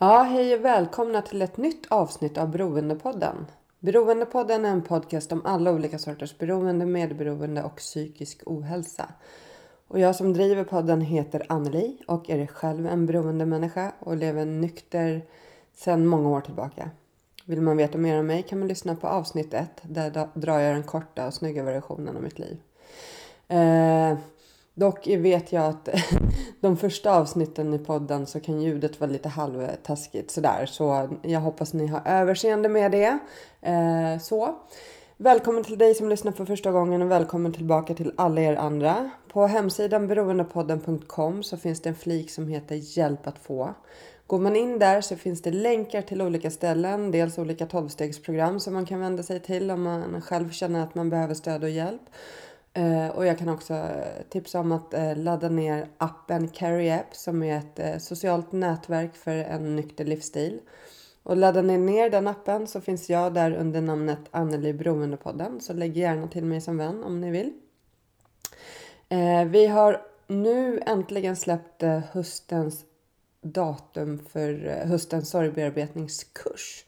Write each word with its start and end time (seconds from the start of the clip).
Ja, 0.00 0.22
hej 0.22 0.54
och 0.54 0.64
välkomna 0.64 1.22
till 1.22 1.42
ett 1.42 1.56
nytt 1.56 1.86
avsnitt 1.88 2.38
av 2.38 2.50
Beroendepodden. 2.50 3.46
Beroendepodden 3.80 4.64
är 4.64 4.70
en 4.70 4.82
podcast 4.82 5.32
om 5.32 5.46
alla 5.46 5.72
olika 5.72 5.98
sorters 5.98 6.38
beroende, 6.38 6.86
medberoende 6.86 7.62
och 7.62 7.76
psykisk 7.76 8.42
ohälsa. 8.46 9.12
Och 9.88 9.98
jag 10.00 10.16
som 10.16 10.32
driver 10.32 10.64
podden 10.64 11.00
heter 11.00 11.46
Anneli 11.48 11.98
och 12.06 12.30
är 12.30 12.46
själv 12.46 12.86
en 12.86 13.06
beroende 13.06 13.46
människa 13.46 13.92
och 13.98 14.16
lever 14.16 14.44
nykter 14.44 15.22
sedan 15.74 16.06
många 16.06 16.28
år 16.28 16.40
tillbaka. 16.40 16.90
Vill 17.44 17.60
man 17.60 17.76
veta 17.76 17.98
mer 17.98 18.20
om 18.20 18.26
mig 18.26 18.42
kan 18.42 18.58
man 18.58 18.68
lyssna 18.68 18.96
på 18.96 19.06
avsnitt 19.06 19.54
1 19.54 19.70
där 19.82 20.28
drar 20.34 20.58
jag 20.58 20.74
den 20.74 20.84
korta 20.84 21.26
och 21.26 21.34
snygga 21.34 21.62
versionen 21.62 22.16
av 22.16 22.22
mitt 22.22 22.38
liv. 22.38 22.60
Eh, 23.48 24.18
dock 24.78 25.06
vet 25.06 25.52
jag 25.52 25.64
att 25.64 25.88
de 26.60 26.76
första 26.76 27.14
avsnitten 27.14 27.74
i 27.74 27.78
podden 27.78 28.26
så 28.26 28.40
kan 28.40 28.62
ljudet 28.62 29.00
vara 29.00 29.10
lite 29.10 29.28
halvtaskigt 29.28 30.30
sådär. 30.30 30.66
Så 30.66 31.08
jag 31.22 31.40
hoppas 31.40 31.72
ni 31.72 31.86
har 31.86 32.02
överseende 32.04 32.68
med 32.68 32.90
det. 32.90 33.18
Eh, 33.62 34.20
så. 34.20 34.54
Välkommen 35.16 35.64
till 35.64 35.78
dig 35.78 35.94
som 35.94 36.08
lyssnar 36.08 36.32
för 36.32 36.44
första 36.44 36.70
gången 36.70 37.02
och 37.02 37.10
välkommen 37.10 37.52
tillbaka 37.52 37.94
till 37.94 38.12
alla 38.16 38.40
er 38.40 38.56
andra. 38.56 39.10
På 39.32 39.46
hemsidan 39.46 40.06
beroendepodden.com 40.06 41.42
så 41.42 41.56
finns 41.56 41.80
det 41.80 41.88
en 41.88 41.94
flik 41.94 42.30
som 42.30 42.48
heter 42.48 42.98
Hjälp 42.98 43.26
att 43.26 43.38
få. 43.38 43.74
Går 44.26 44.38
man 44.38 44.56
in 44.56 44.78
där 44.78 45.00
så 45.00 45.16
finns 45.16 45.42
det 45.42 45.50
länkar 45.50 46.02
till 46.02 46.22
olika 46.22 46.50
ställen. 46.50 47.10
Dels 47.10 47.38
olika 47.38 47.66
tolvstegsprogram 47.66 48.60
som 48.60 48.74
man 48.74 48.86
kan 48.86 49.00
vända 49.00 49.22
sig 49.22 49.40
till 49.40 49.70
om 49.70 49.82
man 49.82 50.22
själv 50.22 50.50
känner 50.50 50.82
att 50.82 50.94
man 50.94 51.10
behöver 51.10 51.34
stöd 51.34 51.64
och 51.64 51.70
hjälp. 51.70 52.02
Eh, 52.78 53.08
och 53.08 53.26
jag 53.26 53.38
kan 53.38 53.48
också 53.48 53.88
tipsa 54.28 54.60
om 54.60 54.72
att 54.72 54.94
eh, 54.94 55.16
ladda 55.16 55.48
ner 55.48 55.88
appen 55.98 56.48
Carry 56.48 56.90
App 56.90 57.16
som 57.16 57.42
är 57.42 57.58
ett 57.58 57.78
eh, 57.78 57.98
socialt 57.98 58.52
nätverk 58.52 59.16
för 59.16 59.36
en 59.36 59.76
nykter 59.76 60.04
livsstil. 60.04 60.60
Och 61.22 61.36
laddar 61.36 61.62
ni 61.62 61.78
ner 61.78 62.10
den 62.10 62.28
appen 62.28 62.66
så 62.66 62.80
finns 62.80 63.10
jag 63.10 63.34
där 63.34 63.52
under 63.52 63.80
namnet 63.80 64.18
Anneli 64.30 64.72
Beroendepodden. 64.72 65.60
Så 65.60 65.72
lägg 65.72 65.96
gärna 65.96 66.28
till 66.28 66.44
mig 66.44 66.60
som 66.60 66.76
vän 66.76 67.04
om 67.04 67.20
ni 67.20 67.30
vill. 67.30 67.52
Vi 69.46 69.66
har 69.66 70.02
nu 70.26 70.82
äntligen 70.86 71.36
släppt 71.36 71.82
höstens 72.12 72.84
datum 73.40 74.18
för 74.18 74.82
höstens 74.86 75.30
sorgbearbetningskurs 75.30 76.84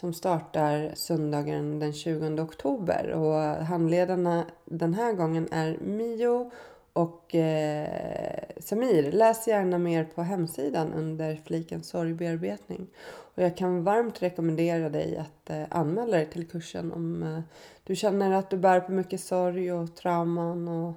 som 0.00 0.14
startar 0.14 0.90
söndagen 0.94 1.78
den 1.78 1.92
20 1.92 2.42
oktober. 2.42 3.10
Och 3.10 3.64
handledarna 3.64 4.44
den 4.64 4.94
här 4.94 5.12
gången 5.12 5.48
är 5.52 5.78
Mio 5.80 6.50
och 6.92 7.34
eh, 7.34 8.44
Samir. 8.58 9.12
Läs 9.12 9.48
gärna 9.48 9.78
mer 9.78 10.04
på 10.04 10.22
hemsidan 10.22 10.92
under 10.92 11.40
fliken 11.44 11.82
sorgbearbetning. 11.82 12.86
Och 13.34 13.42
jag 13.42 13.56
kan 13.56 13.84
varmt 13.84 14.22
rekommendera 14.22 14.88
dig 14.88 15.16
att 15.16 15.50
eh, 15.50 15.62
anmäla 15.70 16.16
dig 16.16 16.26
till 16.26 16.48
kursen 16.48 16.92
om 16.92 17.22
eh, 17.22 17.40
du 17.84 17.96
känner 17.96 18.32
att 18.32 18.50
du 18.50 18.56
bär 18.56 18.80
på 18.80 18.92
mycket 18.92 19.20
sorg 19.20 19.72
och 19.72 19.94
trauman 19.94 20.68
och 20.68 20.94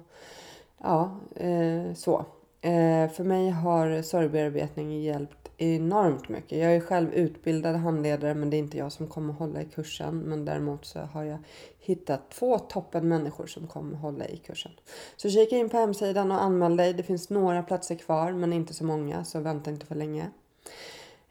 ja, 0.78 1.20
eh, 1.36 1.94
så. 1.94 2.24
Eh, 2.62 3.10
för 3.10 3.24
mig 3.24 3.50
har 3.50 4.02
sorgbearbetning 4.02 5.02
hjälpt 5.02 5.50
enormt 5.56 6.28
mycket. 6.28 6.58
Jag 6.58 6.74
är 6.76 6.80
själv 6.80 7.14
utbildad 7.14 7.76
handledare 7.76 8.34
men 8.34 8.50
det 8.50 8.56
är 8.56 8.58
inte 8.58 8.78
jag 8.78 8.92
som 8.92 9.06
kommer 9.06 9.32
hålla 9.32 9.62
i 9.62 9.64
kursen. 9.64 10.18
Men 10.18 10.44
däremot 10.44 10.84
så 10.84 10.98
har 10.98 11.24
jag 11.24 11.38
hittat 11.78 12.30
två 12.30 12.58
toppen 12.58 13.08
människor 13.08 13.46
som 13.46 13.66
kommer 13.66 13.96
hålla 13.96 14.26
i 14.26 14.36
kursen. 14.36 14.72
Så 15.16 15.30
kika 15.30 15.56
in 15.56 15.68
på 15.68 15.76
hemsidan 15.76 16.32
och 16.32 16.42
anmäl 16.42 16.76
dig. 16.76 16.92
Det 16.92 17.02
finns 17.02 17.30
några 17.30 17.62
platser 17.62 17.94
kvar 17.94 18.32
men 18.32 18.52
inte 18.52 18.74
så 18.74 18.84
många 18.84 19.24
så 19.24 19.40
vänta 19.40 19.70
inte 19.70 19.86
för 19.86 19.94
länge. 19.94 20.30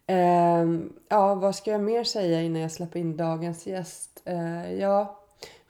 Eh, 0.08 0.66
ja, 1.10 1.36
vad 1.36 1.56
ska 1.56 1.72
jag 1.72 1.82
mer 1.82 2.04
säga 2.04 2.42
innan 2.42 2.62
jag 2.62 2.72
släpper 2.72 3.00
in 3.00 3.18
dagens 3.18 3.68
gäst? 3.68 4.22
Eh, 4.26 4.74
ja, 4.74 5.19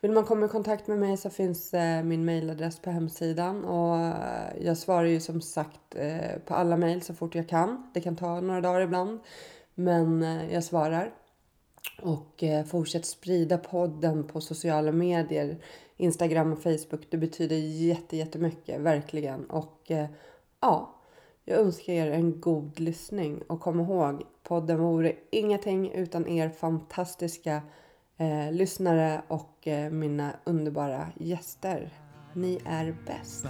vill 0.00 0.12
man 0.12 0.24
komma 0.24 0.46
i 0.46 0.48
kontakt 0.48 0.86
med 0.86 0.98
mig 0.98 1.16
så 1.16 1.30
finns 1.30 1.74
eh, 1.74 2.02
min 2.02 2.24
mailadress 2.24 2.78
på 2.78 2.90
hemsidan 2.90 3.64
och 3.64 3.98
eh, 3.98 4.64
jag 4.64 4.76
svarar 4.76 5.06
ju 5.06 5.20
som 5.20 5.40
sagt 5.40 5.94
eh, 5.94 6.38
på 6.46 6.54
alla 6.54 6.76
mejl 6.76 7.02
så 7.02 7.14
fort 7.14 7.34
jag 7.34 7.48
kan. 7.48 7.90
Det 7.94 8.00
kan 8.00 8.16
ta 8.16 8.40
några 8.40 8.60
dagar 8.60 8.80
ibland, 8.80 9.20
men 9.74 10.22
eh, 10.22 10.52
jag 10.52 10.64
svarar. 10.64 11.12
Och 12.02 12.42
eh, 12.42 12.64
fortsätt 12.64 13.06
sprida 13.06 13.58
podden 13.58 14.24
på 14.24 14.40
sociala 14.40 14.92
medier, 14.92 15.56
Instagram 15.96 16.52
och 16.52 16.62
Facebook. 16.62 17.06
Det 17.10 17.16
betyder 17.16 17.56
jätte, 17.56 18.16
jättemycket, 18.16 18.80
verkligen. 18.80 19.44
Och 19.44 19.90
eh, 19.90 20.06
ja, 20.60 20.94
jag 21.44 21.58
önskar 21.58 21.92
er 21.92 22.10
en 22.10 22.40
god 22.40 22.80
lyssning 22.80 23.42
och 23.46 23.60
kom 23.60 23.80
ihåg, 23.80 24.22
podden 24.42 24.80
vore 24.80 25.12
ingenting 25.30 25.90
utan 25.92 26.28
er 26.28 26.48
fantastiska 26.48 27.62
eh, 28.20 28.52
lyssnare 28.52 29.22
och 29.28 29.68
eh, 29.68 29.90
mina 29.90 30.32
underbara 30.44 31.06
gäster. 31.16 31.90
Ni 32.32 32.60
är 32.64 32.96
bäst. 33.06 33.46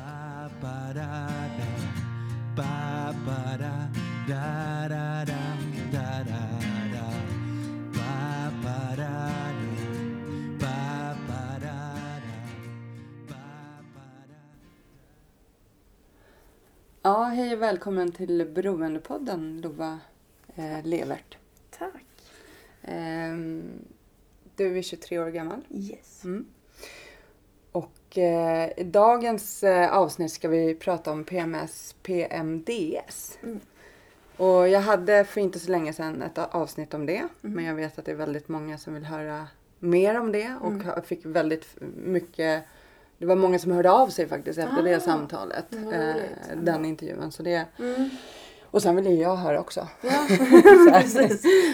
Ja, 17.03 17.25
hej 17.25 17.55
och 17.55 17.63
välkommen 17.63 18.13
till 18.13 18.51
Beroendepodden 18.55 19.61
Lova 19.61 19.99
eh, 20.55 20.85
Levert. 20.85 21.39
Tack. 21.71 22.05
Ehm, 22.83 23.85
du 24.61 24.79
är 24.79 24.83
23 24.83 25.19
år 25.19 25.31
gammal. 25.31 25.61
Yes. 25.71 26.25
Mm. 26.25 26.47
Och 27.73 28.19
eh, 28.19 28.71
i 28.77 28.85
dagens 28.85 29.63
eh, 29.63 29.93
avsnitt 29.93 30.33
ska 30.33 30.49
vi 30.49 30.75
prata 30.75 31.11
om 31.13 31.25
PMS, 31.25 31.95
PMDS. 32.03 33.39
Mm. 33.43 33.61
Och 34.37 34.69
jag 34.69 34.81
hade 34.81 35.25
för 35.25 35.41
inte 35.41 35.59
så 35.59 35.71
länge 35.71 35.93
sedan 35.93 36.23
ett 36.23 36.39
avsnitt 36.39 36.95
om 36.95 37.07
det. 37.07 37.17
Mm. 37.17 37.29
Men 37.41 37.65
jag 37.65 37.75
vet 37.75 37.99
att 37.99 38.05
det 38.05 38.11
är 38.11 38.17
väldigt 38.17 38.49
många 38.49 38.79
som 38.79 38.95
vill 38.95 39.05
höra 39.05 39.49
mer 39.79 40.21
om 40.21 40.33
det. 40.33 40.55
Och 40.61 40.71
Mm. 40.73 40.87
jag 40.87 41.05
fick 41.07 41.27
väldigt 41.27 41.67
mycket 41.97 42.65
det 43.19 43.27
var 43.27 43.37
många 43.37 43.59
som 43.59 43.73
hörde 43.73 43.91
av 43.91 44.09
sig 44.09 44.29
faktiskt 44.29 44.59
efter 44.59 44.79
Ah, 44.79 44.83
det 44.83 45.01
samtalet. 45.01 45.75
Eh, 45.75 46.15
den 46.57 46.85
intervjun. 46.85 47.33
Så 47.33 47.43
det, 47.43 47.67
Mm. 47.79 48.11
Och 48.71 48.83
sen 48.83 48.97
ville 48.97 49.11
jag 49.11 49.37
höra 49.37 49.61
också. 49.61 49.89
Ja, 50.03 50.09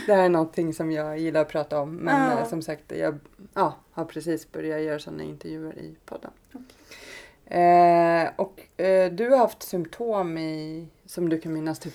det 0.06 0.14
här 0.14 0.24
är 0.24 0.28
någonting 0.28 0.74
som 0.74 0.92
jag 0.92 1.18
gillar 1.18 1.40
att 1.40 1.48
prata 1.48 1.80
om. 1.80 1.96
Men 1.96 2.30
Ja. 2.30 2.38
eh, 2.40 2.48
som 2.48 2.62
sagt, 2.62 2.92
jag 2.96 3.18
ja, 3.54 3.74
har 3.92 4.04
precis 4.04 4.52
börjat 4.52 4.82
göra 4.82 4.98
sådana 4.98 5.22
intervjuer 5.22 5.78
i 5.78 5.96
podden. 6.04 6.30
Eh, 7.46 8.30
och 8.36 8.80
eh, 8.80 9.12
du 9.12 9.30
har 9.30 9.38
haft 9.38 9.62
symptom 9.62 10.38
i, 10.38 10.88
som 11.06 11.28
du 11.28 11.40
kan 11.40 11.52
minnas 11.52 11.78
typ 11.78 11.94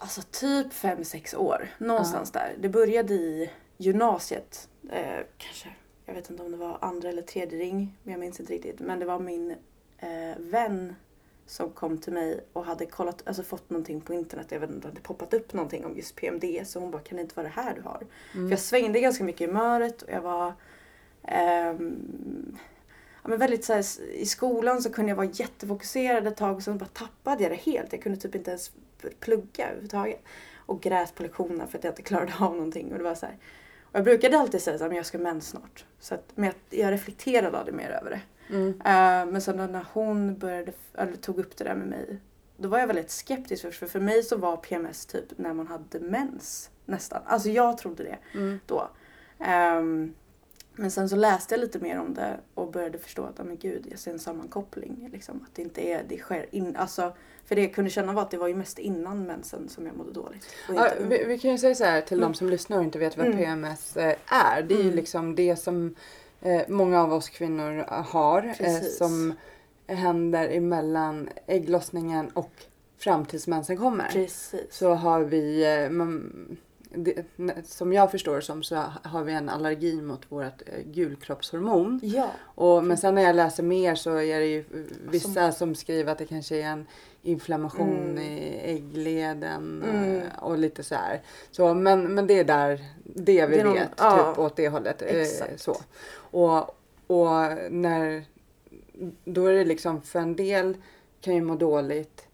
Alltså 0.00 0.22
typ 0.30 0.72
5-6 0.72 1.36
år. 1.36 1.68
Någonstans 1.78 2.32
där. 2.32 2.54
Det 2.58 2.68
började 2.68 3.14
i 3.14 3.50
gymnasiet. 3.76 4.68
Eh, 4.92 5.24
kanske, 5.38 5.68
jag 6.06 6.14
vet 6.14 6.30
inte 6.30 6.42
om 6.42 6.50
det 6.50 6.56
var 6.56 6.78
andra 6.80 7.08
eller 7.08 7.22
tredje 7.22 7.58
ring. 7.58 7.94
Men 8.02 8.12
jag 8.12 8.20
minns 8.20 8.40
inte 8.40 8.52
riktigt. 8.52 8.80
Men 8.80 8.98
det 8.98 9.06
var 9.06 9.18
min 9.18 9.50
eh, 9.98 10.38
vän 10.38 10.94
som 11.48 11.70
kom 11.70 11.98
till 11.98 12.12
mig 12.12 12.40
och 12.52 12.64
hade 12.64 12.86
kollat, 12.86 13.22
alltså 13.26 13.42
fått 13.42 13.70
någonting 13.70 14.00
på 14.00 14.14
internet. 14.14 14.46
Jag 14.50 14.60
vet 14.60 14.70
inte, 14.70 14.80
det 14.80 14.88
hade 14.88 15.00
poppat 15.00 15.34
upp 15.34 15.52
någonting 15.52 15.84
om 15.84 15.96
just 15.96 16.16
PMD. 16.16 16.44
Så 16.66 16.80
hon 16.80 16.90
bara, 16.90 17.02
kan 17.02 17.16
det 17.16 17.22
inte 17.22 17.34
vara 17.34 17.46
det 17.46 17.52
här 17.62 17.74
du 17.74 17.82
har? 17.82 18.02
För 18.32 18.50
jag 18.50 18.58
svängde 18.58 19.00
ganska 19.00 19.24
mycket 19.24 19.40
i 19.40 19.46
humöret 19.46 20.02
och 20.02 20.10
jag 20.10 20.20
var 20.20 20.52
ehm, 21.22 22.58
ja, 23.22 23.28
men 23.28 23.38
väldigt 23.38 23.64
så 23.64 23.72
här, 23.72 24.00
I 24.12 24.26
skolan 24.26 24.82
så 24.82 24.92
kunde 24.92 25.10
jag 25.10 25.16
vara 25.16 25.28
jättefokuserad 25.32 26.26
ett 26.26 26.36
tag 26.36 26.56
och 26.56 26.62
sen 26.62 26.78
bara 26.78 26.88
tappade 26.92 27.42
jag 27.42 27.52
det 27.52 27.56
helt. 27.56 27.92
Jag 27.92 28.02
kunde 28.02 28.20
typ 28.20 28.34
inte 28.34 28.50
ens 28.50 28.72
plugga 29.20 29.64
överhuvudtaget. 29.64 30.22
Och 30.56 30.80
grät 30.80 31.14
på 31.14 31.22
lektionerna 31.22 31.66
för 31.66 31.78
att 31.78 31.84
jag 31.84 31.90
inte 31.90 32.02
klarade 32.02 32.32
av 32.40 32.52
någonting. 32.52 32.92
Och 32.92 32.98
det 32.98 33.04
var 33.04 33.14
så 33.14 33.26
här. 33.26 33.38
Och 33.82 33.96
jag 33.96 34.04
brukade 34.04 34.38
alltid 34.38 34.62
säga 34.62 34.86
att 34.86 34.96
jag 34.96 35.06
ska 35.06 35.18
mens 35.18 35.48
snart. 35.48 35.84
Så 36.00 36.14
att, 36.14 36.32
men 36.34 36.44
jag, 36.44 36.80
jag 36.80 36.92
reflekterade 36.92 37.58
aldrig 37.58 37.76
mer 37.76 37.90
över 37.90 38.10
det. 38.10 38.20
Mm. 38.50 38.68
Eh, 38.68 39.32
men 39.32 39.40
sen 39.40 39.56
när 39.56 39.84
hon 39.92 40.38
började, 40.38 40.72
eller 40.94 41.16
tog 41.16 41.38
upp 41.38 41.56
det 41.56 41.64
där 41.64 41.74
med 41.74 41.86
mig. 41.88 42.18
Då 42.56 42.68
var 42.68 42.78
jag 42.78 42.86
väldigt 42.86 43.10
skeptisk 43.10 43.62
först. 43.62 43.78
För 43.78 43.86
för 43.86 44.00
mig 44.00 44.22
så 44.22 44.36
var 44.36 44.56
PMS 44.56 45.06
typ 45.06 45.24
när 45.38 45.52
man 45.54 45.66
hade 45.66 46.00
mens. 46.00 46.70
Nästan. 46.84 47.22
Alltså 47.26 47.48
jag 47.48 47.78
trodde 47.78 48.02
det 48.02 48.18
Mm. 48.38 48.60
då. 48.66 48.88
Ehm, 49.38 50.14
men 50.72 50.90
sen 50.90 51.08
så 51.08 51.16
läste 51.16 51.54
jag 51.54 51.60
lite 51.60 51.78
mer 51.78 51.98
om 51.98 52.14
det 52.14 52.40
och 52.54 52.70
började 52.72 52.98
förstå 52.98 53.24
att, 53.24 53.40
oh, 53.40 53.46
men 53.46 53.56
gud, 53.56 53.86
jag 53.90 53.98
ser 53.98 54.10
en 54.12 54.18
sammankoppling. 54.18 55.08
Liksom, 55.12 55.36
att 55.48 55.54
det 55.54 55.62
inte 55.62 55.80
är, 55.88 56.04
det 56.08 56.18
sker 56.18 56.46
in, 56.54 56.76
alltså, 56.76 57.12
för 57.44 57.54
det 57.54 57.60
jag 57.62 57.74
kunde 57.74 57.90
känna 57.90 58.12
var 58.12 58.22
att 58.22 58.30
det 58.30 58.36
var 58.38 58.48
ju 58.48 58.54
mest 58.54 58.78
innan 58.78 59.26
mensen 59.26 59.68
som 59.68 59.86
jag 59.86 59.96
mådde 59.96 60.12
dåligt. 60.12 60.46
Ja, 60.68 60.88
vi, 61.08 61.24
vi 61.24 61.38
kan 61.38 61.50
ju 61.50 61.58
säga 61.58 61.74
så 61.74 61.84
här 61.84 62.00
till 62.00 62.16
Mm. 62.18 62.28
de 62.32 62.34
som 62.34 62.48
lyssnar 62.48 62.78
och 62.78 62.84
inte 62.84 62.98
vet 62.98 63.16
vad 63.16 63.26
Mm. 63.26 63.38
PMS 63.38 63.96
eh, 63.96 64.16
är. 64.26 64.62
Det 64.62 64.74
är 64.74 64.78
ju 64.78 64.82
Mm. 64.82 64.96
liksom 64.96 65.34
det 65.34 65.56
som 65.56 65.94
eh, 66.40 66.62
många 66.68 67.02
av 67.02 67.12
oss 67.12 67.28
kvinnor 67.28 67.84
har. 67.88 68.54
Eh, 68.58 68.80
som 68.80 69.34
händer 69.86 70.48
emellan 70.48 71.28
ägglossningen 71.46 72.30
och 72.30 72.52
fram 72.98 73.24
tills 73.24 73.46
mensen 73.46 73.76
kommer. 73.76 74.08
Precis. 74.08 74.66
Så 74.70 74.94
har 74.94 75.20
vi, 75.20 75.74
eh, 75.84 75.90
man, 75.90 76.56
det, 76.90 77.24
som 77.64 77.92
jag 77.92 78.10
förstår 78.10 78.40
som, 78.40 78.62
så 78.62 78.84
har 79.02 79.24
vi 79.24 79.32
en 79.32 79.48
allergi 79.48 80.02
mot 80.02 80.20
vårt 80.32 80.62
eh, 80.66 80.82
gulkroppshormon. 80.84 82.00
Ja. 82.02 82.30
Och, 82.42 82.84
men 82.84 82.98
sen 82.98 83.14
när 83.14 83.22
jag 83.22 83.36
läser 83.36 83.62
mer 83.62 83.94
så 83.94 84.10
är 84.20 84.40
det 84.40 84.46
ju 84.46 84.64
vissa 85.10 85.52
som 85.52 85.74
skriver 85.74 86.12
att 86.12 86.18
det 86.18 86.26
kanske 86.26 86.56
är 86.56 86.66
en 86.66 86.86
inflammation 87.22 87.98
Mm. 88.10 88.18
i 88.18 88.60
äggleden 88.64 89.82
Mm. 89.88 90.16
eh, 90.16 90.38
och 90.42 90.58
lite 90.58 90.82
så 90.82 90.94
här. 90.94 91.22
Så, 91.50 91.74
men, 91.74 92.14
men 92.14 92.26
det 92.26 92.38
är 92.38 92.44
där 92.44 92.84
det 93.04 93.46
vi 93.46 93.56
Det 93.56 93.64
någon- 93.64 93.74
vet, 93.74 93.88
ja. 93.96 94.30
typ 94.32 94.38
åt 94.38 94.56
det 94.56 94.68
hållet. 94.68 95.02
eh, 95.02 95.08
Exakt. 95.20 95.60
Så. 95.60 95.76
Och, 96.30 96.58
och 97.06 97.30
när, 97.70 98.24
då 99.24 99.46
är 99.46 99.52
det 99.52 99.64
liksom 99.64 100.02
för 100.02 100.18
en 100.18 100.36
del 100.36 100.76
kan 101.20 101.34
ju 101.34 101.42
må 101.42 101.54
dåligt 101.54 102.27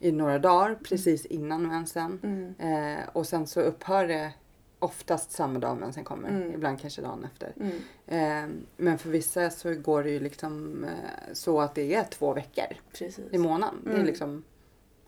i 0.00 0.12
några 0.12 0.38
dagar 0.38 0.78
precis 0.82 1.26
innan 1.26 1.66
mensen. 1.68 2.20
Mm. 2.22 2.54
Eh, 2.98 3.04
och 3.12 3.26
sen 3.26 3.46
så 3.46 3.60
upphör 3.60 4.06
det 4.08 4.32
oftast 4.78 5.30
samma 5.32 5.58
dag 5.58 5.76
mensen 5.76 6.04
kommer. 6.04 6.28
Mm. 6.28 6.52
Ibland 6.54 6.80
kanske 6.80 7.02
dagen 7.02 7.24
efter. 7.32 7.52
Mm. 7.60 7.76
Eh, 8.06 8.56
men 8.76 8.98
för 8.98 9.10
vissa 9.10 9.50
så 9.50 9.74
går 9.74 10.02
det 10.02 10.10
ju 10.10 10.20
liksom 10.20 10.84
eh, 10.84 10.90
så 11.32 11.60
att 11.60 11.74
det 11.74 11.94
är 11.94 12.04
två 12.04 12.32
veckor 12.34 12.64
Precis. 12.92 13.24
i 13.32 13.38
månaden. 13.38 13.80
Det 13.84 13.90
är 13.90 13.94
Mm. 13.94 14.06
liksom 14.06 14.44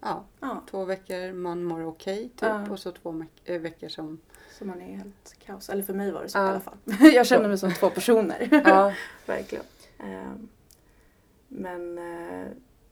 ja, 0.01 0.25
Ja, 0.41 0.63
två 0.71 0.85
veckor 0.85 1.33
man 1.33 1.65
mår 1.65 1.85
okej 1.87 2.23
typ 2.23 2.31
Ja. 2.43 2.71
och 2.71 2.79
så 2.79 2.93
två 2.93 3.25
eh, 3.45 3.61
veckor 3.61 3.89
som... 3.89 4.21
så 4.59 4.65
man 4.65 4.81
är 4.81 4.97
helt 4.97 5.35
kaos. 5.47 5.69
Eller 5.69 5.83
för 5.83 5.95
mig 5.95 6.11
var 6.11 6.23
det 6.23 6.29
så 6.29 6.39
Ja. 6.39 6.47
i 6.47 6.51
alla 6.51 6.61
fall. 6.61 6.77
jag 7.15 7.27
kände 7.27 7.49
mig 7.49 7.59
som 7.59 7.73
två 7.73 7.91
personer. 7.91 8.49
Ja, 8.65 8.93
Verkligen. 9.27 9.65
Ehm, 9.99 10.49
Men 11.49 11.99
eh, 11.99 12.47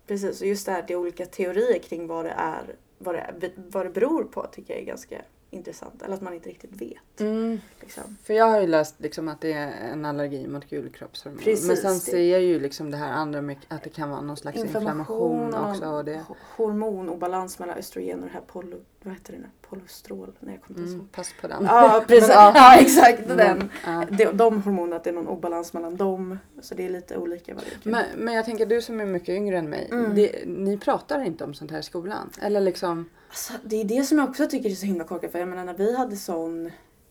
precis, 0.08 0.40
och 0.40 0.46
just 0.46 0.66
det 0.66 0.72
här, 0.72 0.84
det 0.87 0.93
är 0.93 0.96
olika 0.96 1.26
teorier 1.26 1.78
kring 1.78 2.06
vad 2.06 2.25
det 2.25 2.31
är, 2.37 2.75
vad 2.99 3.14
det, 3.14 3.50
vad 3.56 3.87
det 3.87 3.90
beror 3.90 4.25
på 4.25 4.46
tycker 4.52 4.75
jag 4.75 4.82
är 4.82 4.87
ganska 4.87 5.22
intressant. 5.50 6.02
Eller 6.02 6.14
att 6.14 6.20
man 6.20 6.34
inte 6.34 6.49
riktigt 6.49 6.72
vet. 6.82 7.20
mm, 7.20 7.60
Liksom. 7.81 8.16
för 8.25 8.34
jag 8.34 8.44
har 8.46 8.60
ju 8.60 8.66
läst 8.66 8.94
liksom 8.99 9.28
att 9.28 9.40
det 9.40 9.52
är 9.52 9.72
en 9.93 10.05
allergi 10.05 10.46
mot 10.49 10.64
gulkroppshormon. 10.70 11.38
Precis, 11.38 11.66
men 11.69 11.76
sen 11.76 11.93
det- 11.94 11.99
ser 12.00 12.22
jag 12.32 12.43
ju 12.43 12.60
liksom 12.60 12.90
det 12.90 12.96
här 12.96 13.12
andra 13.12 13.43
mycket, 13.43 13.64
att 13.72 13.82
det 13.82 13.90
kan 13.90 14.10
vara 14.10 14.20
någon 14.20 14.37
slags 14.37 14.58
inflammation, 14.58 15.55
och 15.55 15.70
också. 15.70 15.87
Och 15.87 16.05
det, 16.05 16.14
ho- 16.28 16.34
hormonobalans 16.56 17.58
mellan 17.58 17.78
östrogen 17.78 18.19
och 18.20 18.26
det 18.26 18.32
här 18.32 18.40
polo, 18.40 18.76
vad 19.02 19.14
heter 19.14 19.32
det 19.32 19.38
nu? 19.38 19.46
polostrol. 19.68 20.32
Nej, 20.40 20.54
jag 20.54 20.62
kommer 20.62 20.80
inte 20.80 20.94
mm, 20.94 21.08
pass 21.08 21.34
på 21.40 21.48
den. 21.48 21.64
Ja, 21.64 22.04
precis. 22.08 22.28
Ja. 22.28 22.52
ja. 22.54 22.80
exakt. 22.80 23.24
Mm, 23.24 23.36
Den. 23.36 23.70
ja. 23.84 24.04
De, 24.10 24.24
de 24.24 24.62
hormonerna, 24.62 24.96
att 24.96 25.04
det 25.04 25.10
är 25.10 25.14
någon 25.14 25.28
obalans 25.28 25.72
mellan 25.72 25.96
dem. 25.96 26.38
Så 26.60 26.74
det 26.74 26.84
är 26.86 26.90
lite 26.90 27.16
olika 27.16 27.56
Men, 27.82 28.04
men 28.16 28.34
jag 28.34 28.44
tänker 28.44 28.66
du 28.66 28.82
som 28.82 29.00
är 29.00 29.06
mycket 29.06 29.28
yngre 29.28 29.58
än 29.58 29.70
mig. 29.70 29.88
Mm. 29.92 30.14
Det, 30.14 30.44
ni 30.46 30.78
pratar 30.78 31.20
inte 31.24 31.44
om 31.44 31.54
sånt 31.54 31.70
här 31.70 31.78
i 31.78 31.82
skolan? 31.82 32.30
Eller 32.42 32.60
liksom... 32.60 33.10
Alltså, 33.28 33.52
det 33.64 33.76
är 33.76 33.84
det 33.84 34.02
som 34.02 34.18
jag 34.18 34.28
också 34.28 34.46
tycker 34.46 34.70
är 34.70 34.74
så 34.74 34.86
himla 34.86 35.04
korkat. 35.04 35.32
För 35.32 35.38
jag 35.38 35.48
menar 35.48 35.64
när 35.64 35.74
vi 35.74 35.96
hade 35.96 36.16
sån, 36.16 36.66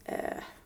eh, 0.05 0.13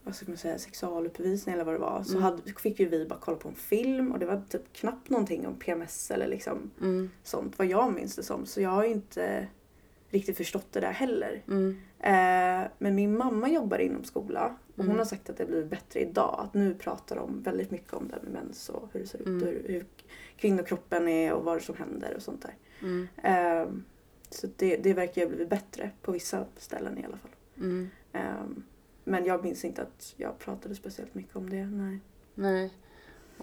vad 0.03 0.15
ska 0.15 0.25
man 0.27 0.37
säga, 0.37 0.57
sexualuppvisning 0.57 1.55
eller 1.55 1.63
vad 1.63 1.75
det 1.75 1.79
var. 1.79 2.03
Så 2.03 2.11
Mm. 2.11 2.23
hade, 2.23 2.41
fick 2.59 2.79
ju 2.79 2.89
vi 2.89 3.05
bara 3.05 3.19
kolla 3.21 3.37
på 3.37 3.49
en 3.49 3.55
film 3.55 4.11
och 4.11 4.19
det 4.19 4.25
var 4.25 4.41
typ 4.49 4.73
knappt 4.73 5.09
någonting 5.09 5.47
om 5.47 5.55
PMS 5.55 6.11
eller 6.11 6.27
liksom 6.27 6.71
Mm, 6.81 7.09
sånt. 7.23 7.57
Vad 7.59 7.67
jag 7.67 7.93
minns 7.93 8.15
det 8.15 8.23
som. 8.23 8.45
Så 8.45 8.61
jag 8.61 8.69
har 8.69 8.83
ju 8.83 8.91
inte 8.91 9.47
riktigt 10.11 10.37
förstått 10.37 10.67
det 10.71 10.79
där 10.79 10.91
heller. 10.91 11.41
mm, 11.47 11.77
Eh, 12.03 12.67
men 12.77 12.95
min 12.95 13.17
mamma 13.17 13.49
jobbar 13.49 13.77
inom 13.79 14.03
skola 14.03 14.45
och 14.67 14.75
hon 14.75 14.85
Mm. 14.85 14.97
har 14.97 15.05
sagt 15.05 15.29
att 15.29 15.37
det 15.37 15.45
blivit 15.45 15.69
bättre 15.69 15.99
idag. 15.99 16.35
Att 16.39 16.53
nu 16.53 16.73
pratar 16.73 17.15
de 17.15 17.41
väldigt 17.43 17.71
mycket 17.71 17.93
om 17.93 18.07
det 18.07 18.13
här 18.15 18.21
med 18.21 18.31
mens 18.31 18.69
och 18.69 18.89
hur 18.93 18.99
det 18.99 19.07
ser 19.07 19.19
ut 19.19 19.27
Mm. 19.27 19.41
och 19.41 19.47
hur, 19.47 19.63
hur 19.67 19.85
kvinnokroppen 20.37 21.07
är 21.07 21.33
och 21.33 21.43
vad 21.43 21.61
som 21.61 21.75
händer 21.75 22.13
och 22.15 22.21
sånt 22.21 22.41
där. 22.41 22.55
mm, 22.81 23.07
Eh, 23.23 23.67
så 24.29 24.47
det, 24.57 24.77
det 24.77 24.93
verkar 24.93 25.21
ju 25.21 25.25
ha 25.27 25.29
blivit 25.29 25.49
bättre 25.49 25.89
på 26.01 26.11
vissa 26.11 26.45
ställen 26.57 26.97
i 26.97 27.05
alla 27.05 27.17
fall. 27.17 27.31
mm. 27.57 27.89
Eh, 28.13 28.45
men 29.03 29.25
jag 29.25 29.43
minns 29.43 29.65
inte 29.65 29.81
att 29.81 30.13
jag 30.17 30.39
pratade 30.39 30.75
speciellt 30.75 31.15
mycket 31.15 31.35
om 31.35 31.49
det. 31.49 31.65
Nej. 31.65 31.99
Nej. 32.35 32.73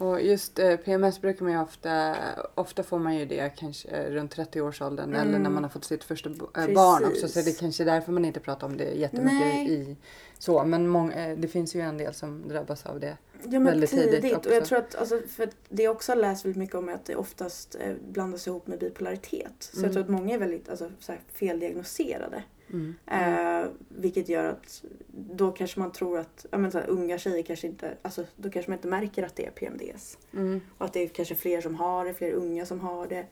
Och 0.00 0.23
just 0.23 0.59
eh, 0.59 0.77
PMS 0.77 1.21
brukar 1.21 1.45
man 1.45 1.53
ju 1.53 1.61
ofta, 1.61 2.15
ofta 2.55 2.83
får 2.83 2.99
man 2.99 3.17
ju 3.17 3.25
det 3.27 3.53
kanske 3.59 3.89
eh, 3.89 4.11
runt 4.11 4.37
30-årsåldern 4.37 5.09
Mm. 5.15 5.29
eller 5.29 5.39
när 5.39 5.50
man 5.50 5.62
har 5.62 5.71
fått 5.71 5.85
sitt 5.85 6.05
första 6.05 6.31
eh, 6.31 6.75
barn 6.75 7.05
också. 7.05 7.29
Så 7.29 7.41
det 7.41 7.50
är 7.50 7.61
kanske 7.61 7.83
är 7.83 7.85
därför 7.85 8.12
man 8.12 8.25
inte 8.25 8.41
pratar 8.41 8.67
om 8.67 8.77
det 8.77 8.85
jättemycket 8.85 9.33
Nej. 9.41 9.73
i 9.73 9.97
så. 10.39 10.65
Men 10.65 10.89
mång, 10.89 11.12
eh, 11.12 11.39
det 11.39 11.49
finns 11.49 11.75
ju 11.77 11.81
en 11.81 11.99
del 11.99 12.15
som 12.15 12.49
drabbas 12.49 12.87
av 12.87 13.00
det. 13.00 13.17
Ja 13.43 13.49
men 13.50 13.65
Väldigt 13.65 13.91
tidigt. 13.91 14.11
tidigt 14.23 14.47
och 14.47 14.53
jag 14.53 14.59
också. 14.59 14.69
tror 14.69 14.79
att, 14.79 14.95
alltså, 14.95 15.21
för 15.29 15.49
det 15.69 15.83
jag 15.83 15.93
också 15.97 16.12
har 16.12 16.17
läst 16.17 16.45
väldigt 16.45 16.59
mycket 16.59 16.75
om 16.77 16.89
är 16.89 16.93
att 16.93 17.05
det 17.05 17.17
oftast 17.17 17.75
eh, 17.81 17.95
blandas 18.09 18.47
ihop 18.47 18.67
med 18.67 18.79
bipolaritet. 18.79 19.53
Så 19.59 19.77
Mm. 19.79 19.85
jag 19.85 19.93
tror 19.93 20.03
att 20.05 20.11
många 20.11 20.35
är 20.35 20.39
väldigt 20.39 20.69
alltså, 20.69 20.91
feldiagnoserade. 21.33 22.43
Mm. 22.73 22.94
Eh, 23.06 23.70
vilket 23.88 24.29
gör 24.29 24.44
att 24.44 24.85
då 25.12 25.53
kanske 25.53 25.81
man 25.81 25.93
tror 25.93 26.19
att 26.19 26.47
ja, 26.50 26.59
men 26.59 26.73
så 26.73 26.79
här, 26.79 26.88
unga 26.88 27.19
tjejer 27.19 27.43
kanske 27.43 27.67
inte, 27.67 27.97
alltså, 28.03 28.25
då 28.37 28.50
kanske 28.50 28.70
man 28.70 28.79
inte 28.79 28.88
märker 28.88 29.23
att 29.23 29.37
det 29.37 29.47
är 29.47 29.50
PMDS. 29.50 30.19
Mm. 30.32 30.61
Och 30.79 30.85
att 30.87 30.93
det 30.93 31.03
är 31.03 31.09
kanske 31.09 31.35
fler 31.35 31.61
som 31.61 31.75
har 31.75 32.05
det, 32.05 32.15
fler 32.15 32.32
unga 32.32 32.67
som 32.67 32.81
har 32.81 33.07
det. 33.07 33.26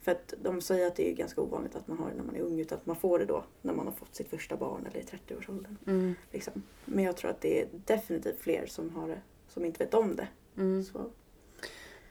För 0.00 0.12
att 0.12 0.34
de 0.42 0.60
säger 0.60 0.86
att 0.86 0.96
det 0.96 1.10
är 1.10 1.14
ganska 1.14 1.40
ovanligt 1.40 1.76
att 1.76 1.88
man 1.88 1.98
har 1.98 2.10
det 2.10 2.16
när 2.16 2.24
man 2.24 2.36
är 2.36 2.40
ung 2.40 2.60
utan 2.60 2.78
att 2.78 2.86
man 2.86 2.96
får 2.96 3.18
det 3.18 3.24
då 3.24 3.44
när 3.62 3.74
man 3.74 3.86
har 3.86 3.92
fått 3.92 4.14
sitt 4.14 4.28
första 4.28 4.56
barn 4.56 4.86
eller 4.86 5.00
i 5.00 5.04
30-årsåldern. 5.04 5.78
Mm. 5.86 6.14
Liksom. 6.30 6.62
Men 6.84 7.04
jag 7.04 7.16
tror 7.16 7.30
att 7.30 7.40
det 7.40 7.60
är 7.60 7.68
definitivt 7.86 8.40
fler 8.40 8.66
som 8.66 8.90
har 8.90 9.08
det 9.08 9.20
som 9.48 9.64
inte 9.64 9.84
vet 9.84 9.94
om 9.94 10.16
det. 10.16 10.28
Mm. 10.56 10.84
Så, 10.84 11.10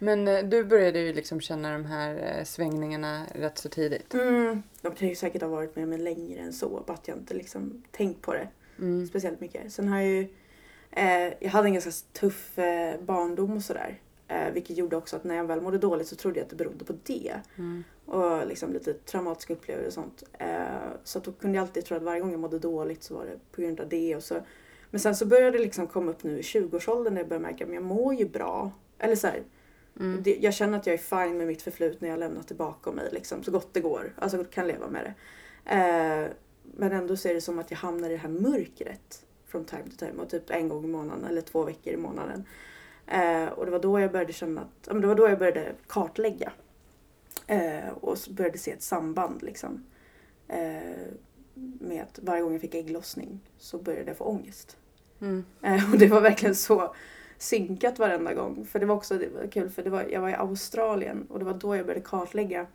Men 0.04 0.28
eh, 0.28 0.44
du 0.44 0.64
började 0.64 1.00
ju 1.00 1.14
liksom 1.14 1.42
känna 1.42 1.72
de 1.72 1.86
här 1.86 2.38
eh, 2.38 2.44
svängningarna 2.44 3.26
rätt 3.36 3.58
så 3.58 3.70
tidigt. 3.70 4.14
mm, 4.14 4.64
de 4.82 4.96
kan 4.96 5.08
ju 5.08 5.16
säkert 5.16 5.42
ha 5.42 5.50
varit 5.50 5.76
med 5.76 5.88
mig 5.88 5.98
längre 6.00 6.40
än 6.40 6.54
så, 6.54 6.84
bara 6.88 6.94
att 6.94 7.08
jag 7.08 7.18
inte 7.18 7.34
liksom 7.34 7.84
tänkt 7.92 8.22
på 8.22 8.34
det 8.34 8.48
Mm. 8.80 9.08
speciellt 9.08 9.42
mycket. 9.42 9.74
Sen 9.74 9.88
har 9.88 10.00
jag 10.00 10.10
ju, 10.10 10.28
eh, 10.92 11.34
jag 11.40 11.50
hade 11.50 11.68
en 11.68 11.74
ganska 11.74 11.92
tuff 12.14 12.60
eh, 12.60 13.02
barndom 13.02 13.56
och 13.58 13.62
sådär. 13.64 14.00
Eh, 14.28 14.52
vilket 14.54 14.78
gjorde 14.78 14.96
också 14.96 15.16
att 15.16 15.24
när 15.24 15.36
jag 15.36 15.44
väl 15.46 15.62
mådde 15.62 15.78
dåligt 15.78 16.08
så 16.08 16.16
trodde 16.16 16.40
jag 16.40 16.44
att 16.44 16.50
det 16.50 16.56
berodde 16.56 16.86
på 16.86 16.94
det. 17.04 17.34
Mm. 17.58 17.84
Och 18.06 18.48
liksom 18.48 18.74
lite 18.74 18.94
traumatiska 18.94 19.54
upplevelser 19.54 19.88
och 19.88 19.94
sånt. 19.94 20.24
Eh, 20.40 20.64
så 21.04 21.18
att 21.18 21.24
då 21.24 21.32
kunde 21.32 21.56
jag 21.58 21.64
alltid 21.64 21.86
tro 21.86 21.98
att 21.98 22.04
varje 22.04 22.20
gång 22.22 22.32
jag 22.32 22.40
mådde 22.40 22.60
dåligt 22.60 23.04
så 23.04 23.16
var 23.16 23.26
det 23.26 23.40
på 23.56 23.62
grund 23.62 23.80
av 23.80 23.90
det. 23.90 24.16
Och 24.16 24.24
så. 24.24 24.36
Men 24.90 25.00
sen 25.00 25.16
så 25.16 25.26
började 25.26 25.58
det 25.58 25.64
liksom 25.64 25.88
komma 25.88 26.12
upp 26.12 26.24
nu 26.24 26.40
i 26.40 26.42
20-årsåldern 26.42 27.14
där 27.14 27.22
jag 27.22 27.30
började 27.30 27.44
märka 27.48 27.66
att 27.66 27.74
jag 27.74 27.84
mår 27.84 28.14
ju 28.14 28.26
bra. 28.30 28.72
Eller 29.00 29.16
så 29.16 29.28
här, 29.28 29.44
Mm. 30.00 30.24
det, 30.24 30.38
jag 30.42 30.54
känner 30.54 30.78
att 30.78 30.88
jag 30.88 30.94
är 30.94 30.98
fine 30.98 31.38
med 31.38 31.48
mitt 31.48 31.62
förflutna, 31.62 32.08
jag 32.08 32.14
har 32.14 32.20
lämnat 32.20 32.48
det 32.48 32.56
bakom 32.56 32.96
mig 32.96 33.10
liksom, 33.12 33.44
så 33.44 33.52
gott 33.52 33.74
det 33.74 33.80
går. 33.80 34.14
Alltså 34.18 34.44
kan 34.44 34.68
leva 34.68 34.88
med 34.88 35.04
det. 35.04 35.14
Eh, 35.76 36.32
men 36.64 36.92
ändå 36.92 37.18
så 37.18 37.28
är 37.28 37.34
det 37.34 37.42
som 37.42 37.60
att 37.60 37.72
jag 37.72 37.78
hamnar 37.78 38.10
i 38.10 38.12
det 38.12 38.18
här 38.18 38.30
mörkret 38.30 39.26
från 39.46 39.66
time 39.66 39.84
to 39.84 40.06
time 40.06 40.22
och 40.22 40.30
typ 40.30 40.50
en 40.50 40.70
gång 40.70 40.84
i 40.84 40.88
månaden 40.88 41.26
eller 41.26 41.42
två 41.42 41.64
veckor 41.64 41.94
i 41.94 41.98
månaden. 41.98 42.46
Eh, 43.08 43.46
och 43.46 43.66
det 43.66 43.72
var 43.72 43.80
då 43.80 44.00
jag 44.00 44.12
började 44.12 44.34
känna 44.34 44.62
att, 44.62 44.88
ja, 44.88 44.94
men 44.94 45.02
det 45.02 45.08
var 45.08 45.16
då 45.16 45.30
jag 45.30 45.40
började 45.40 45.72
kartlägga. 45.88 46.52
Eh, 47.48 47.90
och 47.90 48.18
började 48.30 48.58
se 48.58 48.72
ett 48.72 48.82
samband 48.82 49.44
liksom. 49.44 49.86
Eh, 50.48 51.08
med 51.80 52.04
att 52.04 52.20
varje 52.22 52.42
gång 52.42 52.52
jag 52.52 52.62
fick 52.62 52.76
ägglossning 52.76 53.40
så 53.58 53.78
började 53.78 54.10
jag 54.10 54.18
få 54.18 54.24
ångest. 54.24 54.78
Mm. 55.22 55.46
Eh, 55.62 55.92
och 55.92 56.00
det 56.00 56.08
var 56.08 56.22
verkligen 56.22 56.56
så 56.56 56.96
synkat 57.42 58.00
varenda 58.00 58.34
gång. 58.34 58.66
För 58.66 58.80
det 58.80 58.86
var 58.86 58.96
också 58.96 59.18
det 59.18 59.30
var 59.30 59.48
kul 59.48 59.70
för 59.70 59.84
det 59.84 59.90
var, 59.90 60.04
jag 60.04 60.22
var 60.22 60.30
i 60.30 60.34
Australien 60.34 61.28
och 61.30 61.40
det 61.40 61.46
var 61.46 61.54
då 61.54 61.76
jag 61.76 61.86
började 61.86 62.06
kartlägga. 62.06 62.68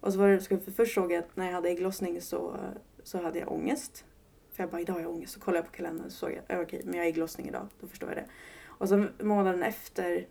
Och 0.00 0.12
så 0.12 0.18
var 0.18 0.28
det, 0.28 0.40
för 0.40 0.72
först 0.72 0.94
såg 0.94 1.12
jag 1.12 1.18
att 1.18 1.36
när 1.36 1.46
jag 1.46 1.52
hade 1.52 1.68
ägglossning 1.68 2.20
så, 2.20 2.56
så 3.02 3.22
hade 3.22 3.38
jag 3.38 3.52
ångest. 3.52 4.04
För 4.52 4.62
jag 4.62 4.70
bara, 4.70 4.80
idag 4.80 4.94
har 4.94 5.00
jag 5.00 5.10
ångest. 5.10 5.32
Så 5.32 5.40
kollade 5.40 5.58
jag 5.58 5.66
på 5.66 5.76
kalendern 5.76 6.06
och 6.06 6.12
såg 6.12 6.38
jag, 6.48 6.60
okej, 6.62 6.82
men 6.84 6.94
jag 6.94 7.02
har 7.02 7.08
ägglossning 7.08 7.48
idag. 7.48 7.68
Då 7.80 7.86
förstår 7.86 8.08
jag 8.08 8.18
det. 8.18 8.26
Och 8.64 8.88
så 8.88 9.06
månaden 9.20 9.62
efter 9.62 10.26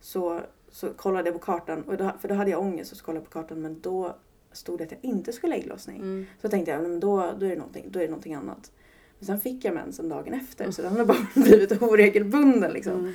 så, 0.00 0.40
så 0.70 0.94
kollade 0.94 1.28
jag 1.28 1.40
på 1.40 1.44
kartan. 1.44 1.82
Och 1.82 1.96
då, 1.96 2.12
för 2.20 2.28
då 2.28 2.34
hade 2.34 2.50
jag 2.50 2.60
ångest 2.60 2.92
och 2.92 2.98
så 2.98 3.04
kollade 3.04 3.24
jag 3.24 3.32
på 3.32 3.40
kartan. 3.40 3.62
Men 3.62 3.80
då 3.80 4.16
stod 4.52 4.78
det 4.78 4.84
att 4.84 4.92
jag 4.92 5.04
inte 5.04 5.32
skulle 5.32 5.54
ha 5.54 5.58
ägglossning. 5.58 5.96
Mm. 5.96 6.26
Så 6.42 6.48
tänkte 6.48 6.70
jag, 6.70 6.82
men 6.82 7.00
då, 7.00 7.16
då, 7.38 7.46
är 7.46 7.56
det 7.56 7.82
då 7.88 7.98
är 7.98 8.02
det 8.02 8.08
någonting 8.08 8.34
annat. 8.34 8.72
Men 9.18 9.26
sen 9.26 9.40
fick 9.40 9.64
jag 9.64 9.74
mensen 9.74 10.08
dagen 10.08 10.34
efter 10.34 10.70
så 10.70 10.82
den 10.82 10.96
har 10.96 11.04
bara 11.04 11.26
blivit 11.34 11.82
oregelbunden 11.82 12.72
liksom. 12.72 12.92
Mm. 12.92 13.14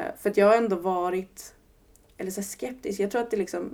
Eh, 0.00 0.12
för 0.18 0.30
att 0.30 0.36
jag 0.36 0.46
har 0.46 0.56
ändå 0.56 0.76
varit 0.76 1.54
eller 2.18 2.30
så 2.30 2.42
skeptisk. 2.42 3.00
Jag 3.00 3.10
tror 3.10 3.20
att 3.22 3.30
det 3.30 3.36
liksom 3.36 3.70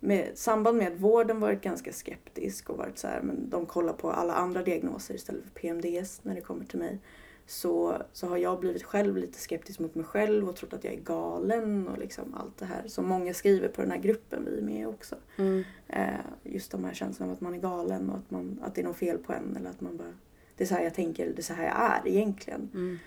med 0.00 0.30
samband 0.34 0.78
med 0.78 0.92
att 0.92 0.98
vården 0.98 1.40
varit 1.40 1.62
ganska 1.62 1.92
skeptisk 1.92 2.70
och 2.70 2.76
varit 2.76 2.98
så 2.98 3.06
här, 3.06 3.22
men 3.22 3.50
de 3.50 3.66
kollar 3.66 3.92
på 3.92 4.10
alla 4.10 4.34
andra 4.34 4.62
diagnoser 4.62 5.14
istället 5.14 5.44
för 5.44 5.50
PMDS 5.50 6.20
när 6.24 6.34
det 6.34 6.40
kommer 6.40 6.64
till 6.64 6.78
mig. 6.78 6.98
Så, 7.46 8.02
så 8.12 8.26
har 8.26 8.36
jag 8.36 8.60
blivit 8.60 8.82
själv 8.82 9.16
lite 9.16 9.38
skeptisk 9.38 9.78
mot 9.78 9.94
mig 9.94 10.04
själv 10.04 10.48
och 10.48 10.56
trott 10.56 10.72
att 10.72 10.84
jag 10.84 10.92
är 10.92 11.00
galen 11.00 11.88
och 11.88 11.98
liksom 11.98 12.34
allt 12.34 12.58
det 12.58 12.64
här 12.64 12.82
som 12.86 13.06
många 13.08 13.34
skriver 13.34 13.68
på 13.68 13.82
den 13.82 13.90
här 13.90 13.98
gruppen 13.98 14.44
vi 14.44 14.58
är 14.58 14.62
med 14.62 14.88
också. 14.88 15.16
Mm. 15.36 15.64
Eh, 15.88 16.20
just 16.42 16.70
de 16.70 16.84
här 16.84 16.94
känslorna 16.94 17.32
av 17.32 17.36
att 17.36 17.40
man 17.40 17.54
är 17.54 17.58
galen 17.58 18.10
och 18.10 18.18
att, 18.18 18.30
man, 18.30 18.60
att 18.62 18.74
det 18.74 18.80
är 18.80 18.84
något 18.84 18.96
fel 18.96 19.18
på 19.18 19.32
en 19.32 19.56
eller 19.56 19.70
att 19.70 19.80
man 19.80 19.96
bara 19.96 20.14
det 20.56 20.64
är 20.64 20.68
så 20.68 20.74
här 20.74 20.82
jag 20.82 20.94
tänker, 20.94 21.26
det 21.26 21.38
är 21.40 21.42
så 21.42 21.54
här 21.54 21.64
jag 21.64 22.06
är 22.06 22.08
egentligen. 22.10 22.70
Mm. 22.74 22.98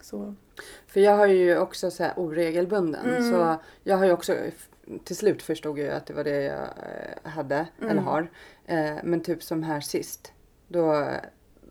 Så, 0.00 0.34
För 0.86 1.00
jag 1.00 1.16
har 1.16 1.26
ju 1.26 1.58
också 1.58 1.90
så 1.90 2.02
här 2.02 2.12
oregelbunden. 2.16 3.06
Mm. 3.06 3.30
Så 3.32 3.56
jag 3.82 3.96
har 3.96 4.04
ju 4.04 4.12
också 4.12 4.36
till 5.04 5.16
slut 5.16 5.42
förstod 5.42 5.78
jag 5.78 5.88
att 5.94 6.06
det 6.06 6.14
var 6.14 6.24
det 6.24 6.42
jag 6.42 6.62
eh, 6.62 7.30
hade 7.30 7.66
Mm. 7.78 7.90
eller 7.90 8.02
har. 8.02 8.30
Eh, 8.66 8.94
Men 9.04 9.20
typ 9.20 9.42
som 9.42 9.62
här 9.62 9.80
sist. 9.80 10.32
Då, 10.68 11.08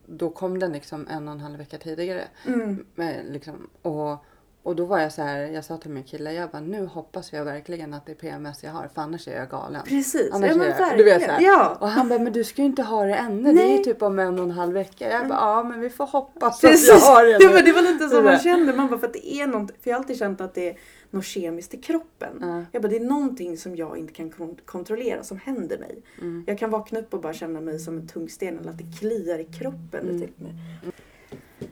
då 0.05 0.29
kom 0.29 0.60
den 0.60 0.72
liksom 0.72 1.08
en 1.08 1.27
och 1.27 1.34
en 1.34 1.39
halv 1.39 1.58
vecka 1.58 1.77
tidigare. 1.77 2.24
mm, 2.48 2.86
Men 2.96 3.25
liksom, 3.25 3.70
och, 3.82 4.25
och 4.65 4.75
då 4.75 4.86
var 4.86 5.00
jag 5.00 5.13
så 5.13 5.22
här, 5.22 5.39
jag 5.39 5.65
sa 5.65 5.77
till 5.77 5.91
min 5.91 6.03
kille, 6.03 6.34
jag 6.34 6.50
bara 6.50 6.62
nu 6.62 6.86
hoppas 6.86 7.34
jag 7.34 7.45
verkligen 7.45 7.93
att 7.93 8.05
det 8.05 8.12
är 8.12 8.15
PMS 8.15 8.63
jag 8.63 8.72
har 8.72 8.88
för 8.95 9.01
annars 9.01 9.27
är 9.27 9.36
jag 9.38 9.50
galen. 9.50 9.81
precis, 9.86 10.29
Annars 10.34 10.50
ja 10.51 10.55
men 10.57 10.67
jag- 10.67 10.75
verkligen. 10.77 10.98
du 10.98 11.03
vet 11.03 11.22
så 11.24 11.31
här. 11.31 11.41
ja. 11.41 11.77
Och 11.79 11.89
han 11.89 12.10
bara, 12.10 12.19
men 12.19 12.34
du 12.34 12.43
ska 12.43 12.62
ju 12.62 12.65
inte 12.65 12.84
ha 12.84 13.05
det 13.05 13.15
ännu. 13.15 13.43
Det 13.43 13.50
är 13.50 13.53
Nej. 13.53 13.65
Mm. 13.65 13.77
ju 13.77 13.84
typ 13.84 14.01
om 14.01 14.19
en 14.19 14.39
och 14.39 14.45
en 14.45 14.51
halv 14.51 14.74
vecka. 14.74 15.10
Jag 15.12 15.27
bara, 15.27 15.39
ja 15.39 15.63
men 15.63 15.79
vi 15.79 15.89
får 15.89 16.05
hoppas 16.07 16.57
att 16.57 16.63
jag 16.63 16.72
Precis. 16.72 17.03
har 17.03 17.25
det 17.25 17.31
Ja, 17.31 17.38
nu. 17.39 17.53
men 17.53 17.65
det 17.65 17.72
var 17.72 17.81
lite 17.81 18.10
så 18.10 18.22
man 18.22 18.39
kände. 18.39 18.74
Man 18.74 18.88
bara, 18.88 19.00
för 19.00 19.07
att 19.07 19.13
det 19.13 19.34
är 19.34 19.48
något, 19.48 19.72
för 19.81 19.89
jag 19.89 19.93
har 19.95 20.00
alltid 20.00 20.17
känt 20.17 20.41
att 20.41 20.53
det 20.53 20.69
är 20.69 20.77
något 21.12 21.25
kemiskt 21.25 21.74
i 21.74 21.77
kroppen. 21.77 22.38
Ja. 22.41 22.63
Jag 22.72 22.81
bara, 22.81 22.88
det 22.88 22.95
är 22.95 23.00
någonting 23.05 23.57
som 23.57 23.75
jag 23.75 23.98
inte 23.98 24.13
kan 24.13 24.29
kon- 24.29 24.57
kontrollera 24.65 25.24
som 25.24 25.38
händer 25.38 25.77
mig. 25.77 26.01
Mm. 26.22 26.43
Jag 26.48 26.57
kan 26.60 26.69
vakna 26.69 27.00
upp 27.00 27.13
och 27.13 27.22
bara 27.22 27.34
känna 27.34 27.62
mig 27.62 27.79
som 27.79 27.98
en 27.98 28.07
tung 28.07 28.29
sten 28.29 28.60
eller 28.60 28.69
att 28.69 28.77
det 28.77 29.00
kliar 29.00 29.39
i 29.39 29.43
kroppen. 29.43 30.10
Mm. 30.10 30.29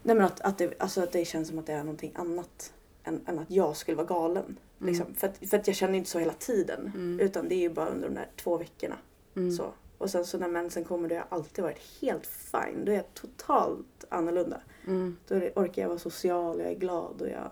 Nej 0.03 0.15
men 0.15 0.21
att, 0.25 0.41
att, 0.41 0.57
det, 0.57 0.73
alltså 0.81 1.01
att 1.03 1.11
det 1.11 1.25
känns 1.25 1.47
som 1.47 1.59
att 1.59 1.65
det 1.65 1.73
är 1.73 1.77
någonting 1.83 2.11
annat 2.15 2.73
än, 3.03 3.21
än 3.27 3.39
att 3.39 3.51
jag 3.51 3.77
skulle 3.77 3.97
vara 3.97 4.07
galen. 4.07 4.59
Liksom. 4.77 5.15
För, 5.15 5.27
att, 5.27 5.49
för 5.49 5.57
att 5.57 5.67
jag 5.67 5.75
känner 5.75 5.97
inte 5.97 6.09
så 6.09 6.19
hela 6.19 6.33
tiden. 6.33 6.91
Mm. 6.95 7.19
Utan 7.19 7.49
det 7.49 7.55
är 7.55 7.59
ju 7.59 7.69
bara 7.69 7.89
under 7.89 8.09
de 8.09 8.15
där 8.15 8.29
två 8.35 8.57
veckorna. 8.57 8.97
Mm. 9.35 9.51
Så. 9.51 9.73
Och 9.97 10.09
sen 10.09 10.25
så 10.25 10.37
när 10.37 10.47
mensen 10.47 10.83
kommer 10.83 11.09
då 11.09 11.15
har 11.15 11.19
jag 11.19 11.27
alltid 11.29 11.63
varit 11.63 12.01
helt 12.01 12.25
fine. 12.27 12.85
Då 12.85 12.91
är 12.91 12.95
jag 12.95 13.13
totalt 13.13 14.05
annorlunda. 14.09 14.61
Mm. 14.87 15.17
Då 15.27 15.35
orkar 15.35 15.81
jag 15.81 15.89
vara 15.89 15.99
social, 15.99 16.59
jag 16.59 16.71
är 16.71 16.75
glad 16.75 17.21
och 17.21 17.29
jag 17.29 17.51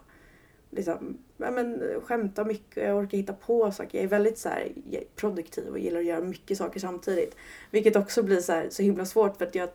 liksom, 0.69 1.17
ja, 1.37 1.51
men, 1.51 1.81
skämtar 2.03 2.45
mycket 2.45 2.77
och 2.77 2.83
jag 2.83 2.97
orkar 2.97 3.17
hitta 3.17 3.33
på 3.33 3.71
saker. 3.71 3.97
Jag 3.97 4.03
är 4.03 4.09
väldigt 4.09 4.37
så 4.37 4.49
här, 4.49 4.71
är 4.91 5.03
produktiv 5.15 5.67
och 5.67 5.79
gillar 5.79 5.99
att 5.99 6.05
göra 6.05 6.21
mycket 6.21 6.57
saker 6.57 6.79
samtidigt. 6.79 7.35
Vilket 7.71 7.95
också 7.95 8.23
blir 8.23 8.39
så, 8.39 8.51
här, 8.51 8.69
så 8.69 8.83
himla 8.83 9.05
svårt 9.05 9.37
för 9.37 9.45
att 9.45 9.55
jag 9.55 9.69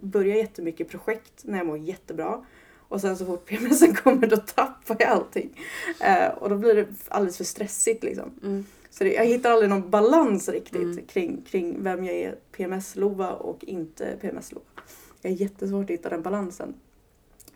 börjar 0.00 0.36
jättemycket 0.36 0.88
projekt 0.88 1.44
när 1.44 1.58
jag 1.58 1.66
mår 1.66 1.78
jättebra. 1.78 2.46
Och 2.92 3.00
sen 3.00 3.16
så 3.16 3.26
fort 3.26 3.44
PMSen 3.46 3.94
kommer 4.04 4.26
då 4.26 4.36
tappar 4.36 4.96
jag 4.98 5.08
allting. 5.08 5.60
Eh, 6.00 6.28
och 6.28 6.48
då 6.50 6.56
blir 6.56 6.74
det 6.74 6.86
alldeles 7.08 7.36
för 7.36 7.44
stressigt 7.44 8.04
liksom. 8.04 8.30
Mm. 8.42 8.64
Så 8.90 9.04
det, 9.04 9.12
jag 9.14 9.24
hittar 9.24 9.50
aldrig 9.50 9.70
någon 9.70 9.90
balans 9.90 10.48
riktigt 10.48 10.82
Mm. 10.82 11.06
kring, 11.06 11.42
kring 11.42 11.82
vem 11.82 12.04
jag 12.04 12.14
är 12.16 12.34
PMS-lova 12.52 13.32
och 13.32 13.64
inte 13.64 14.16
PMS-lova. 14.20 14.64
Jag 15.22 15.32
är 15.32 15.36
jättesvårt 15.36 15.84
att 15.84 15.90
hitta 15.90 16.08
den 16.08 16.22
balansen. 16.22 16.74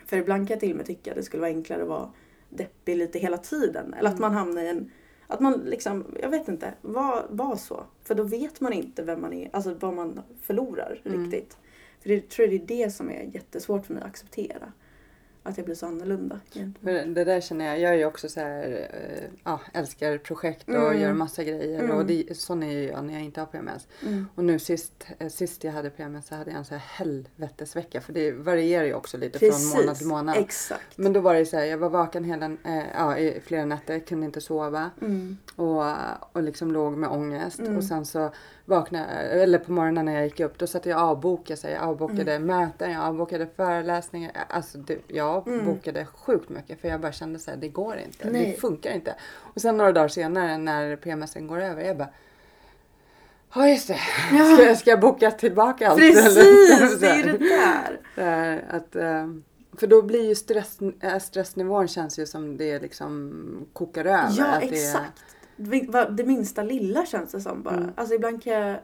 För 0.07 0.17
ibland 0.17 0.49
kan 0.49 0.55
jag 0.55 0.61
till 0.61 0.71
och 0.71 0.77
med 0.77 0.87
tycka 0.87 1.11
att 1.11 1.17
det 1.17 1.23
skulle 1.23 1.41
vara 1.41 1.51
enklare 1.51 1.83
att 1.83 1.89
vara 1.89 2.11
deppig 2.49 2.97
lite 2.97 3.19
hela 3.19 3.39
tiden. 3.39 3.95
Eller 3.95 4.11
att 4.11 4.19
Mm. 4.19 4.21
man 4.21 4.33
hamnar 4.33 4.63
i 4.63 4.69
en... 4.69 4.91
Att 5.27 5.41
man 5.41 5.53
liksom, 5.53 6.05
jag 6.23 6.29
vet 6.31 6.49
inte, 6.49 6.75
var, 6.83 7.27
var 7.31 7.57
så. 7.57 7.85
För 8.05 8.15
då 8.15 8.23
vet 8.23 8.61
man 8.61 8.73
inte 8.73 9.03
vem 9.03 9.21
man 9.21 9.33
är, 9.33 9.49
alltså 9.53 9.75
vad 9.81 9.95
man 9.95 10.21
förlorar 10.43 11.01
Mm. 11.05 11.23
riktigt. 11.23 11.57
För 12.03 12.09
det 12.09 12.29
tror 12.31 12.49
jag 12.49 12.61
det 12.61 12.75
är 12.75 12.85
det 12.85 12.91
som 12.91 13.11
är 13.11 13.23
jättesvårt 13.35 13.87
för 13.87 13.95
mig 13.95 14.03
att 14.03 14.09
acceptera. 14.09 14.73
Att 15.47 15.57
jag 15.57 15.65
blir 15.65 15.75
så 15.75 15.87
annorlunda. 15.87 16.41
egentligen. 16.55 17.15
Det 17.15 17.25
där 17.25 17.41
känner 17.41 17.65
jag. 17.67 17.81
Jag 17.81 17.93
är 17.93 17.97
ju 17.97 18.05
också 18.05 18.29
så 18.29 18.41
här, 18.41 18.89
ja, 19.45 19.61
älskar 19.75 20.19
projekt 20.19 20.69
och 20.69 20.75
Mm. 20.75 21.01
gör 21.01 21.13
massa 21.13 21.45
grejer. 21.45 21.81
Mm. 21.85 21.97
Och 21.97 22.07
det, 22.07 22.39
sån 22.39 22.63
är 22.63 22.73
ju 22.73 22.89
jag 22.89 23.05
när 23.05 23.15
jag 23.15 23.23
inte 23.23 23.41
har 23.41 23.47
PMS. 23.47 23.87
Mm. 24.03 24.27
Och 24.35 24.45
nu 24.45 24.59
sist, 24.59 25.07
eh, 25.19 25.29
sist 25.29 25.65
jag 25.65 25.73
hade 25.73 25.91
PMS 25.91 26.27
så 26.27 26.35
hade 26.35 26.51
jag 26.51 26.59
en 26.59 26.65
så 26.65 26.75
här 26.75 26.83
helvetesvecka. 27.35 28.01
För 28.01 28.13
det 28.13 28.33
varierar 28.33 28.85
ju 28.85 28.95
också 28.95 29.17
lite 29.19 29.39
från 29.39 29.67
månad 29.81 29.97
till 29.97 30.07
månad. 30.07 30.37
Exakt. 30.39 30.99
Men 30.99 31.13
då 31.13 31.21
var 31.21 31.35
det 31.35 31.47
så 31.47 31.57
här, 31.57 31.65
jag 31.65 31.79
var 31.79 31.91
vaken 31.91 32.25
hela, 32.25 32.47
eh, 32.47 32.83
ja, 32.95 33.19
i 33.19 33.41
flera 33.41 33.65
nätter, 33.65 33.99
kunde 33.99 34.27
inte 34.27 34.41
sova. 34.41 34.91
Mm. 35.01 35.37
Och, 35.57 35.83
och 36.33 36.43
liksom 36.43 36.73
låg 36.73 36.93
med 36.97 37.09
ångest. 37.11 37.59
Mm. 37.59 37.77
Och 37.77 37.85
sen 37.85 38.05
så 38.07 38.31
vaknade 38.69 39.07
eller 39.13 39.59
på 39.59 39.73
morgonen 39.73 40.05
när 40.05 40.15
jag 40.15 40.25
gick 40.25 40.41
upp, 40.41 40.59
då 40.59 40.67
satt 40.67 40.87
jag 40.87 40.99
och 41.03 41.09
avbokade. 41.09 41.57
Så 41.57 41.69
jag 41.69 41.83
avbokade 41.83 42.39
möten, 42.39 42.91
jag 42.93 43.03
avbokade 43.03 43.47
föreläsningar. 43.57 44.33
Alltså 44.49 44.79
det, 44.79 44.99
jag 45.09 45.49
Mm. 45.49 45.67
bokade 45.67 46.07
sjukt 46.07 46.49
mycket 46.49 46.81
för 46.81 46.89
jag 46.89 47.01
bara 47.01 47.13
kände 47.13 47.39
så 47.39 47.51
här, 47.51 47.59
det 47.59 47.69
går 47.69 47.97
inte. 48.07 48.31
Nej. 48.31 48.51
Det 48.55 48.61
funkar 48.61 48.91
inte. 48.93 49.15
Och 49.55 49.61
sen 49.61 49.77
några 49.77 49.93
dagar 49.93 50.09
senare 50.09 50.59
när 50.59 50.97
PMSen 50.97 51.47
går 51.47 51.61
över, 51.61 51.83
jag 51.85 51.97
bara 51.97 52.09
Ja 53.55 53.69
just 53.69 53.89
det. 53.89 53.99
Ska, 54.55 54.65
jag- 54.65 54.79
ska 54.79 54.91
jag 54.91 55.01
boka 55.01 55.31
tillbaka 55.31 55.89
allt? 55.89 55.99
Precis, 55.99 56.35
det 57.01 57.07
är 57.09 57.17
ju 57.17 57.23
det 57.39 57.39
där. 57.39 58.01
Det 58.15 58.23
här 58.23 58.65
att, 58.71 58.97
eh, 58.97 59.27
för 59.79 59.87
då 59.87 60.03
blir 60.03 60.29
ju 60.29 60.35
stress, 60.35 60.79
eh, 61.01 61.19
stressnivån 61.19 61.89
känns 61.89 62.19
ju 62.19 62.27
som 62.27 62.57
det 62.57 62.79
liksom 62.79 63.67
kokar 63.73 64.05
över. 64.05 64.35
Ja, 64.39 64.61
exakt. 64.61 65.25
Det, 65.31 65.36
det 66.11 66.25
minsta 66.27 66.63
lilla 66.63 67.07
känns 67.07 67.33
det 67.33 67.41
som 67.41 67.63
bara. 67.63 67.77
Mm. 67.77 67.91
Alltså 67.97 68.15
ibland 68.15 68.43
kan 68.43 68.53
jag 68.53 68.79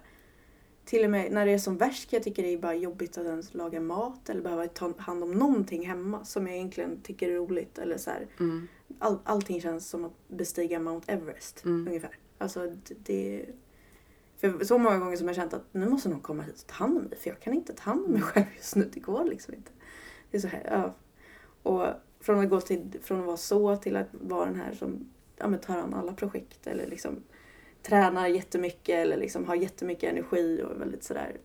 till 0.85 1.05
och 1.05 1.11
med 1.11 1.33
när 1.33 1.47
det 1.47 1.53
är 1.53 1.59
som 1.59 1.77
värst 1.77 2.11
kan 2.11 2.17
jag 2.17 2.25
tycka 2.25 2.43
det 2.43 2.49
är 2.55 2.59
bara 2.59 2.75
jobbigt 2.75 3.19
att 3.19 3.27
ens 3.27 3.55
laga 3.55 3.81
mat 3.81 4.29
eller 4.29 4.43
behöva 4.43 4.67
ta 4.67 4.93
hand 4.99 5.23
om 5.23 5.31
någonting 5.33 5.87
hemma 5.87 6.25
som 6.25 6.47
jag 6.47 6.57
egentligen 6.57 7.01
tycker 7.03 7.31
är 7.31 7.37
roligt. 7.37 7.79
Eller 7.79 7.97
så 7.99 8.11
Mm. 8.41 8.69
all, 8.99 9.19
allting 9.25 9.61
känns 9.61 9.89
som 9.89 10.05
att 10.05 10.29
bestiga 10.29 10.81
Mount 10.81 11.13
Everest 11.13 11.65
Mm. 11.65 11.87
ungefär. 11.89 12.17
Alltså 12.39 12.61
det, 12.89 12.95
det 13.05 13.47
för 14.41 14.65
så 14.65 14.79
många 14.79 14.99
gånger 14.99 15.17
som 15.17 15.27
jag 15.27 15.37
känt 15.37 15.55
att 15.55 15.65
nu 15.75 15.89
måste 15.89 16.09
någon 16.09 16.21
komma 16.21 16.43
hit 16.43 16.55
och 16.61 16.67
ta 16.67 16.75
hand 16.75 16.99
om 16.99 17.05
mig 17.05 17.19
för 17.19 17.31
jag 17.31 17.41
kan 17.41 17.55
inte 17.55 17.73
ta 17.73 17.83
hand 17.83 18.05
om 18.07 18.13
mig 18.13 18.23
själv 18.23 18.47
just 18.57 18.77
nu. 18.77 18.91
Det 18.95 19.01
går 19.01 19.25
liksom 19.25 19.55
inte. 19.55 19.71
Det 20.31 20.37
är 20.37 20.41
så 20.41 20.49
här, 20.49 20.63
ja. 20.71 20.95
Och 21.71 21.87
från 22.21 22.39
att 22.45 22.51
gå 22.51 22.61
till, 22.61 22.99
från 23.03 23.21
att 23.21 23.27
vara 23.27 23.37
så 23.37 23.77
till 23.77 23.97
att 23.97 24.09
vara 24.13 24.45
den 24.47 24.57
här 24.57 24.75
som 24.75 25.12
ja, 25.43 25.49
men 25.49 25.61
tar 25.61 25.79
an 25.79 25.95
alla 25.95 26.13
projekt 26.13 26.67
eller 26.67 26.87
liksom 26.87 27.23
tränar 27.83 28.27
jättemycket 28.29 28.95
eller 28.97 29.17
liksom 29.17 29.45
har 29.49 29.55
jättemycket 29.55 30.11
energi 30.11 30.63
och 30.65 30.81
väldigt 30.81 31.05
sådär. 31.05 31.37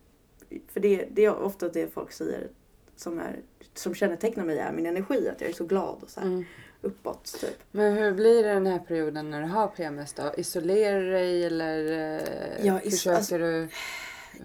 För 0.68 0.80
det, 0.80 1.08
det 1.10 1.24
är 1.24 1.36
ofta 1.42 1.68
det 1.68 1.94
folk 1.94 2.12
säger 2.12 2.48
som, 2.96 3.18
är, 3.18 3.36
som 3.74 3.94
kännetecknar 3.94 4.44
mig 4.44 4.58
är 4.58 4.72
min 4.72 4.86
energi, 4.86 5.28
att 5.28 5.40
jag 5.40 5.50
är 5.50 5.54
så 5.54 5.64
glad 5.64 5.96
och 6.02 6.10
så 6.10 6.20
Mm. 6.20 6.44
uppåt 6.80 7.24
typ. 7.40 7.58
Men 7.70 7.92
hur 7.92 8.12
blir 8.12 8.42
det 8.42 8.48
den 8.54 8.66
här 8.66 8.78
perioden 8.78 9.30
när 9.30 9.40
du 9.42 9.46
har 9.48 9.66
PMS 9.68 10.12
då? 10.12 10.32
Isolerar 10.36 11.00
du 11.00 11.10
dig 11.10 11.44
eller 11.44 11.92
eh, 12.16 12.66
Ja, 12.66 12.78
försöker 12.78 13.16
alltså- 13.16 13.38
du 13.38 13.68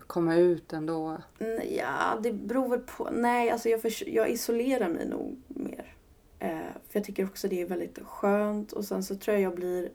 komma 0.07 0.35
ut 0.35 0.73
ändå? 0.73 1.17
Ja, 1.77 2.19
det 2.23 2.31
beror 2.33 2.69
väl 2.69 2.79
på. 2.79 3.09
Nej, 3.11 3.49
alltså 3.49 3.69
jag, 3.69 3.81
jag 4.05 4.29
isolerar 4.29 4.89
mig 4.89 5.07
nog 5.07 5.41
för 6.49 6.99
jag 6.99 7.03
tycker 7.03 7.25
också 7.25 7.47
det 7.47 7.61
är 7.61 7.65
väldigt 7.65 7.99
skönt 7.99 8.71
och 8.71 8.85
sen 8.85 9.03
så 9.03 9.15
tror 9.15 9.33
jag 9.35 9.41
jag 9.43 9.55
blir 9.55 9.91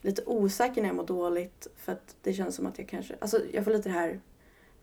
lite 0.00 0.22
osäker 0.26 0.82
när 0.82 0.88
jag 0.88 0.96
mår 0.96 1.06
dåligt 1.06 1.66
för 1.76 1.92
att 1.92 2.16
det 2.22 2.32
känns 2.32 2.54
som 2.56 2.66
att 2.66 2.78
jag 2.78 2.88
kanske, 2.88 3.16
alltså 3.20 3.40
jag 3.52 3.64
får 3.64 3.70
lite 3.70 3.88
det 3.88 3.92
här, 3.92 4.20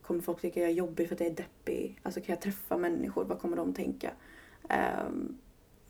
kommer 0.02 0.22
folk 0.22 0.42
tycka 0.42 0.60
jag 0.60 0.70
är 0.70 0.74
jobbig 0.74 1.08
för 1.08 1.16
att 1.16 1.20
jag 1.20 1.30
är 1.30 1.36
deppig? 1.36 2.00
Alltså 2.04 2.22
kan 2.22 2.34
jag 2.34 2.42
träffa 2.42 2.78
människor? 2.78 3.26
Vad 3.26 3.40
kommer 3.40 3.58
de 3.58 3.74
tänka? 3.74 4.12
Ehm, 4.70 5.38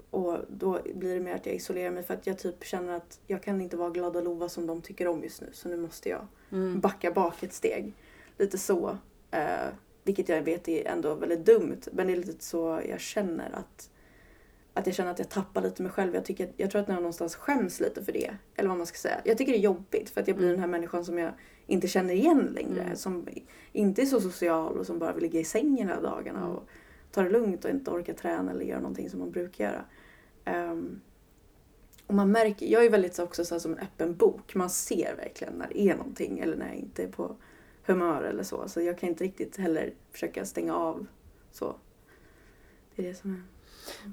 och 0.10 0.38
då 0.50 0.80
blir 0.96 1.14
det 1.16 1.20
mer 1.22 1.36
att 1.36 1.46
jag 1.46 1.56
isolerar 1.56 1.92
mig 1.92 2.04
för 2.04 2.14
att 2.14 2.28
jag 2.28 2.40
typ 2.40 2.64
känner 2.66 2.94
att 2.94 3.20
jag 3.28 3.44
kan 3.44 3.62
inte 3.62 3.78
vara 3.78 3.90
glada 3.90 4.22
Lova 4.22 4.50
som 4.50 4.68
de 4.68 4.82
tycker 4.82 5.08
om 5.08 5.24
just 5.24 5.42
nu 5.42 5.50
så 5.54 5.70
nu 5.70 5.78
måste 5.78 6.10
jag 6.10 6.28
Mm. 6.52 6.80
backa 6.80 7.12
bak 7.12 7.44
ett 7.44 7.54
steg. 7.54 7.94
Lite 8.38 8.58
så. 8.58 8.98
Eh, 9.32 9.68
vilket 10.04 10.30
jag 10.30 10.42
vet 10.42 10.68
är 10.68 10.88
ändå 10.88 11.16
väldigt 11.16 11.46
dumt. 11.46 11.82
Men 11.92 12.08
det 12.08 12.14
är 12.14 12.18
lite 12.18 12.44
så 12.46 12.82
jag 12.90 13.00
känner 13.00 13.52
att 13.56 13.90
att 14.75 14.86
jag 14.86 14.96
känner 14.96 15.12
att 15.12 15.20
jag 15.20 15.29
tappar 15.29 15.62
lite 15.62 15.82
mig 15.82 15.91
själv. 15.91 16.15
Jag, 16.15 16.25
tycker, 16.25 16.50
jag 16.58 16.72
tror 16.72 16.82
att 16.82 16.88
jag 16.88 16.96
någonstans 16.96 17.36
skäms 17.36 17.79
lite 17.79 18.03
för 18.03 18.12
det. 18.12 18.36
Eller 18.55 18.70
vad 18.70 18.77
man 18.77 18.88
ska 18.88 18.98
säga. 18.98 19.22
Jag 19.25 19.38
tycker 19.38 19.51
det 19.51 19.58
är 19.58 19.62
jobbigt 19.62 20.10
för 20.10 20.22
att 20.22 20.27
jag 20.27 20.38
blir 20.38 20.50
den 20.50 20.60
här 20.60 20.67
människan 20.67 21.05
som 21.05 21.17
jag 21.17 21.34
inte 21.67 21.88
känner 21.88 22.13
igen 22.13 22.51
längre. 22.55 22.82
Mm. 22.82 22.96
Som 22.96 23.27
inte 23.72 24.01
är 24.01 24.05
så 24.05 24.22
social 24.22 24.77
och 24.77 24.86
som 24.86 25.00
bara 25.00 25.13
vill 25.13 25.24
ligga 25.24 25.39
i 25.39 25.44
sängen 25.44 25.88
hela 25.88 26.01
dagarna 26.01 26.39
Mm. 26.39 26.51
och 26.51 26.67
ta 27.12 27.22
det 27.22 27.29
lugnt 27.29 27.65
och 27.65 27.72
inte 27.72 27.91
orka 27.91 28.13
träna 28.13 28.51
eller 28.51 28.65
göra 28.65 28.79
någonting 28.79 29.10
som 29.10 29.20
man 29.20 29.32
brukar 29.32 29.63
göra. 29.65 29.86
Ehm, 30.46 31.01
och 32.08 32.13
man 32.13 32.32
märker, 32.32 32.65
jag 32.65 32.86
är 32.86 32.89
väldigt 32.89 33.15
så 33.15 33.24
också 33.24 33.46
så 33.46 33.60
som 33.60 33.72
en 33.72 33.79
öppen 33.79 34.15
bok. 34.15 34.55
Man 34.55 34.70
ser 34.70 35.15
verkligen 35.15 35.53
när 35.53 35.67
det 35.67 35.82
är 35.82 35.96
någonting 35.96 36.39
eller 36.39 36.58
när 36.58 36.67
jag 36.67 36.75
inte 36.75 37.03
är 37.03 37.08
på 37.08 37.36
humör 37.86 38.24
eller 38.24 38.44
så. 38.44 38.67
Så 38.67 38.82
jag 38.82 38.98
kan 38.98 39.10
inte 39.10 39.24
riktigt 39.24 39.58
heller 39.58 39.94
försöka 40.12 40.46
stänga 40.46 40.75
av 40.75 41.08
så. 41.51 41.75
Det 42.96 43.03
är 43.03 43.08
det 43.08 43.15
som 43.15 43.32
är. 43.32 43.55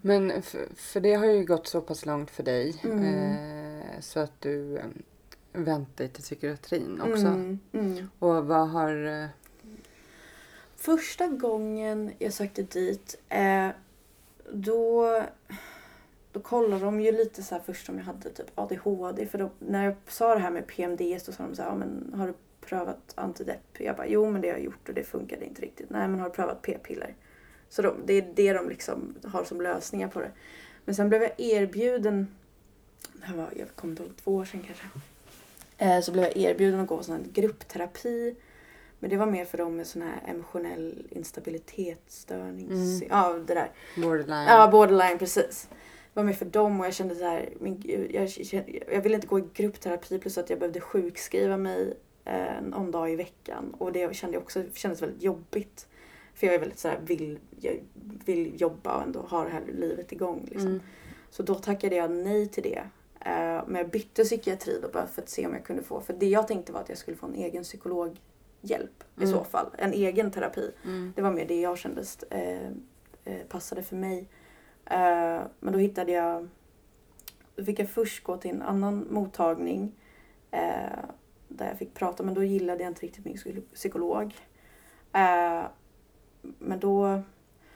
Men 0.03 0.43
för, 0.43 0.69
för 0.75 1.01
det 1.01 1.15
har 1.15 1.27
ju 1.27 1.45
gått 1.45 1.67
så 1.67 1.81
pass 1.81 2.07
långt 2.07 2.31
för 2.31 2.43
dig 2.43 2.81
Mm. 2.85 3.05
eh, 3.05 4.01
så 4.01 4.21
att 4.21 4.41
du 4.41 4.77
eh, 4.79 4.85
vänt 5.53 5.97
dig 5.97 6.09
till 6.09 6.23
psykiatrin 6.23 7.01
också. 7.01 7.27
Mm, 7.27 7.59
mm. 7.73 8.09
Och 8.19 8.47
vad 8.47 8.69
har... 8.69 9.23
Eh, 9.23 9.27
Första 10.77 11.27
gången 11.27 12.13
jag 12.19 12.33
sökte 12.33 12.63
dit, 12.63 13.21
eh, 13.29 13.69
då, 14.53 15.23
då 16.33 16.41
kollade 16.41 16.85
de 16.85 17.01
ju 17.01 17.13
lite 17.13 17.43
så 17.43 17.55
här 17.55 17.63
först 17.67 17.89
om 17.89 17.99
jag 17.99 18.05
hade 18.05 18.31
typ 18.31 18.47
ADHD. 18.55 19.27
För 19.27 19.39
då, 19.39 19.51
när 19.59 19.85
jag 19.85 19.95
sa 20.09 20.35
det 20.35 20.41
här 20.41 20.51
med 20.51 20.67
PMDS 20.67 21.25
då 21.27 21.33
sa 21.33 21.43
de 21.43 21.55
så 21.55 21.63
här, 21.63 21.69
ja, 21.69 21.75
men 21.75 22.13
har 22.17 22.27
du 22.27 22.35
prövat 22.61 23.13
antidepp? 23.15 23.61
Jag 23.79 23.97
bara, 23.97 24.07
jo 24.07 24.31
men 24.31 24.41
det 24.41 24.49
har 24.49 24.55
jag 24.57 24.65
gjort 24.65 24.89
och 24.89 24.95
det 24.95 25.05
funkade 25.05 25.45
inte 25.45 25.63
riktigt. 25.63 25.91
Nej 25.91 26.09
men 26.09 26.21
har 26.21 26.29
du 26.29 26.35
prövat 26.35 26.63
p-piller? 26.63 27.15
Så 27.73 27.83
de, 27.83 27.95
det 28.05 28.13
är 28.13 28.33
det 28.35 28.53
de 28.53 28.69
liksom 28.69 29.15
har 29.25 29.45
som 29.45 29.61
lösningar 29.61 30.09
på 30.09 30.21
det. 30.21 30.31
Men 30.85 30.95
sen 30.95 31.09
blev 31.09 31.23
jag 31.23 31.33
erbjuden, 31.41 32.29
det 33.13 33.37
var, 33.37 33.49
jag 33.57 33.69
kommer 33.75 33.93
inte 33.93 34.03
ihåg, 34.03 34.13
två 34.17 34.35
år 34.35 34.45
sedan 34.45 34.65
kanske. 34.67 34.85
Eh, 35.79 36.01
så 36.01 36.13
blev 36.13 36.25
jag 36.25 36.37
erbjuden 36.37 36.81
att 36.81 36.87
gå 36.87 37.03
sån 37.03 37.17
här 37.17 37.25
gruppterapi. 37.33 38.35
Men 38.99 39.11
det 39.11 39.17
var 39.17 39.27
mer 39.27 39.45
för 39.45 39.59
dem 39.59 39.77
med 39.77 39.87
sån 39.87 40.03
här 40.03 40.23
emotionell 40.27 41.07
instabilitetsstörning. 41.11 42.71
Mm. 42.71 43.03
Ja, 43.11 43.33
det 43.47 43.55
där. 43.55 43.71
borderline? 43.97 44.47
Ja, 44.49 44.69
borderline 44.71 45.19
precis. 45.19 45.69
Det 45.71 46.21
var 46.21 46.25
mer 46.25 46.33
för 46.33 46.45
dem 46.45 46.81
och 46.81 46.87
jag 46.87 46.95
kände 46.95 47.15
så 47.15 47.25
här, 47.25 47.49
gud, 47.61 48.11
jag, 48.15 48.31
kände, 48.31 48.81
jag 48.93 49.03
ville 49.03 49.15
inte 49.15 49.27
gå 49.27 49.39
i 49.39 49.45
gruppterapi 49.55 50.19
plus 50.19 50.39
att 50.39 50.51
jag 50.51 50.59
behövde 50.59 50.81
sjukskriva 50.81 51.57
mig 51.57 51.97
eh, 52.25 52.63
någon 52.63 52.91
dag 52.91 53.13
i 53.13 53.17
veckan. 53.17 53.75
Och 53.79 53.93
det 53.93 54.17
kände 54.17 54.37
jag 54.37 54.43
också 54.43 54.63
kändes 54.75 55.03
väldigt 55.03 55.23
jobbigt. 55.23 55.87
För 56.35 56.47
jag 56.47 56.55
är 56.55 56.59
väldigt 56.61 56.79
så 56.79 56.89
här, 56.89 56.99
vill, 57.05 57.39
jag 57.61 57.81
vill 58.25 58.61
jobba 58.61 58.97
och 58.97 59.03
ändå 59.03 59.21
ha 59.21 59.45
det 59.45 59.51
här 59.51 59.63
livet 59.67 60.13
igång. 60.13 60.47
Liksom. 60.51 60.69
Mm. 60.69 60.81
Så 61.31 61.43
då 61.43 61.55
tackade 61.55 61.97
jag 61.97 62.11
nej 62.11 62.49
till 62.49 62.63
det. 62.63 62.79
Eh, 63.21 63.63
Men 63.67 63.75
jag 63.75 63.89
bytte 63.91 64.25
psykiatri 64.25 64.79
då 64.83 64.89
bara 64.89 65.07
för 65.07 65.23
att 65.23 65.29
se 65.29 65.47
om 65.47 65.53
jag 65.53 65.65
kunde 65.65 65.83
få. 65.83 66.01
För 66.01 66.13
det 66.13 66.27
jag 66.29 66.49
tänkte 66.49 66.73
var 66.73 66.81
att 66.81 66.89
jag 66.89 66.99
skulle 66.99 67.17
få 67.17 67.27
en 67.27 67.35
egen 67.35 67.63
psykologhjälp 67.63 69.05
i 69.17 69.23
Mm. 69.23 69.33
så 69.33 69.45
fall. 69.45 69.67
En 69.79 69.93
egen 69.93 70.31
terapi. 70.31 70.71
Mm. 70.85 71.13
Det 71.17 71.23
var 71.23 71.31
mer 71.33 71.47
det 71.47 71.61
jag 71.61 71.79
kände 71.79 72.03
eh, 72.31 72.67
eh, 73.25 73.43
passade 73.49 73.83
för 73.83 73.97
mig. 73.97 74.19
Eh, 74.87 75.41
men 75.61 75.73
då 75.73 75.79
hittade 75.79 76.13
jag... 76.13 76.49
Då 77.57 77.65
fick 77.65 77.79
jag 77.79 77.89
först 77.91 78.25
gå 78.25 78.37
till 78.37 78.51
en 78.51 78.63
annan 78.63 79.07
mottagning. 79.11 79.93
Eh, 80.51 80.99
där 81.49 81.69
jag 81.69 81.79
fick 81.79 81.95
prata, 81.95 82.23
men 82.23 82.35
då 82.35 82.45
gillade 82.45 82.83
jag 82.83 82.91
inte 82.91 83.03
riktigt 83.07 83.25
min 83.25 83.37
psy- 83.37 83.63
psykolog. 83.75 84.35
Men 86.59 86.81
då... 86.81 87.23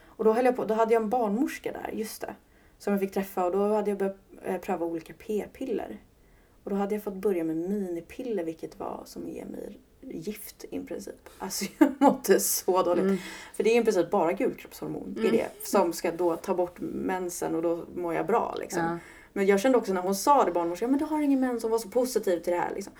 Och 0.05 0.23
då 0.23 0.33
höll 0.33 0.45
jag 0.45 0.55
på, 0.55 0.65
då 0.65 0.73
hade 0.73 0.93
jag 0.93 1.03
en 1.03 1.09
barnmorska 1.09 1.71
där, 1.71 1.91
just 1.93 2.21
det. 2.21 2.35
Som 2.77 2.93
jag 2.93 2.99
fick 2.99 3.13
träffa 3.13 3.45
och 3.45 3.51
då 3.51 3.73
hade 3.73 3.91
jag 3.91 3.97
börjat 3.97 4.17
eh, 4.43 4.57
pröva 4.57 4.85
olika 4.85 5.13
p-piller. 5.13 5.97
Och 6.63 6.69
då 6.69 6.75
hade 6.75 6.95
jag 6.95 7.03
fått 7.03 7.13
börja 7.13 7.43
med 7.43 7.57
minipiller 7.57 8.43
vilket 8.43 8.79
var 8.79 9.01
som 9.05 9.23
att 9.23 9.29
ge 9.29 9.45
mig 9.45 9.79
gift 10.01 10.65
i 10.71 10.79
princip. 10.79 11.29
Alltså 11.37 11.65
jag 11.77 11.91
mådde 11.99 12.39
så 12.39 12.83
dåligt. 12.83 13.03
Mm. 13.03 13.17
För 13.53 13.63
det 13.63 13.77
är 13.77 13.81
i 13.81 13.83
princip 13.83 14.11
bara 14.11 14.33
gulkroppshormon 14.33 15.15
i 15.17 15.19
Mm. 15.19 15.31
det 15.31 15.67
som 15.67 15.93
ska 15.93 16.11
då 16.11 16.35
ta 16.35 16.53
bort 16.53 16.79
mensen 16.79 17.55
och 17.55 17.61
då 17.61 17.85
mår 17.95 18.13
jag 18.13 18.27
bra 18.27 18.55
liksom. 18.59 18.83
Ja. 18.83 18.97
Men 19.33 19.45
jag 19.45 19.59
kände 19.59 19.77
också 19.77 19.93
när 19.93 20.01
hon 20.01 20.15
sa 20.15 20.45
det 20.45 20.51
barnmorskan, 20.51 20.89
men 20.89 20.99
du 20.99 21.05
har 21.05 21.21
ingen 21.21 21.39
mens, 21.39 21.63
hon 21.63 21.71
var 21.71 21.79
så 21.79 21.89
positiv 21.89 22.39
till 22.39 22.53
det 22.53 22.59
här 22.59 22.71
liksom. 22.75 22.93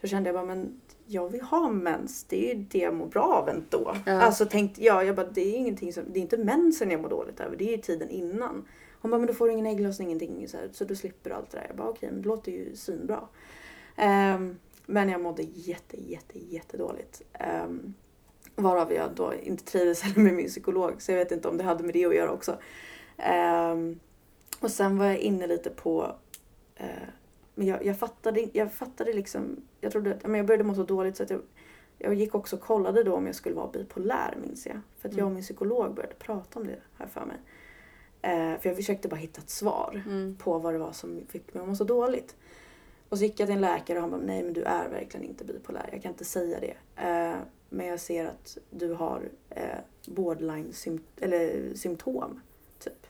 Så 0.00 0.06
kände 0.06 0.28
jag 0.28 0.34
bara, 0.34 0.44
men 0.44 0.80
jag 1.06 1.28
vill 1.28 1.40
ha 1.40 1.70
mens, 1.70 2.24
det 2.24 2.50
är 2.50 2.54
ju 2.54 2.62
det 2.62 2.78
jag 2.78 2.94
mår 2.94 3.06
bra 3.06 3.22
av 3.22 3.48
ändå. 3.48 3.96
Ja. 4.06 4.22
Alltså 4.22 4.46
tänkte 4.46 4.84
jag, 4.84 5.04
jag 5.04 5.16
bara, 5.16 5.26
det 5.26 5.40
är 5.40 5.56
ingenting 5.56 5.92
som, 5.92 6.04
det 6.12 6.18
är 6.18 6.22
inte 6.22 6.36
mensen 6.38 6.90
jag 6.90 7.00
mår 7.00 7.08
dåligt 7.08 7.40
över, 7.40 7.56
det 7.56 7.64
är 7.64 7.76
ju 7.76 7.82
tiden 7.82 8.10
innan. 8.10 8.68
Hon 9.00 9.10
bara, 9.10 9.18
men 9.18 9.26
då 9.26 9.34
får 9.34 9.46
du 9.46 9.52
ingen 9.52 9.66
ägglossning, 9.66 10.08
ingenting 10.08 10.48
så, 10.48 10.56
här, 10.56 10.68
så 10.72 10.84
du 10.84 10.96
slipper 10.96 11.30
allt 11.30 11.50
det 11.50 11.58
där. 11.58 11.66
Jag 11.68 11.76
bara, 11.76 11.88
okej, 11.88 12.10
men 12.12 12.22
det 12.22 12.28
låter 12.28 12.52
ju 12.52 12.76
svinbra. 12.76 13.28
Um, 14.36 14.58
men 14.86 15.08
jag 15.08 15.20
mådde 15.20 15.42
jätte, 15.42 15.96
jätte, 16.10 16.38
jättedåligt. 16.38 17.22
Um, 17.64 17.94
varav 18.56 18.92
jag 18.92 19.10
då 19.14 19.34
inte 19.42 19.64
trivdes 19.64 20.02
heller 20.02 20.20
med 20.20 20.34
min 20.34 20.48
psykolog, 20.48 21.02
så 21.02 21.12
jag 21.12 21.18
vet 21.18 21.32
inte 21.32 21.48
om 21.48 21.56
det 21.56 21.64
hade 21.64 21.84
med 21.84 21.94
det 21.94 22.06
att 22.06 22.14
göra 22.14 22.30
också. 22.30 22.58
Ehm, 23.16 24.00
och 24.60 24.70
sen 24.70 24.98
var 24.98 25.06
jag 25.06 25.18
inne 25.18 25.46
lite 25.46 25.70
på... 25.70 26.14
eh, 26.76 26.86
men 27.54 27.66
jag, 27.66 27.84
jag, 27.84 27.98
fattade, 27.98 28.48
jag 28.52 28.72
fattade 28.72 29.12
liksom... 29.12 29.56
Jag, 29.86 29.92
trodde, 29.92 30.18
men 30.22 30.34
jag 30.34 30.46
började 30.46 30.64
må 30.64 30.74
så 30.74 30.82
dåligt 30.82 31.16
så 31.16 31.22
att 31.22 31.30
jag, 31.30 31.40
jag 31.98 32.14
gick 32.14 32.34
också 32.34 32.56
och 32.56 32.62
kollade 32.62 33.02
då 33.02 33.14
om 33.14 33.26
jag 33.26 33.34
skulle 33.34 33.54
vara 33.54 33.70
bipolär 33.70 34.36
minns 34.42 34.66
jag. 34.66 34.80
För 34.98 35.08
att 35.08 35.14
jag 35.16 35.26
och 35.26 35.32
min 35.32 35.42
psykolog 35.42 35.94
började 35.94 36.14
prata 36.14 36.60
om 36.60 36.66
det 36.66 36.76
här 36.98 37.06
för 37.06 37.24
mig. 37.26 37.36
Eh, 38.22 38.60
för 38.60 38.68
jag 38.68 38.76
försökte 38.76 39.08
bara 39.08 39.16
hitta 39.16 39.40
ett 39.40 39.50
svar 39.50 40.02
Mm. 40.06 40.36
på 40.42 40.58
vad 40.58 40.74
det 40.74 40.78
var 40.78 40.92
som 40.92 41.20
fick 41.28 41.54
mig 41.54 41.62
att 41.62 41.68
må 41.68 41.74
så 41.76 41.84
dåligt. 41.84 42.36
Och 43.08 43.18
så 43.18 43.24
gick 43.24 43.40
jag 43.40 43.46
till 43.46 43.54
en 43.54 43.60
läkare 43.60 43.98
och 43.98 44.02
han 44.02 44.10
bara, 44.10 44.20
nej 44.20 44.42
men 44.42 44.52
du 44.52 44.62
är 44.62 44.88
verkligen 44.88 45.26
inte 45.26 45.44
bipolär. 45.44 45.88
Jag 45.92 46.02
kan 46.02 46.12
inte 46.12 46.24
säga 46.24 46.60
det. 46.60 47.02
Eh, 47.02 47.36
men 47.68 47.86
jag 47.86 48.00
ser 48.00 48.26
att 48.26 48.58
du 48.70 48.92
har 48.92 49.22
eh, 49.50 49.78
borderline 50.06 50.72
sym- 50.72 51.00
eller 51.20 51.74
symptom. 51.74 52.40
Typ. 52.78 53.06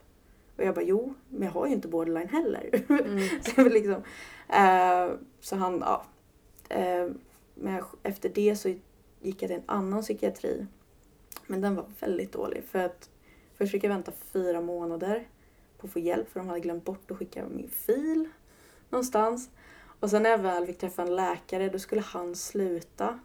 Och 0.56 0.64
jag 0.64 0.74
bara, 0.74 0.84
jo, 0.84 1.14
men 1.28 1.42
jag 1.42 1.50
har 1.52 1.66
ju 1.66 1.72
inte 1.72 1.88
borderline 1.88 2.28
heller. 2.28 2.84
Mm. 2.88 3.28
så, 3.42 3.62
liksom, 3.64 4.02
eh, 4.48 5.10
så 5.40 5.56
han, 5.56 5.78
ja. 5.80 6.04
Eh, 6.68 7.08
men 7.54 7.82
efter 8.02 8.28
det 8.28 8.56
så 8.56 8.68
gick 9.20 9.42
jag 9.42 9.48
till 9.48 9.56
en 9.56 9.62
annan 9.66 10.02
psykiatri. 10.02 10.66
Men 11.46 11.60
den 11.60 11.74
var 11.76 11.84
väldigt 12.00 12.32
dålig. 12.32 12.64
För 12.64 12.78
att 12.78 13.10
först 13.54 13.72
fick 13.72 13.84
jag 13.84 13.88
vänta 13.88 14.12
fyra 14.32 14.60
månader 14.60 15.28
på 15.78 15.86
att 15.86 15.92
få 15.92 15.98
hjälp 15.98 16.30
för 16.30 16.40
de 16.40 16.48
hade 16.48 16.60
glömt 16.60 16.84
bort 16.84 17.10
att 17.10 17.16
skicka 17.16 17.44
min 17.48 17.68
fil 17.70 18.28
någonstans. 18.90 19.50
Och 20.00 20.10
sen 20.10 20.22
när 20.22 20.30
jag 20.30 20.38
väl 20.38 20.66
fick 20.66 20.78
träffa 20.78 21.02
en 21.02 21.16
läkare 21.16 21.68
då 21.68 21.78
skulle 21.78 22.00
han 22.00 22.34
sluta. 22.36 23.18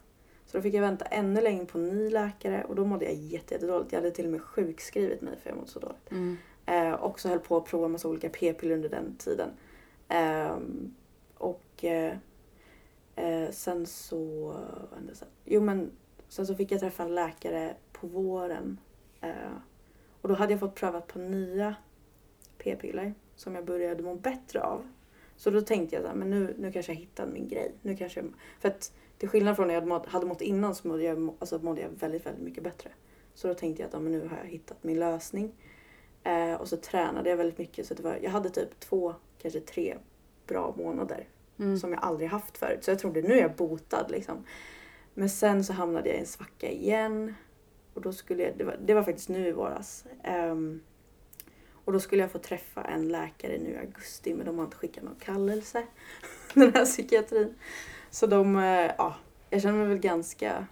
Så 0.46 0.58
då 0.58 0.62
fick 0.62 0.74
jag 0.74 0.82
vänta 0.82 1.06
ännu 1.06 1.42
längre 1.42 1.66
på 1.66 1.78
en 1.78 1.88
ny 1.90 2.10
läkare 2.10 2.64
och 2.64 2.76
då 2.76 2.86
mådde 2.86 3.06
jag 3.06 3.14
jätte- 3.14 3.54
jättedåligt. 3.54 3.92
Jag 3.92 4.00
hade 4.00 4.12
till 4.12 4.26
och 4.26 4.32
med 4.32 4.42
sjukskrivit 4.42 5.22
mig 5.22 5.38
för 5.44 5.50
jag 5.50 5.58
mådde 5.58 5.70
så 5.72 5.80
dåligt. 5.80 6.12
Mm. 6.12 6.38
Eh, 6.66 6.94
och 6.94 7.20
så 7.20 7.30
höll 7.30 7.40
på 7.40 7.58
att 7.58 7.66
prova 7.66 7.86
en 7.86 7.92
massa 7.92 8.08
olika 8.08 8.30
p-piller 8.30 8.76
under 8.76 8.90
den 8.90 9.16
tiden. 9.18 9.50
Ehm, 10.08 10.96
och 11.38 11.84
eh, 11.86 12.14
eh, 13.16 13.50
sen 13.52 13.86
så... 13.86 14.46
vad 14.90 15.00
hände 15.00 15.16
sen? 15.16 15.28
Jo 15.46 15.62
men 15.62 15.92
sen 16.28 16.48
så 16.48 16.56
fick 16.56 16.72
jag 16.72 16.80
träffa 16.80 17.04
en 17.04 17.16
läkare 17.16 17.76
på 17.92 18.08
våren. 18.08 18.80
Eh, 19.22 19.54
och 20.22 20.30
då 20.30 20.36
hade 20.36 20.54
jag 20.54 20.60
fått 20.60 20.76
pröva 20.76 21.02
på 21.02 21.20
nya 21.20 21.76
p-piller 22.58 23.14
som 23.36 23.56
jag 23.56 23.66
började 23.66 24.04
må 24.04 24.16
bättre 24.16 24.62
av. 24.62 24.88
Så 25.36 25.50
då 25.50 25.62
tänkte 25.62 25.96
jag 25.96 26.06
att 26.06 26.16
men 26.16 26.30
nu, 26.30 26.56
nu 26.58 26.72
kanske 26.72 26.92
jag 26.92 27.00
hittat 27.00 27.30
min 27.30 27.48
grej. 27.48 27.74
Nu 27.82 27.96
kanske 27.96 28.20
jag, 28.20 28.34
för 28.60 28.70
att 28.70 28.94
till 29.18 29.30
skillnad 29.30 29.56
från 29.56 29.68
när 29.68 29.74
jag 29.74 29.82
hade 29.82 29.90
mått, 29.90 30.06
hade 30.06 30.26
mått 30.26 30.42
innan 30.42 30.76
så 30.76 30.88
mådde 30.88 31.04
jag, 31.04 31.36
alltså 31.40 31.60
mådde 31.60 31.82
jag 31.82 31.90
väldigt, 31.90 32.26
väldigt 32.26 32.44
mycket 32.44 32.64
bättre. 32.64 32.90
Så 33.34 33.48
då 33.48 33.54
tänkte 33.54 33.82
jag 33.82 33.88
att 33.88 33.94
ja, 33.94 34.00
men 34.00 34.12
nu 34.12 34.28
har 34.28 34.38
jag 34.38 34.46
hittat 34.46 34.84
min 34.84 35.00
lösning. 35.00 35.52
Eh, 36.24 36.54
och 36.54 36.68
så 36.68 36.78
tränade 36.78 37.30
jag 37.30 37.38
väldigt 37.38 37.58
mycket. 37.58 37.88
Så 37.88 37.94
det 37.94 38.04
var, 38.04 38.20
jag 38.22 38.32
hade 38.32 38.50
typ 38.50 38.80
två, 38.80 39.16
kanske 39.38 39.60
tre 39.60 39.98
bra 40.48 40.74
månader 40.78 41.28
Mm. 41.62 41.80
som 41.80 41.92
jag 41.92 42.04
aldrig 42.04 42.30
haft 42.30 42.58
förut. 42.58 42.84
Så 42.84 42.92
jag 42.92 43.00
trodde 43.00 43.22
nu 43.22 43.34
är 43.34 43.42
jag 43.42 43.56
botad 43.56 44.06
liksom. 44.10 44.46
Men 45.14 45.30
sen 45.30 45.64
så 45.64 45.74
hamnade 45.74 46.10
jag 46.10 46.18
i 46.18 46.20
en 46.20 46.26
svacka 46.26 46.70
igen. 46.70 47.36
Och 47.94 48.02
då 48.02 48.14
skulle 48.14 48.44
jag, 48.44 48.58
det 48.58 48.64
var, 48.64 48.78
det 48.86 48.94
var 48.94 49.04
faktiskt 49.04 49.30
nu 49.30 49.48
i 49.48 49.52
våras. 49.52 50.06
Ehm, 50.24 50.82
och 51.86 51.94
då 51.94 52.00
skulle 52.00 52.22
jag 52.22 52.32
få 52.32 52.40
träffa 52.40 52.84
en 52.84 53.08
läkare 53.08 53.58
nu 53.58 53.70
i 53.70 53.78
augusti 53.78 54.34
men 54.34 54.46
de 54.46 54.58
har 54.58 54.66
inte 54.66 54.78
skickat 54.78 55.04
någon 55.04 55.16
kallelse. 55.20 55.84
Den 56.54 56.74
här 56.74 56.86
psykiatrin. 56.86 57.56
Så 58.10 58.28
de, 58.28 58.56
eh, 58.56 58.92
ja, 58.98 59.16
jag 59.50 59.62
känner 59.62 59.78
mig 59.78 59.88
väl 59.88 59.98
ganska 59.98 60.68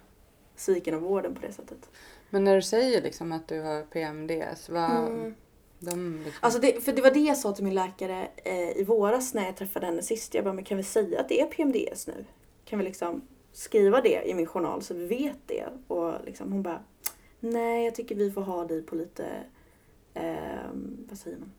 sviken 0.56 0.94
av 0.94 1.00
vården 1.00 1.34
på 1.34 1.40
det 1.40 1.52
sättet. 1.52 1.90
Men 2.30 2.44
när 2.44 2.56
du 2.56 2.62
säger 2.62 3.02
liksom 3.02 3.32
att 3.32 3.48
du 3.48 3.60
har 3.60 3.82
PMDS, 3.82 4.68
vad... 4.68 5.06
Mm. 5.06 5.34
De 5.80 6.16
liksom... 6.24 6.32
Alltså 6.40 6.60
det, 6.60 6.84
för 6.84 6.92
det 6.92 7.02
var 7.02 7.10
det 7.10 7.20
jag 7.20 7.36
sa 7.36 7.52
till 7.52 7.64
min 7.64 7.74
läkare 7.74 8.28
eh, 8.36 8.70
i 8.76 8.84
våras 8.84 9.34
när 9.34 9.44
jag 9.46 9.56
träffade 9.56 9.86
henne 9.86 10.02
sist. 10.02 10.34
Jag 10.34 10.44
bara, 10.44 10.54
men 10.54 10.64
kan 10.64 10.76
vi 10.76 10.82
säga 10.82 11.20
att 11.20 11.28
det 11.28 11.40
är 11.40 11.46
PMDS 11.46 12.06
nu? 12.06 12.24
Kan 12.64 12.78
vi 12.78 12.84
liksom 12.84 13.22
skriva 13.52 14.00
det 14.00 14.22
i 14.28 14.34
min 14.34 14.46
journal 14.46 14.82
så 14.82 14.94
vi 14.94 15.06
vet 15.06 15.38
det? 15.46 15.66
Och 15.86 16.14
liksom, 16.24 16.52
hon 16.52 16.62
bara, 16.62 16.80
nej 17.40 17.84
jag 17.84 17.94
tycker 17.94 18.14
vi 18.14 18.30
får 18.30 18.42
ha 18.42 18.64
dig 18.64 18.82
på 18.82 18.94
lite, 18.94 19.26
eh, 20.14 20.34
vad 21.08 21.18
säger 21.18 21.38
man, 21.38 21.52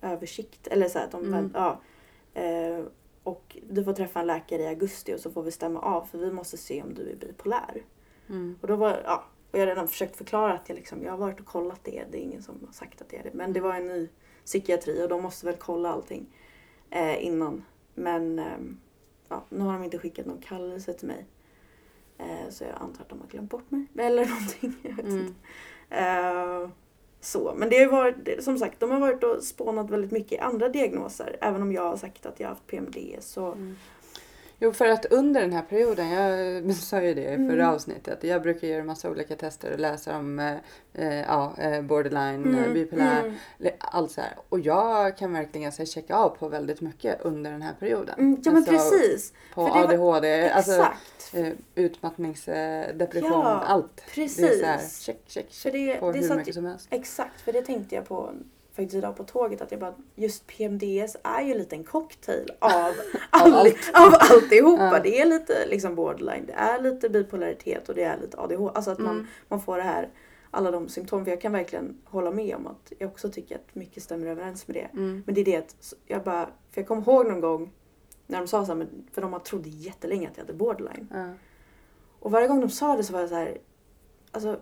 översikt. 0.00 0.66
Eller 0.66 0.88
så 0.88 0.98
att 0.98 1.10
de, 1.10 1.24
Mm. 1.24 1.50
ja. 1.54 1.80
Eh, 2.34 2.84
och 3.22 3.56
du 3.70 3.84
får 3.84 3.92
träffa 3.92 4.20
en 4.20 4.26
läkare 4.26 4.62
i 4.62 4.66
augusti 4.66 5.14
och 5.14 5.20
så 5.20 5.30
får 5.30 5.42
vi 5.42 5.50
stämma 5.50 5.80
av 5.80 6.04
för 6.04 6.18
vi 6.18 6.32
måste 6.32 6.56
se 6.56 6.82
om 6.82 6.94
du 6.94 7.10
är 7.10 7.16
bipolär. 7.16 7.82
Mm. 8.28 8.58
Och 8.60 8.68
då 8.68 8.76
var, 8.76 9.02
ja, 9.04 9.24
och 9.50 9.58
jag 9.58 9.60
har 9.60 9.66
redan 9.66 9.88
försökt 9.88 10.16
förklara 10.16 10.52
att 10.54 10.68
jag, 10.68 10.76
liksom, 10.76 11.02
jag 11.02 11.10
har 11.10 11.18
varit 11.18 11.40
och 11.40 11.46
kollat 11.46 11.80
det. 11.82 12.04
Det 12.10 12.18
är 12.18 12.22
ingen 12.22 12.42
som 12.42 12.54
har 12.66 12.72
sagt 12.72 13.00
att 13.02 13.08
det 13.08 13.16
är 13.16 13.22
det. 13.22 13.30
Men 13.34 13.52
det 13.52 13.60
var 13.60 13.74
en 13.74 13.86
ny 13.86 14.08
psykiatri 14.44 15.04
och 15.04 15.08
de 15.08 15.22
måste 15.22 15.46
väl 15.46 15.56
kolla 15.58 15.92
allting 15.92 16.26
eh, 16.90 17.24
innan. 17.26 17.64
Men 17.94 18.38
ehm, 18.38 18.78
ja, 19.28 19.44
nu 19.48 19.60
har 19.60 19.72
de 19.72 19.84
inte 19.84 19.98
skickat 19.98 20.26
någon 20.26 20.40
kallelse 20.42 20.92
till 20.92 21.08
mig. 21.08 21.26
Eh, 22.18 22.50
så 22.50 22.64
jag 22.64 22.72
antar 22.80 23.02
att 23.02 23.08
de 23.08 23.20
har 23.20 23.26
glömt 23.28 23.50
bort 23.50 23.70
mig. 23.70 23.86
Eller 23.98 24.26
någonting. 24.26 24.74
Jag 24.82 24.96
vet 24.96 25.04
Mm. 25.06 25.18
inte. 25.18 25.34
Eh, 25.90 26.68
Så, 27.20 27.54
men 27.56 27.70
det 27.70 27.76
har 27.76 27.82
ju 27.82 27.88
varit, 27.90 28.44
som 28.44 28.58
sagt, 28.58 28.80
de 28.80 28.90
har 28.90 29.00
varit 29.00 29.24
och 29.24 29.42
spånat 29.42 29.90
väldigt 29.90 30.10
mycket 30.10 30.40
andra 30.42 30.68
diagnoser. 30.68 31.36
Även 31.40 31.62
om 31.62 31.72
jag 31.72 31.82
har 31.82 31.96
sagt 31.96 32.26
att 32.26 32.40
jag 32.40 32.46
har 32.48 32.54
haft 32.54 32.66
PMDS. 32.66 33.26
Så, 33.26 33.56
Jo, 34.60 34.72
för 34.72 34.86
att 34.86 35.04
under 35.04 35.40
den 35.40 35.52
här 35.52 35.62
perioden, 35.62 36.08
jag 36.10 36.74
sa 36.74 37.00
ju 37.02 37.14
det 37.14 37.22
i 37.32 37.36
förra 37.36 37.62
Mm. 37.62 37.68
avsnittet, 37.74 38.24
jag 38.24 38.42
brukar 38.42 38.68
göra 38.68 38.84
massa 38.84 39.10
olika 39.10 39.36
tester 39.36 39.72
och 39.72 39.78
läsa 39.78 40.16
om 40.18 40.38
eh, 40.38 40.54
eh, 40.94 41.20
ja, 41.20 41.54
eh, 41.58 41.82
borderline, 41.82 42.34
Mm, 42.44 42.54
mm. 42.58 42.74
bipolär, 42.74 43.20
mm. 43.60 43.72
allt 43.78 44.10
så 44.10 44.20
här. 44.20 44.30
Och 44.48 44.60
jag 44.60 45.16
kan 45.16 45.32
verkligen 45.32 45.72
så 45.72 45.78
här, 45.78 45.86
checka 45.86 46.16
av 46.16 46.28
på 46.28 46.48
väldigt 46.48 46.80
mycket 46.80 47.20
under 47.22 47.50
den 47.52 47.62
här 47.62 47.74
perioden. 47.80 48.14
Mm, 48.18 48.40
ja 48.44 48.52
men 48.52 48.56
Alltså, 48.68 48.72
precis. 48.72 49.32
På 49.54 49.66
För 49.68 49.88
det 49.88 49.96
var- 49.96 50.16
ADHD, 50.16 50.50
alltså 50.50 50.86
eh, 51.32 51.52
utmattnings, 51.74 52.48
eh, 52.48 52.94
depression, 52.96 53.30
Ja, 53.30 53.62
allt. 53.66 53.96
Det 53.96 54.02
är 54.20 54.24
precis. 54.24 54.60
så 54.60 54.66
här, 54.66 54.78
check, 54.78 55.22
check, 55.26 55.46
För 55.46 55.54
check 55.54 55.72
det, 55.72 55.94
på 56.00 56.12
det 56.12 56.18
hur 56.18 56.28
mycket 56.34 56.48
ju, 56.48 56.52
som 56.52 56.64
helst. 56.64 56.88
exakt, 56.90 57.40
för 57.40 57.52
det 57.52 57.62
tänkte 57.62 57.94
jag 57.94 58.08
på 58.08 58.30
faktiskt 58.82 58.94
idag 58.94 59.16
på 59.16 59.24
tåget. 59.24 59.60
Att 59.60 59.70
jag 59.70 59.80
bara, 59.80 59.94
just 60.14 60.46
PMDS 60.46 61.16
är 61.22 61.42
ju 61.42 61.52
en 61.52 61.58
liten 61.58 61.84
cocktail 61.84 62.50
av, 62.58 62.92
all, 63.30 63.54
allt. 63.54 63.76
av 63.94 64.14
alltihopa. 64.18 64.84
Ja. 64.84 65.00
Det 65.02 65.20
är 65.20 65.26
lite 65.26 65.66
liksom 65.66 65.94
borderline, 65.94 66.46
det 66.46 66.52
är 66.52 66.80
lite 66.82 67.08
bipolaritet 67.08 67.88
och 67.88 67.94
det 67.94 68.02
är 68.02 68.18
lite 68.18 68.40
ADHD. 68.40 68.72
Alltså 68.74 68.90
att 68.90 68.98
man, 68.98 69.14
Mm. 69.14 69.26
man 69.48 69.60
får 69.60 69.76
det 69.76 69.82
här, 69.82 70.08
alla 70.50 70.70
de 70.70 70.88
symptom. 70.88 71.24
För 71.24 71.32
jag 71.32 71.40
kan 71.40 71.52
verkligen 71.52 71.96
hålla 72.04 72.30
med 72.30 72.56
om 72.56 72.66
att 72.66 72.92
jag 72.98 73.10
också 73.10 73.28
tycker 73.30 73.54
att 73.54 73.74
mycket 73.74 74.02
stämmer 74.02 74.26
överens 74.26 74.68
med 74.68 74.76
det. 74.76 74.88
Mm. 74.98 75.22
Men 75.26 75.34
det 75.34 75.40
är 75.40 75.44
det 75.44 75.56
att 75.56 75.94
jag 76.06 76.24
bara, 76.24 76.46
för 76.70 76.80
jag 76.80 76.86
kommer 76.88 77.02
ihåg 77.02 77.26
någon 77.26 77.40
gång 77.40 77.70
när 78.26 78.38
de 78.38 78.48
sa 78.48 78.66
så 78.66 78.74
här, 78.74 78.86
för 79.12 79.22
de 79.22 79.40
trodde 79.40 79.68
jättelänge 79.68 80.28
att 80.28 80.36
jag 80.36 80.44
hade 80.44 80.52
borderline. 80.58 81.08
Ja. 81.14 81.28
Och 82.20 82.30
varje 82.30 82.48
gång 82.48 82.60
de 82.60 82.70
sa 82.70 82.96
det 82.96 83.04
så 83.04 83.12
var 83.12 83.20
jag 83.20 83.28
så 83.28 83.34
här, 83.34 83.58
alltså 84.32 84.60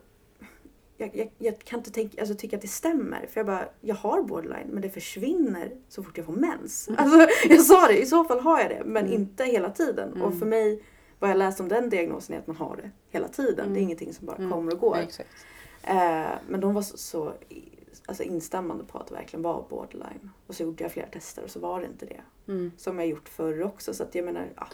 jag, 0.97 1.17
jag, 1.17 1.31
jag 1.39 1.59
kan 1.59 1.79
inte 1.79 1.91
tänka, 1.91 2.21
alltså, 2.21 2.35
tycka 2.35 2.57
att 2.57 2.63
det 2.63 2.69
stämmer. 2.69 3.27
För 3.27 3.41
jag 3.41 3.47
bara, 3.47 3.69
jag 3.81 3.95
har 3.95 4.23
borderline 4.23 4.69
men 4.71 4.83
det 4.83 4.91
försvinner 4.91 5.71
så 5.89 6.03
fort 6.03 6.17
jag 6.17 6.27
får 6.27 6.33
mens. 6.33 6.89
Alltså, 6.97 7.29
jag 7.49 7.61
sa 7.63 7.87
det, 7.87 7.99
i 8.03 8.07
så 8.07 8.25
fall 8.25 8.41
har 8.41 8.61
jag 8.61 8.71
det 8.71 8.83
men 8.85 9.07
Mm. 9.07 9.13
inte 9.21 9.45
hela 9.45 9.71
tiden. 9.71 10.09
Mm. 10.13 10.23
Och 10.23 10.39
för 10.39 10.47
mig, 10.47 10.83
vad 11.19 11.31
jag 11.31 11.39
läst 11.39 11.61
om 11.61 11.69
den 11.69 11.91
diagnosen 11.91 12.35
är 12.37 12.41
att 12.41 12.47
man 12.47 12.57
har 12.57 12.77
det 12.77 12.91
hela 13.11 13.29
tiden. 13.29 13.55
Det 13.57 13.63
är 13.63 13.67
Mm. 13.67 13.83
ingenting 13.83 14.15
som 14.15 14.27
bara 14.27 14.37
Mm. 14.37 14.51
kommer 14.51 14.73
och 14.73 14.79
går. 14.81 14.97
Eh, 15.83 16.27
men 16.49 16.61
de 16.61 16.75
var 16.75 16.83
så, 16.83 16.97
så 16.97 17.33
alltså, 18.07 18.23
instämmande 18.23 18.85
på 18.85 18.99
att 18.99 19.07
det 19.07 19.15
verkligen 19.15 19.43
var 19.43 19.67
borderline. 19.71 20.31
Och 20.47 20.55
så 20.55 20.63
gjorde 20.63 20.85
jag 20.85 20.93
flera 20.93 21.07
tester 21.07 21.45
och 21.45 21.51
så 21.51 21.61
var 21.61 21.81
det 21.81 21.87
inte 21.87 22.07
det. 22.07 22.21
Mm. 22.53 22.73
Som 22.77 22.99
jag 22.99 23.09
gjort 23.09 23.29
förr 23.29 23.63
också. 23.63 23.95
Så 23.95 24.03
att 24.03 24.15
jag 24.15 24.25
menar, 24.25 24.47
ja. 24.57 24.67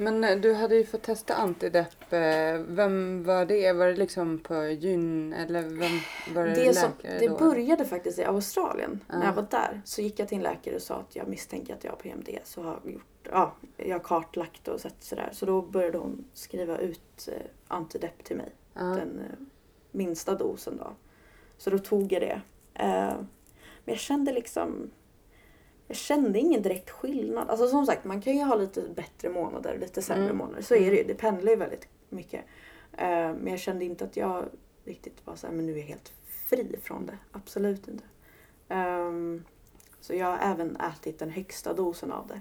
Men 0.00 0.24
eh, 0.24 0.36
du 0.36 0.54
hade 0.54 0.76
ju 0.76 0.84
fått 0.84 1.02
testa 1.02 1.34
antidepp. 1.34 2.12
eh, 2.12 2.58
Vem 2.68 3.24
var 3.24 3.44
det? 3.46 3.72
Var 3.72 3.86
det 3.86 3.96
liksom 3.96 4.38
på 4.38 4.64
gyn 4.66 5.32
eller 5.32 5.62
vem 5.62 6.00
var 6.34 6.44
det, 6.44 6.54
Det, 6.54 6.74
som, 6.74 6.90
läkare 6.98 7.18
det 7.18 7.28
då? 7.28 7.36
började 7.38 7.84
faktiskt 7.84 8.18
i 8.18 8.24
Australien. 8.24 9.00
När 9.08 9.18
Ja. 9.20 9.24
jag 9.24 9.32
var 9.32 9.46
där 9.50 9.82
så 9.84 10.02
gick 10.02 10.18
jag 10.18 10.28
till 10.28 10.36
en 10.36 10.42
läkare 10.42 10.74
och 10.74 10.82
sa 10.82 10.94
att 10.94 11.16
jag 11.16 11.28
misstänker 11.28 11.74
att 11.74 11.84
jag 11.84 11.90
har 11.92 11.96
PMDS. 11.96 12.56
Och 12.58 12.64
har 12.64 12.80
gjort, 12.84 13.28
ja, 13.30 13.54
jag 13.76 13.94
har 13.94 14.04
kartlagt 14.04 14.68
och 14.68 14.80
sett 14.80 14.96
sådär. 15.04 15.30
Så 15.32 15.46
då 15.46 15.62
började 15.62 15.98
hon 15.98 16.24
skriva 16.34 16.78
ut 16.78 17.28
eh, 17.28 17.34
antidepp 17.68 18.24
till 18.24 18.36
mig. 18.36 18.50
Ja. 18.74 18.80
Den 18.82 19.20
minsta 19.90 20.34
dosen 20.34 20.76
då. 20.76 20.92
Så 21.58 21.70
då 21.70 21.78
tog 21.78 22.12
jag 22.12 22.22
det. 22.22 22.40
Men 23.84 23.94
jag 23.94 23.98
kände 23.98 24.32
liksom... 24.32 24.90
Jag 25.90 25.96
kände 25.96 26.38
ingen 26.38 26.62
direkt 26.62 26.90
skillnad. 26.90 27.50
Alltså 27.50 27.68
som 27.68 27.86
sagt, 27.86 28.04
man 28.04 28.20
kan 28.20 28.36
ju 28.36 28.42
ha 28.44 28.54
lite 28.54 28.82
bättre 28.94 29.28
månader 29.28 29.72
och 29.74 29.78
lite 29.80 30.02
sämre 30.02 30.24
Mm. 30.24 30.36
månader. 30.36 30.62
Så 30.62 30.74
är 30.74 30.90
det 30.90 30.96
ju. 30.96 31.04
Det 31.04 31.14
pendlar 31.14 31.50
ju 31.50 31.56
väldigt 31.56 31.88
mycket. 32.08 32.40
Eh, 32.92 33.06
men 33.08 33.46
jag 33.46 33.58
kände 33.58 33.84
inte 33.84 34.04
att 34.04 34.16
jag 34.16 34.44
riktigt 34.84 35.26
var 35.26 35.36
så 35.36 35.46
här, 35.46 35.54
men 35.54 35.66
nu 35.66 35.72
är 35.72 35.76
jag 35.76 35.84
helt 35.84 36.12
fri 36.48 36.76
från 36.82 37.06
det. 37.06 37.18
Absolut 37.32 37.88
inte. 37.88 38.04
Ehm, 38.68 39.44
så 40.00 40.14
jag 40.14 40.26
har 40.26 40.38
även 40.52 40.76
ätit 40.76 41.18
den 41.18 41.30
högsta 41.30 41.72
dosen 41.72 42.12
av 42.12 42.26
det. 42.26 42.40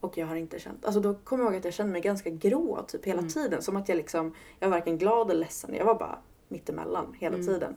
Och 0.00 0.18
jag 0.18 0.26
har 0.26 0.36
inte 0.36 0.58
känt, 0.58 0.84
alltså 0.84 1.00
då 1.00 1.14
kommer 1.14 1.44
jag 1.44 1.52
ihåg 1.52 1.58
att 1.58 1.64
jag 1.64 1.74
kände 1.74 1.92
mig 1.92 2.00
ganska 2.00 2.30
grå 2.30 2.82
typ 2.88 3.04
hela 3.04 3.18
Mm. 3.18 3.30
tiden. 3.30 3.62
Som 3.62 3.76
att 3.76 3.88
jag 3.88 3.96
liksom, 3.96 4.34
jag 4.58 4.68
var 4.68 4.76
varken 4.78 4.98
glad 4.98 5.30
eller 5.30 5.40
ledsen. 5.40 5.74
Jag 5.74 5.84
var 5.84 5.94
bara 5.94 6.18
mittemellan 6.48 7.14
hela 7.18 7.34
Mm. 7.36 7.46
tiden. 7.46 7.74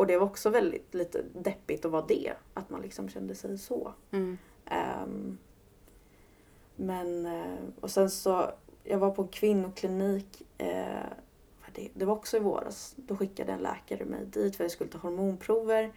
Och 0.00 0.06
det 0.06 0.18
var 0.18 0.26
också 0.26 0.50
väldigt 0.50 0.94
lite 0.94 1.24
deppigt 1.32 1.84
att 1.84 1.90
vara 1.90 2.06
det. 2.06 2.32
Att 2.54 2.70
man 2.70 2.82
liksom 2.82 3.08
kände 3.08 3.34
sig 3.34 3.58
så. 3.58 3.92
Mm. 4.10 4.38
Ehm, 4.66 5.38
men, 6.76 7.26
eh, 7.26 7.58
och 7.80 7.90
sen 7.90 8.10
så, 8.10 8.50
jag 8.84 8.98
var 8.98 9.10
på 9.10 9.22
en 9.22 9.28
kvinnoklinik. 9.28 10.42
Eh, 10.58 11.04
det, 11.74 11.88
det 11.94 12.04
var 12.04 12.12
också 12.12 12.36
i 12.36 12.40
våras. 12.40 12.94
Då 12.96 13.16
skickade 13.16 13.52
en 13.52 13.58
läkare 13.58 14.04
mig 14.04 14.26
dit 14.26 14.56
för 14.56 14.64
att 14.64 14.66
jag 14.66 14.70
skulle 14.70 14.90
ta 14.90 14.98
hormonprover. 14.98 15.92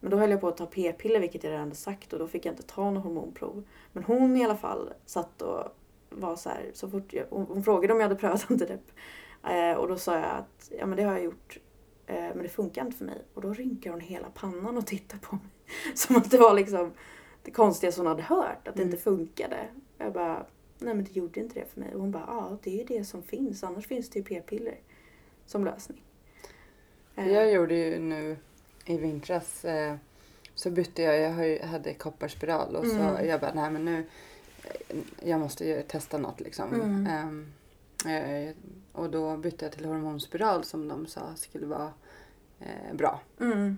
Men 0.00 0.10
då 0.10 0.16
höll 0.16 0.30
jag 0.30 0.40
på 0.40 0.48
att 0.48 0.56
ta 0.56 0.66
p-piller 0.66 1.20
vilket 1.20 1.44
jag 1.44 1.50
redan 1.50 1.64
hade 1.64 1.76
sagt 1.76 2.12
och 2.12 2.18
då 2.18 2.26
fick 2.26 2.46
jag 2.46 2.52
inte 2.52 2.62
ta 2.62 2.90
några 2.90 3.08
hormonprov. 3.08 3.64
Men 3.92 4.04
hon 4.04 4.36
i 4.36 4.44
alla 4.44 4.56
fall 4.56 4.92
satt 5.06 5.42
och 5.42 5.64
var 6.10 6.36
så 6.36 6.48
här, 6.48 6.70
så 6.74 6.88
fort 6.90 7.12
jag, 7.12 7.24
hon, 7.30 7.46
hon 7.46 7.64
frågade 7.64 7.94
om 7.94 8.00
jag 8.00 8.08
hade 8.08 8.20
prövat 8.20 8.46
antidepp. 8.50 8.90
Eh, 9.48 9.72
och 9.72 9.88
då 9.88 9.96
sa 9.96 10.14
jag 10.14 10.30
att 10.30 10.70
ja 10.78 10.86
men 10.86 10.96
det 10.96 11.02
har 11.02 11.12
jag 11.12 11.24
gjort. 11.24 11.58
Eh, 12.08 12.14
men 12.34 12.42
det 12.42 12.48
funkar 12.48 12.84
inte 12.84 12.96
för 12.96 13.04
mig. 13.04 13.22
Och 13.34 13.42
då 13.42 13.52
rynkar 13.54 13.90
hon 13.90 14.00
hela 14.00 14.30
pannan 14.30 14.76
och 14.76 14.86
tittar 14.86 15.18
på 15.18 15.34
mig. 15.36 15.44
Som 15.94 16.16
att 16.16 16.30
det 16.30 16.38
var 16.38 16.54
liksom 16.54 16.92
det 17.42 17.50
konstigaste 17.50 18.00
hon 18.00 18.06
hade 18.06 18.22
hört, 18.22 18.68
att 18.68 18.74
det 18.74 18.82
Mm. 18.82 18.92
inte 18.92 19.02
funkade. 19.02 19.68
Jag 19.98 20.12
bara, 20.12 20.46
nej 20.78 20.94
men 20.94 21.04
det 21.04 21.16
gjorde 21.16 21.40
inte 21.40 21.60
det 21.60 21.66
för 21.74 21.80
mig. 21.80 21.94
Och 21.94 22.00
hon 22.00 22.10
bara, 22.10 22.24
ja 22.26 22.58
det 22.62 22.70
är 22.70 22.78
ju 22.78 22.98
det 22.98 23.04
som 23.04 23.22
finns, 23.22 23.64
annars 23.64 23.86
finns 23.86 24.10
det 24.10 24.18
ju 24.18 24.24
p-piller 24.24 24.78
som 25.46 25.64
lösning. 25.64 26.02
Eh, 27.16 27.32
Jag 27.32 27.52
gjorde 27.52 27.74
ju 27.74 27.98
nu 27.98 28.36
i 28.84 28.96
vintras 28.96 29.60
så 29.60 29.98
så 30.54 30.70
bytte 30.70 31.02
jag, 31.02 31.48
jag 31.48 31.66
hade 31.66 31.94
kopparspiral 31.94 32.76
och 32.76 32.86
så 32.86 32.96
Mm. 32.96 33.28
jag 33.28 33.40
bara, 33.40 33.54
nej 33.54 33.70
men 33.70 33.84
nu, 33.84 34.06
eh, 34.64 34.96
jag 35.28 35.40
måste 35.40 35.64
ju 35.68 35.82
testa 35.82 36.18
något 36.18 36.40
liksom. 36.40 36.74
Mm. 36.74 37.06
Ehm, 37.06 37.52
eh, 38.06 38.54
och 38.98 39.10
då 39.10 39.36
bytte 39.36 39.64
jag 39.64 39.72
till 39.72 39.84
hormonspiral 39.84 40.64
som 40.64 40.88
de 40.88 41.06
sa 41.06 41.20
skulle 41.36 41.66
vara 41.66 41.90
eh, 42.60 42.94
bra. 42.96 43.20
Mm. 43.40 43.76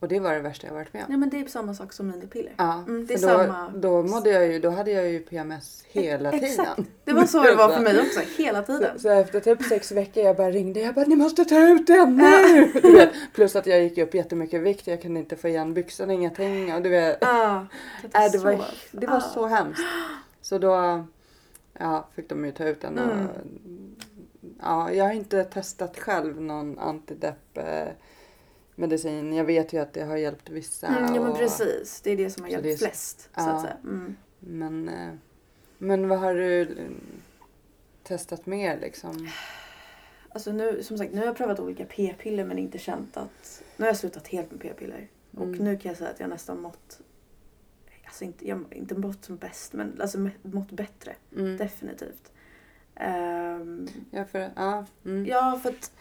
Och 0.00 0.08
det 0.08 0.20
var 0.20 0.34
det 0.34 0.40
värsta 0.40 0.66
jag 0.66 0.74
varit 0.74 0.92
med 0.92 1.02
om. 1.02 1.06
Nej 1.08 1.18
men 1.18 1.30
det 1.30 1.40
är 1.40 1.46
samma 1.46 1.74
sak 1.74 1.92
som 1.92 2.06
minipiller. 2.10 2.52
Ja, 2.56 2.74
Mm, 2.88 3.06
det 3.06 3.14
är 3.14 3.18
då, 3.18 3.28
samma- 3.28 3.68
då 3.76 4.02
mådde 4.02 4.30
jag 4.30 4.46
ju, 4.46 4.58
då 4.58 4.70
hade 4.70 4.90
jag 4.90 5.08
ju 5.10 5.20
PMS 5.20 5.84
hela 5.88 6.32
Exakt. 6.32 6.76
tiden. 6.76 6.90
Det 7.04 7.12
var 7.12 7.24
så 7.24 7.42
det 7.42 7.54
var 7.54 7.68
för 7.68 7.80
mig 7.84 8.00
också, 8.00 8.20
hela 8.42 8.64
Så, 8.64 8.72
tiden. 8.78 8.98
så 9.00 9.08
efter 9.08 9.40
typ 9.40 9.62
sex 9.62 9.92
veckor 9.92 10.24
jag 10.24 10.36
bara 10.36 10.50
ringde. 10.50 10.80
Jag 10.80 10.94
bara 10.94 11.04
ni 11.06 11.16
måste 11.16 11.44
ta 11.44 11.68
ut 11.68 11.86
den 11.86 12.16
nu. 12.16 12.72
Plus 13.34 13.56
att 13.56 13.66
jag 13.66 13.82
gick 13.82 13.98
upp 13.98 14.14
jättemycket 14.14 14.60
vikt. 14.62 14.86
Jag 14.86 15.02
kunde 15.02 15.20
inte 15.20 15.36
få 15.36 15.48
igen 15.48 15.74
byxorna, 15.74 16.12
ingenting. 16.12 16.74
Och 16.74 16.82
du 16.82 16.88
vet, 16.88 17.24
Ah, 17.24 17.56
äh, 18.14 18.30
det 18.32 18.38
var, 18.38 18.64
det 18.92 19.06
var 19.06 19.16
Ah. 19.16 19.20
så 19.20 19.46
hemskt. 19.46 19.80
Så 20.42 20.58
då 20.58 21.04
ja, 21.78 22.08
fick 22.14 22.28
de 22.28 22.44
ju 22.44 22.52
ta 22.52 22.64
ut 22.64 22.80
den. 22.80 22.98
Och, 22.98 23.12
Mm. 23.12 23.26
Ja, 24.60 24.92
jag 24.92 25.04
har 25.04 25.12
inte 25.12 25.44
testat 25.44 25.98
själv 25.98 26.40
någon 26.40 26.78
antidepp 26.78 27.58
medicin. 28.74 29.32
Jag 29.32 29.44
vet 29.44 29.72
ju 29.72 29.78
att 29.78 29.92
det 29.92 30.04
har 30.04 30.16
hjälpt 30.16 30.50
vissa. 30.50 30.86
Mm, 30.86 31.14
ja 31.14 31.20
men 31.22 31.30
och- 31.32 31.38
precis, 31.38 32.00
det 32.00 32.10
är 32.10 32.16
det 32.16 32.30
som 32.30 32.42
har 32.42 32.50
Så 32.50 32.52
hjälpt 32.52 32.66
är- 32.68 32.76
flest. 32.76 33.20
Så 33.20 33.28
Ja. 33.34 33.50
att 33.52 33.60
säga. 33.62 33.76
Mm. 33.84 34.16
Men, 34.40 34.88
eh, 34.88 35.12
men 35.78 36.08
vad 36.08 36.18
har 36.18 36.34
du 36.34 36.76
testat 38.02 38.46
mer 38.46 38.80
liksom? 38.80 39.28
Alltså 40.28 40.52
nu, 40.52 40.82
som 40.82 40.98
sagt, 40.98 41.12
nu 41.12 41.18
har 41.18 41.26
jag 41.26 41.36
prövat 41.36 41.60
olika 41.60 41.84
p-piller 41.84 42.44
men 42.44 42.58
inte 42.58 42.78
känt 42.78 43.16
att... 43.16 43.62
Nu 43.76 43.82
har 43.84 43.86
jag 43.86 43.96
slutat 43.96 44.26
helt 44.28 44.50
med 44.50 44.60
p-piller. 44.60 45.08
Och 45.36 45.42
Mm. 45.44 45.64
nu 45.64 45.78
kan 45.78 45.88
jag 45.88 45.98
säga 45.98 46.10
att 46.10 46.20
jag 46.20 46.30
nästan 46.30 46.60
mått... 46.60 47.00
Alltså 48.04 48.24
inte, 48.24 48.48
jag, 48.48 48.64
inte 48.70 48.94
mått 48.94 49.24
som 49.24 49.36
bäst 49.36 49.72
men 49.72 50.00
alltså 50.00 50.18
mått 50.42 50.70
bättre. 50.70 51.14
Mm. 51.36 51.56
Definitivt. 51.56 52.32
Ehm, 52.96 53.88
Ja, 54.10 54.24
för, 54.24 54.50
ja, 54.56 54.84
mm. 55.04 55.26
ja 55.26 55.60
för 55.62 55.68
att... 55.68 55.92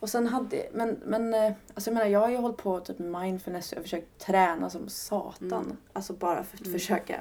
Och 0.00 0.08
sen 0.08 0.26
hade... 0.26 0.66
Men, 0.72 0.98
men 1.04 1.34
eh, 1.34 1.52
alltså 1.74 1.90
jag 1.90 1.94
menar 1.94 2.06
jag 2.10 2.20
har 2.20 2.30
ju 2.30 2.36
hållit 2.36 2.56
på 2.56 2.80
typ 2.80 2.98
med 2.98 3.22
mindfulness 3.22 3.72
och 3.72 3.76
jag 3.76 3.80
har 3.80 3.82
försökt 3.82 4.18
träna 4.26 4.70
som 4.70 4.88
satan. 4.88 5.64
Mm. 5.64 5.76
Alltså 5.92 6.12
bara 6.12 6.44
för 6.44 6.56
att 6.56 6.66
Mm. 6.66 6.72
försöka. 6.78 7.20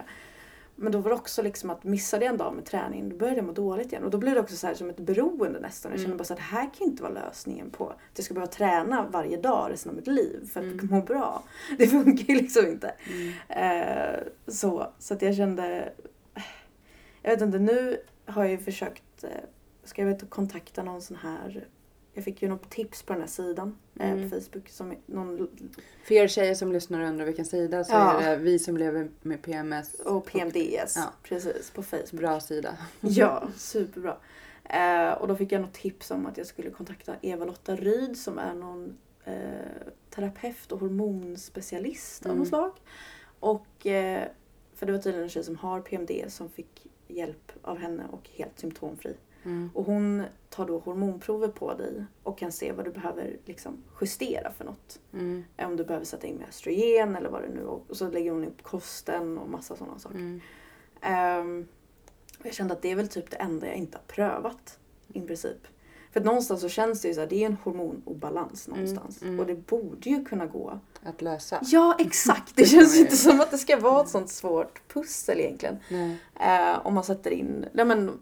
Men 0.76 0.92
då 0.92 1.00
var 1.00 1.10
det 1.10 1.16
också 1.16 1.42
liksom 1.42 1.70
att 1.70 1.84
missade 1.84 2.26
jag 2.26 2.32
en 2.32 2.38
dag 2.38 2.54
med 2.56 2.66
träning 2.66 3.10
då 3.10 3.16
började 3.16 3.38
jag 3.38 3.46
må 3.46 3.52
dåligt 3.52 3.92
igen. 3.92 4.04
Och 4.04 4.10
då 4.12 4.18
blev 4.18 4.34
det 4.36 4.40
också 4.42 4.56
så 4.56 4.68
här 4.68 4.74
som 4.74 4.90
ett 4.90 4.98
beroende 5.00 5.60
nästan. 5.60 5.92
Jag 5.92 6.00
kände 6.00 6.06
Mm. 6.06 6.18
bara 6.18 6.24
så 6.24 6.34
att 6.34 6.40
det 6.40 6.44
här 6.46 6.70
kan 6.78 6.88
inte 6.88 7.04
vara 7.04 7.14
lösningen 7.14 7.70
på 7.70 7.90
att 7.90 7.98
jag 8.16 8.26
ska 8.26 8.34
behöva 8.34 8.52
träna 8.52 9.08
varje 9.12 9.38
dag 9.38 9.72
resten 9.72 9.90
av 9.90 9.96
mitt 9.96 10.08
liv 10.08 10.50
för 10.54 10.60
att 10.60 10.66
Mm. 10.66 10.88
må 10.92 11.02
bra. 11.02 11.44
Det 11.78 11.88
funkar 11.88 12.34
ju 12.34 12.42
liksom 12.42 12.66
inte. 12.68 12.94
Eh, 13.48 14.20
så, 14.48 14.88
så 15.00 15.14
att 15.14 15.22
jag 15.22 15.36
kände... 15.36 15.94
Jag 17.22 17.32
vet 17.32 17.42
inte, 17.42 17.60
nu 17.60 17.98
har 18.32 18.46
ju 18.46 18.58
försökt... 18.58 19.24
Eh, 19.24 19.30
ska 19.84 20.02
jag 20.02 20.10
vet, 20.10 20.30
kontakta 20.30 20.84
någon 20.84 21.02
sån 21.02 21.18
här... 21.18 21.68
Jag 22.14 22.24
fick 22.24 22.42
ju 22.42 22.48
något 22.50 22.70
tips 22.70 23.04
på 23.04 23.14
den 23.14 23.22
här 23.22 23.28
sidan 23.30 23.78
eh, 24.00 24.12
Mm. 24.12 24.30
på 24.30 24.36
Facebook. 24.40 24.70
Som 24.70 24.96
någon, 25.06 25.48
För 26.04 26.16
er 26.16 26.28
tjejer 26.28 26.56
som 26.56 26.72
lyssnar 26.72 27.02
och 27.02 27.08
undrar 27.08 27.26
vilken 27.26 27.46
sida 27.46 27.84
så 27.84 27.94
Ja. 27.94 28.22
är 28.22 28.30
det 28.32 28.38
vi 28.38 28.60
som 28.60 28.78
lever 28.78 29.10
med 29.22 29.42
PMS. 29.42 29.94
och 29.94 30.26
PMDS. 30.26 30.94
Ja. 30.96 31.14
Precis, 31.24 31.72
på 31.72 31.84
Facebook. 31.84 32.12
Bra 32.12 32.40
sida. 32.40 32.78
Ja, 33.02 33.48
superbra. 33.58 34.18
Eh, 34.64 35.12
och 35.14 35.28
då 35.28 35.36
fick 35.36 35.52
jag 35.52 35.62
något 35.62 35.74
tips 35.74 36.12
om 36.12 36.26
att 36.26 36.38
jag 36.38 36.48
skulle 36.48 36.70
kontakta 36.70 37.16
Eva-Lotta 37.22 37.76
Ryd 37.76 38.18
som 38.18 38.40
är 38.40 38.54
någon 38.54 38.98
eh, 39.26 39.34
terapeut 40.10 40.72
och 40.72 40.80
hormonspecialist 40.80 42.26
av 42.26 42.32
Mm. 42.32 42.40
något 42.40 42.48
slag. 42.48 42.72
Och, 43.40 43.86
eh, 43.88 44.28
för 44.76 44.86
det 44.86 44.92
var 44.92 45.00
tydligen 45.00 45.24
en 45.24 45.30
tjej 45.30 45.44
som 45.44 45.56
har 45.56 45.82
PMD 45.82 46.12
som 46.28 46.50
fick 46.50 46.88
hjälp 47.12 47.52
av 47.62 47.78
henne 47.78 48.04
och 48.12 48.30
helt 48.30 48.60
symptomfri. 48.60 49.16
Mm. 49.44 49.70
Och 49.74 49.86
hon 49.86 50.24
tar 50.50 50.66
då 50.66 50.80
hormonprover 50.80 51.48
på 51.48 51.74
dig 51.74 52.06
och 52.24 52.38
kan 52.38 52.52
se 52.52 52.72
vad 52.72 52.86
du 52.86 52.92
behöver 52.92 53.38
liksom 53.46 53.84
justera 54.02 54.52
för 54.52 54.66
något. 54.66 55.00
Mm. 55.14 55.44
Om 55.58 55.78
du 55.78 55.84
behöver 55.84 56.06
sätta 56.06 56.28
in 56.28 56.38
mer 56.38 56.48
östrogen 56.48 57.16
eller 57.16 57.30
vad 57.30 57.42
det 57.42 57.50
nu. 57.50 57.66
Och 57.66 57.98
så 57.98 58.10
lägger 58.10 58.32
hon 58.32 58.46
upp 58.46 58.64
kosten 58.64 59.38
och 59.38 59.50
massa 59.50 59.76
sådana 59.76 60.00
saker. 60.00 60.40
Mm. 61.04 61.68
Och 62.40 62.46
jag 62.46 62.54
kände 62.54 62.74
att 62.74 62.82
det 62.82 62.92
är 62.92 62.96
väl 62.96 63.08
typ 63.08 63.32
det 63.32 63.38
enda 63.38 63.68
jag 63.68 63.76
inte 63.76 63.98
har 63.98 64.04
prövat 64.04 64.80
i 65.14 65.22
princip. 65.22 65.68
För 66.12 66.22
någonstans 66.22 66.62
så 66.62 66.70
känns 66.70 67.02
det 67.02 67.08
ju 67.08 67.14
så 67.14 67.20
här, 67.20 67.28
det 67.28 67.44
är 67.44 67.46
en 67.46 67.58
hormonobalans 67.64 68.68
någonstans. 68.68 69.22
mm. 69.22 69.40
Och 69.40 69.46
det 69.46 69.56
borde 69.56 70.10
ju 70.10 70.26
kunna 70.26 70.46
gå. 70.46 70.80
Att 71.04 71.22
lösa. 71.22 71.60
Ja 71.64 71.96
exakt! 72.00 72.56
Det 72.56 72.66
känns 72.66 73.00
inte 73.00 73.16
som 73.16 73.42
att 73.42 73.52
det 73.52 73.58
ska 73.58 73.80
vara 73.80 74.02
ett 74.04 74.10
sånt 74.10 74.30
svårt 74.30 74.82
pussel 74.88 75.40
egentligen. 75.40 75.78
Eh, 76.40 76.86
om 76.88 76.94
man 76.94 77.04
sätter 77.04 77.32
in 77.32 77.66
nej 77.74 77.86
men, 77.86 78.20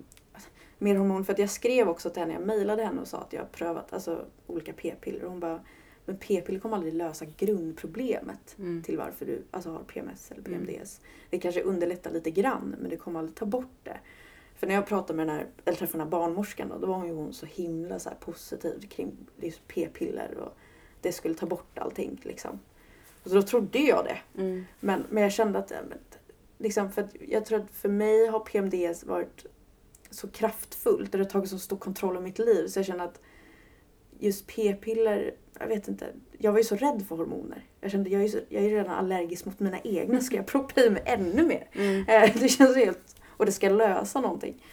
mer 0.78 0.96
hormon. 0.96 1.26
För 1.26 1.34
att 1.34 1.40
jag 1.40 1.50
skrev 1.50 1.90
också 1.90 2.10
till 2.10 2.22
henne, 2.22 2.34
jag 2.34 2.42
mejlade 2.46 2.84
henne 2.84 3.02
och 3.02 3.08
sa 3.08 3.18
att 3.18 3.34
jag 3.34 3.42
har 3.42 3.48
prövat 3.48 3.94
alltså, 3.94 4.26
olika 4.48 4.74
p-piller. 4.74 5.24
Och 5.24 5.30
hon 5.32 5.40
bara, 5.40 5.60
men 6.06 6.18
p-piller 6.18 6.60
kommer 6.60 6.76
aldrig 6.76 6.94
lösa 6.94 7.26
grundproblemet 7.38 8.56
Mm. 8.60 8.84
till 8.84 8.98
varför 8.98 9.26
du 9.26 9.44
alltså, 9.52 9.72
har 9.72 9.80
PMS 9.80 10.32
eller 10.32 10.48
Mm. 10.48 10.66
PMDS. 10.66 11.02
Det 11.30 11.40
kanske 11.40 11.62
underlättar 11.62 12.12
lite 12.12 12.32
grann 12.32 12.76
men 12.82 12.90
det 12.90 12.98
kommer 12.98 13.20
aldrig 13.20 13.36
ta 13.36 13.46
bort 13.46 13.76
det. 13.84 13.98
För 14.56 14.68
när 14.68 14.76
jag 14.76 14.86
pratade 14.88 15.18
med 15.18 15.28
den 15.28 15.36
här, 15.36 15.48
eller 15.66 15.78
träffade 15.78 15.98
den 15.98 16.02
här 16.08 16.12
barnmorskan 16.12 16.70
då, 16.70 16.78
då 16.78 16.88
var 16.88 16.96
hon 16.96 17.08
ju 17.08 17.14
hon 17.14 17.34
så 17.34 17.46
himla 17.46 18.00
så 18.00 18.10
positiv 18.20 18.88
kring 18.90 19.18
p-piller 19.68 20.38
och 20.38 20.58
det 21.02 21.12
skulle 21.12 21.36
ta 21.36 21.46
bort 21.46 21.78
allting 21.80 22.20
liksom. 22.24 22.60
Och 23.30 23.32
så 23.32 23.36
då 23.36 23.42
trodde 23.42 23.80
jag 23.80 24.06
det. 24.06 24.42
Mm. 24.42 24.66
Men, 24.80 25.04
men 25.10 25.24
jag 25.24 25.32
kände 25.32 25.60
att, 25.60 25.72
eh, 25.72 25.78
liksom, 26.58 26.92
för 26.92 27.02
att 27.02 27.16
jag 27.28 27.46
tror 27.46 27.60
att 27.60 27.72
för 27.72 27.90
mig 27.90 28.28
har 28.28 28.40
PMDS 28.40 29.04
varit 29.04 29.46
så 30.10 30.28
kraftfullt, 30.28 31.12
det 31.12 31.18
har 31.18 31.26
tagit 31.26 31.50
så 31.50 31.60
stor 31.60 31.78
kontroll 31.78 32.16
över 32.16 32.24
mitt 32.24 32.40
liv 32.40 32.68
så 32.68 32.80
jag 32.80 32.86
känner 32.86 33.06
att 33.06 33.22
just 34.20 34.48
p-piller, 34.48 35.34
jag 35.60 35.68
vet 35.68 35.88
inte, 35.88 36.06
jag 36.38 36.52
var 36.52 36.60
ju 36.60 36.64
så 36.64 36.76
rädd 36.76 37.06
för 37.08 37.16
hormoner. 37.16 37.66
Jag 37.82 37.92
kände 37.92 38.10
jag 38.10 38.24
är, 38.24 38.28
så, 38.28 38.40
jag 38.50 38.64
är 38.64 38.70
redan 38.70 38.94
allergisk 38.94 39.46
mot 39.46 39.60
mina 39.60 39.80
egna, 39.80 40.22
ska 40.22 40.36
jag 40.36 40.46
proppa 40.46 40.82
i 40.82 40.90
mig 40.90 41.04
ännu 41.06 41.46
mer? 41.46 41.68
Mm. 41.72 42.06
Eh, 42.08 42.34
Det 42.42 42.50
känns 42.50 42.76
helt, 42.76 43.16
och 43.28 43.46
det 43.46 43.52
ska 43.52 43.70
lösa 43.70 44.22
någonting. 44.22 44.64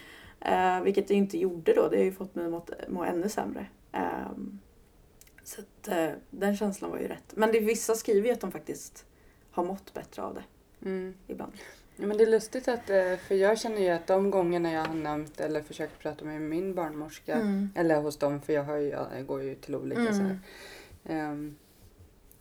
Eh, 0.40 0.80
vilket 0.80 1.08
det 1.08 1.14
inte 1.14 1.38
gjorde 1.38 1.74
då, 1.74 1.88
det 1.88 1.96
har 1.96 2.04
ju 2.04 2.12
fått 2.12 2.34
mig 2.34 2.44
att 2.44 2.50
må, 2.50 2.64
må 2.88 3.04
ännu 3.04 3.28
sämre. 3.28 3.66
Så 5.46 5.60
att, 5.60 5.88
eh, 5.88 6.08
den 6.30 6.56
känslan 6.56 6.90
var 6.90 6.98
ju 6.98 7.08
rätt. 7.08 7.32
Men 7.36 7.52
det, 7.52 7.60
vissa 7.60 7.94
skriver 7.94 8.28
ju 8.28 8.32
att 8.34 8.40
de 8.40 8.52
faktiskt 8.52 9.04
har 9.50 9.64
mått 9.64 9.94
bättre 9.94 10.22
av 10.22 10.34
det 10.34 10.42
Mm. 10.88 11.14
ibland. 11.26 11.52
Ja, 11.96 12.06
men 12.06 12.16
det 12.16 12.24
är 12.24 12.30
lustigt 12.30 12.68
att, 12.68 12.90
eh, 12.90 13.16
för 13.16 13.34
jag 13.34 13.58
känner 13.58 13.80
ju 13.80 13.88
att 13.88 14.06
de 14.06 14.30
gångerna 14.30 14.72
jag 14.72 14.84
har 14.84 14.94
nämnt 14.94 15.40
eller 15.40 15.62
försökt 15.62 15.98
prata 15.98 16.24
med 16.24 16.40
min 16.42 16.74
barnmorska, 16.74 17.34
Mm. 17.34 17.70
eller 17.74 18.00
hos 18.00 18.16
dem, 18.16 18.40
för 18.40 18.52
jag, 18.52 18.64
har 18.64 18.76
ju, 18.76 18.88
jag 18.88 19.26
går 19.26 19.42
ju 19.42 19.54
till 19.54 19.74
olika 19.74 20.12
så 20.12 20.22
här. 20.22 20.38
Mm. 21.04 21.56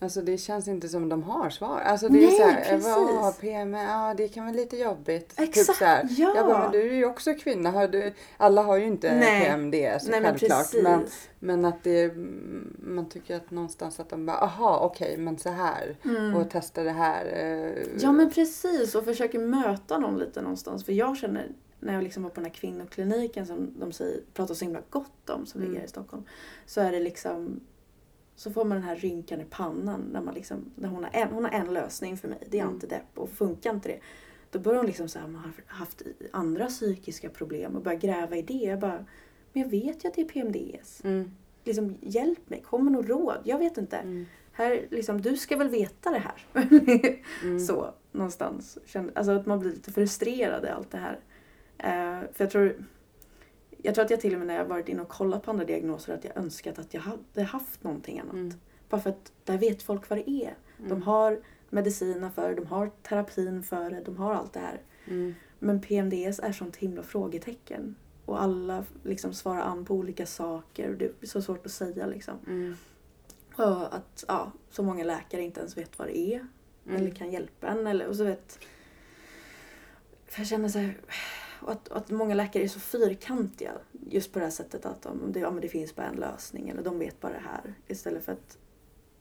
Alltså 0.05 0.21
det 0.21 0.37
känns 0.37 0.67
inte 0.67 0.89
som 0.89 1.09
de 1.09 1.23
har 1.23 1.49
svar. 1.49 1.79
Alltså 1.79 2.09
det 2.09 2.17
är 2.17 2.27
Nej, 2.27 2.37
så 2.37 2.43
här, 2.43 2.63
precis. 2.69 2.87
vad 3.21 3.39
PM, 3.39 3.73
ja 3.73 4.13
det 4.17 4.27
kan 4.27 4.45
vara 4.45 4.55
lite 4.55 4.77
jobbigt. 4.77 5.29
Typ 5.37 5.49
Exakt, 5.49 5.77
så 5.79 5.85
här. 5.85 6.07
ja. 6.17 6.33
Jag 6.35 6.45
bara, 6.45 6.59
men 6.63 6.71
du 6.71 6.89
är 6.89 6.93
ju 6.95 7.05
också 7.05 7.33
kvinna. 7.33 7.71
Har 7.71 7.87
du, 7.87 8.13
alla 8.37 8.61
har 8.61 8.77
ju 8.77 8.85
inte 8.85 9.15
Nej. 9.15 9.45
PMDS 9.45 10.07
Nej 10.07 10.21
men 10.21 10.23
självklart. 10.23 10.59
precis. 10.71 10.83
Men, 10.83 11.05
men 11.39 11.65
att 11.65 11.83
det, 11.83 12.13
man 12.77 13.09
tycker 13.09 13.35
att 13.35 13.51
någonstans 13.51 13.99
att 13.99 14.09
de 14.09 14.25
bara, 14.25 14.37
aha 14.37 14.79
okej 14.79 15.17
men 15.17 15.37
så 15.37 15.49
här. 15.49 15.97
Mm. 16.05 16.35
Och 16.35 16.49
testa 16.49 16.83
det 16.83 16.91
här. 16.91 17.25
eh, 17.25 17.83
Ja 17.99 18.11
men 18.11 18.31
precis 18.31 18.95
och 18.95 19.05
försöker 19.05 19.39
möta 19.39 19.97
någon 19.97 20.17
lite 20.19 20.41
någonstans. 20.41 20.85
För 20.85 20.93
jag 20.93 21.17
känner 21.17 21.47
när 21.79 21.93
jag 21.93 22.03
liksom 22.03 22.23
var 22.23 22.29
på 22.29 22.35
den 22.35 22.45
här 22.45 22.53
kvinnokliniken 22.53 23.45
som 23.45 23.73
de 23.79 23.91
säger, 23.91 24.19
pratar 24.33 24.53
så 24.55 24.65
himla 24.65 24.79
gott 24.89 25.29
om 25.29 25.45
som 25.45 25.59
Mm. 25.61 25.69
ligger 25.69 25.79
här 25.81 25.85
i 25.87 25.89
Stockholm. 25.89 26.23
Så 26.65 26.81
är 26.81 26.91
det 26.91 26.99
liksom 26.99 27.59
så 28.35 28.51
får 28.51 28.65
man 28.65 28.77
den 28.77 28.83
här 28.87 28.95
rynkan 28.95 29.41
i 29.41 29.45
pannan 29.49 30.01
när, 30.13 30.21
man 30.21 30.33
liksom, 30.33 30.71
när 30.75 30.89
hon, 30.89 31.03
har 31.03 31.11
en, 31.13 31.27
hon 31.29 31.43
har 31.45 31.51
en 31.51 31.73
lösning 31.73 32.17
för 32.17 32.27
mig. 32.27 32.37
Det 32.49 32.57
är 32.59 32.61
Mm. 32.63 32.73
antidepp 32.73 33.05
och 33.19 33.29
funkar 33.29 33.69
inte 33.73 33.89
det. 33.89 33.99
Då 34.51 34.59
börjar 34.59 34.77
hon 34.77 34.85
liksom 34.87 35.07
så 35.09 35.19
här, 35.19 35.27
man 35.27 35.41
har 35.41 35.51
haft 35.67 36.01
andra 36.31 36.65
psykiska 36.67 37.29
problem 37.29 37.75
och 37.75 37.81
börjar 37.81 37.99
gräva 37.99 38.35
i 38.35 38.41
det. 38.41 38.53
Jag 38.53 38.79
bara, 38.79 39.05
men 39.53 39.63
jag 39.63 39.69
vet 39.69 40.03
ju 40.05 40.07
att 40.09 40.13
det 40.15 40.21
är 40.21 40.25
PMDS. 40.25 41.01
Mm, 41.03 41.31
Liksom, 41.63 41.97
hjälp 42.01 42.49
mig, 42.49 42.61
kom 42.61 42.83
med 42.83 42.93
något 42.93 43.05
råd. 43.09 43.37
Jag 43.43 43.57
vet 43.57 43.77
inte. 43.77 43.97
mm, 43.97 44.25
Här, 44.51 44.87
liksom, 44.91 45.21
du 45.21 45.37
ska 45.37 45.57
väl 45.57 45.69
veta 45.69 46.09
det 46.09 46.19
här. 46.19 46.45
mm. 47.43 47.59
Så 47.67 47.93
någonstans. 48.11 48.77
Alltså 49.15 49.31
att 49.31 49.45
man 49.45 49.59
blir 49.59 49.71
lite 49.71 49.91
frustrerad 49.91 50.65
i 50.65 50.67
allt 50.67 50.91
det 50.91 50.97
här. 50.97 51.19
Eh, 51.77 52.27
för 52.33 52.43
jag 52.43 52.51
tror, 52.51 52.85
jag 53.85 53.95
tror 53.95 54.05
att 54.05 54.11
jag 54.11 54.21
till 54.21 54.33
och 54.33 54.39
med 54.39 54.47
när 54.47 54.55
jag 54.55 54.65
varit 54.65 54.89
inne 54.89 55.01
och 55.01 55.09
kollat 55.09 55.43
på 55.43 55.51
andra 55.51 55.65
diagnoser 55.65 56.13
att 56.13 56.23
jag 56.23 56.37
önskat 56.37 56.79
att 56.79 56.93
jag 56.93 57.01
hade 57.01 57.43
haft 57.43 57.83
någonting 57.83 58.19
annat. 58.19 58.33
Mm. 58.33 58.53
Bara 58.89 59.01
för 59.01 59.09
att 59.09 59.31
där 59.43 59.57
vet 59.57 59.83
folk 59.83 60.09
vad 60.09 60.19
det 60.19 60.29
är. 60.29 60.55
De 60.77 60.85
Mm. 60.85 61.01
har 61.01 61.39
mediciner 61.69 62.29
för 62.29 62.49
det, 62.49 62.55
de 62.55 62.65
har 62.65 62.91
terapin 63.03 63.63
för 63.63 63.89
det, 63.89 64.01
de 64.05 64.17
har 64.17 64.33
allt 64.33 64.53
det 64.53 64.59
här. 64.59 64.81
Mm. 65.07 65.35
Men 65.59 65.81
PMDS 65.81 66.39
är 66.39 66.51
sånt 66.51 66.75
himla 66.75 67.03
frågetecken. 67.03 67.95
Och 68.25 68.41
alla 68.41 68.85
liksom 69.03 69.33
svarar 69.33 69.61
an 69.61 69.85
på 69.85 69.93
olika 69.93 70.25
saker 70.25 70.89
och 70.89 70.95
det 70.97 71.05
är 71.21 71.27
så 71.27 71.41
svårt 71.41 71.65
att 71.65 71.71
säga 71.71 72.05
liksom. 72.07 72.33
Mm. 72.47 72.75
Och 73.55 73.95
att 73.95 74.23
ja, 74.27 74.51
så 74.69 74.83
många 74.83 75.03
läkare 75.03 75.41
inte 75.41 75.59
ens 75.59 75.77
vet 75.77 75.99
vad 75.99 76.07
det 76.07 76.17
är. 76.17 76.47
Mm. 76.85 76.97
Eller 77.01 77.11
kan 77.11 77.31
hjälpa 77.31 77.67
en. 77.67 77.87
Eller, 77.87 78.07
och 78.07 78.15
så 78.15 78.23
vet, 78.23 78.59
för 80.25 80.39
jag 80.39 80.47
känner 80.47 80.69
så 80.69 80.79
här, 80.79 80.97
och 81.65 81.71
att, 81.71 81.87
och 81.87 81.97
att 81.97 82.09
många 82.09 82.35
läkare 82.35 82.63
är 82.63 82.67
så 82.67 82.79
fyrkantiga. 82.79 83.71
Just 84.09 84.33
på 84.33 84.39
det 84.39 84.45
här 84.45 84.51
sättet 84.51 84.85
att 84.85 85.01
de, 85.01 85.31
det, 85.31 85.39
ja, 85.39 85.51
men 85.51 85.61
det 85.61 85.67
finns 85.67 85.95
bara 85.95 86.07
en 86.07 86.15
lösning. 86.15 86.69
Eller 86.69 86.83
de 86.83 86.99
vet 86.99 87.21
bara 87.21 87.33
det 87.33 87.39
här. 87.39 87.73
Istället 87.87 88.25
för 88.25 88.31
att 88.31 88.57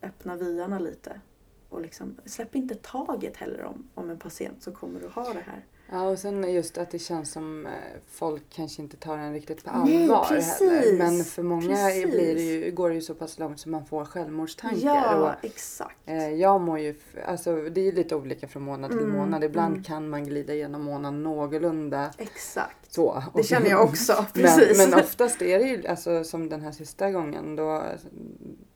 öppna 0.02 0.37
vyarna 0.37 0.78
lite. 0.78 1.20
Och 1.68 1.80
liksom, 1.80 2.16
släpp 2.24 2.54
inte 2.54 2.74
taget 2.74 3.37
heller 3.37 3.62
om, 3.62 3.88
om 3.94 4.11
en 4.11 4.18
patient 4.18 4.62
som 4.62 4.72
kommer 4.72 5.07
att 5.07 5.12
ha 5.12 5.33
det 5.33 5.40
här. 5.40 5.64
Ja, 5.90 6.03
och 6.03 6.18
sen 6.18 6.53
just 6.53 6.79
att 6.79 6.90
det 6.90 6.99
känns 6.99 7.33
som 7.33 7.66
eh, 7.66 7.73
folk 8.11 8.42
kanske 8.51 8.83
inte 8.83 8.97
tar 8.97 9.16
den 9.16 9.33
riktigt 9.33 9.64
på 9.64 9.70
Nej, 9.85 10.03
allvar 10.03 10.25
precis. 10.29 10.61
heller. 10.70 10.99
Men 10.99 11.25
för 11.25 11.42
många 11.42 11.77
blir 12.07 12.35
det 12.35 12.42
ju, 12.42 12.70
går 12.70 12.88
det 12.88 12.94
ju 12.94 13.01
så 13.01 13.14
pass 13.14 13.38
långt 13.38 13.61
som 13.61 13.73
man 13.73 13.87
får 13.87 14.05
självmordstankar. 14.05 14.79
Ja, 14.87 15.16
Och, 15.38 15.44
exakt. 15.44 15.97
eh, 16.07 16.29
jag 16.29 16.61
mår 16.61 16.79
ju, 16.79 16.94
alltså 17.27 17.57
det 17.57 17.81
är 17.81 17.85
ju 17.85 17.92
lite 17.92 18.16
olika 18.16 18.49
från 18.49 18.62
månad 18.62 18.90
till 18.90 19.01
Mm, 19.01 19.16
månad. 19.16 19.44
Ibland 19.44 19.73
mm. 19.73 19.85
kan 19.85 20.09
man 20.09 20.25
glida 20.25 20.55
igenom 20.55 20.83
månaden 20.83 21.23
någorlunda 21.23 22.11
Exakt. 22.18 22.92
så. 22.92 23.23
Det 23.35 23.42
känner 23.42 23.70
jag 23.70 23.85
också. 23.85 24.12
men, 24.35 24.42
Precis. 24.42 24.79
men 24.79 25.01
oftast 25.01 25.42
är 25.42 25.59
det 25.59 25.64
ju 25.64 25.87
alltså, 25.87 26.25
som 26.25 26.49
den 26.49 26.61
här 26.61 26.73
sista 26.73 27.11
gången 27.11 27.57
då 27.57 27.83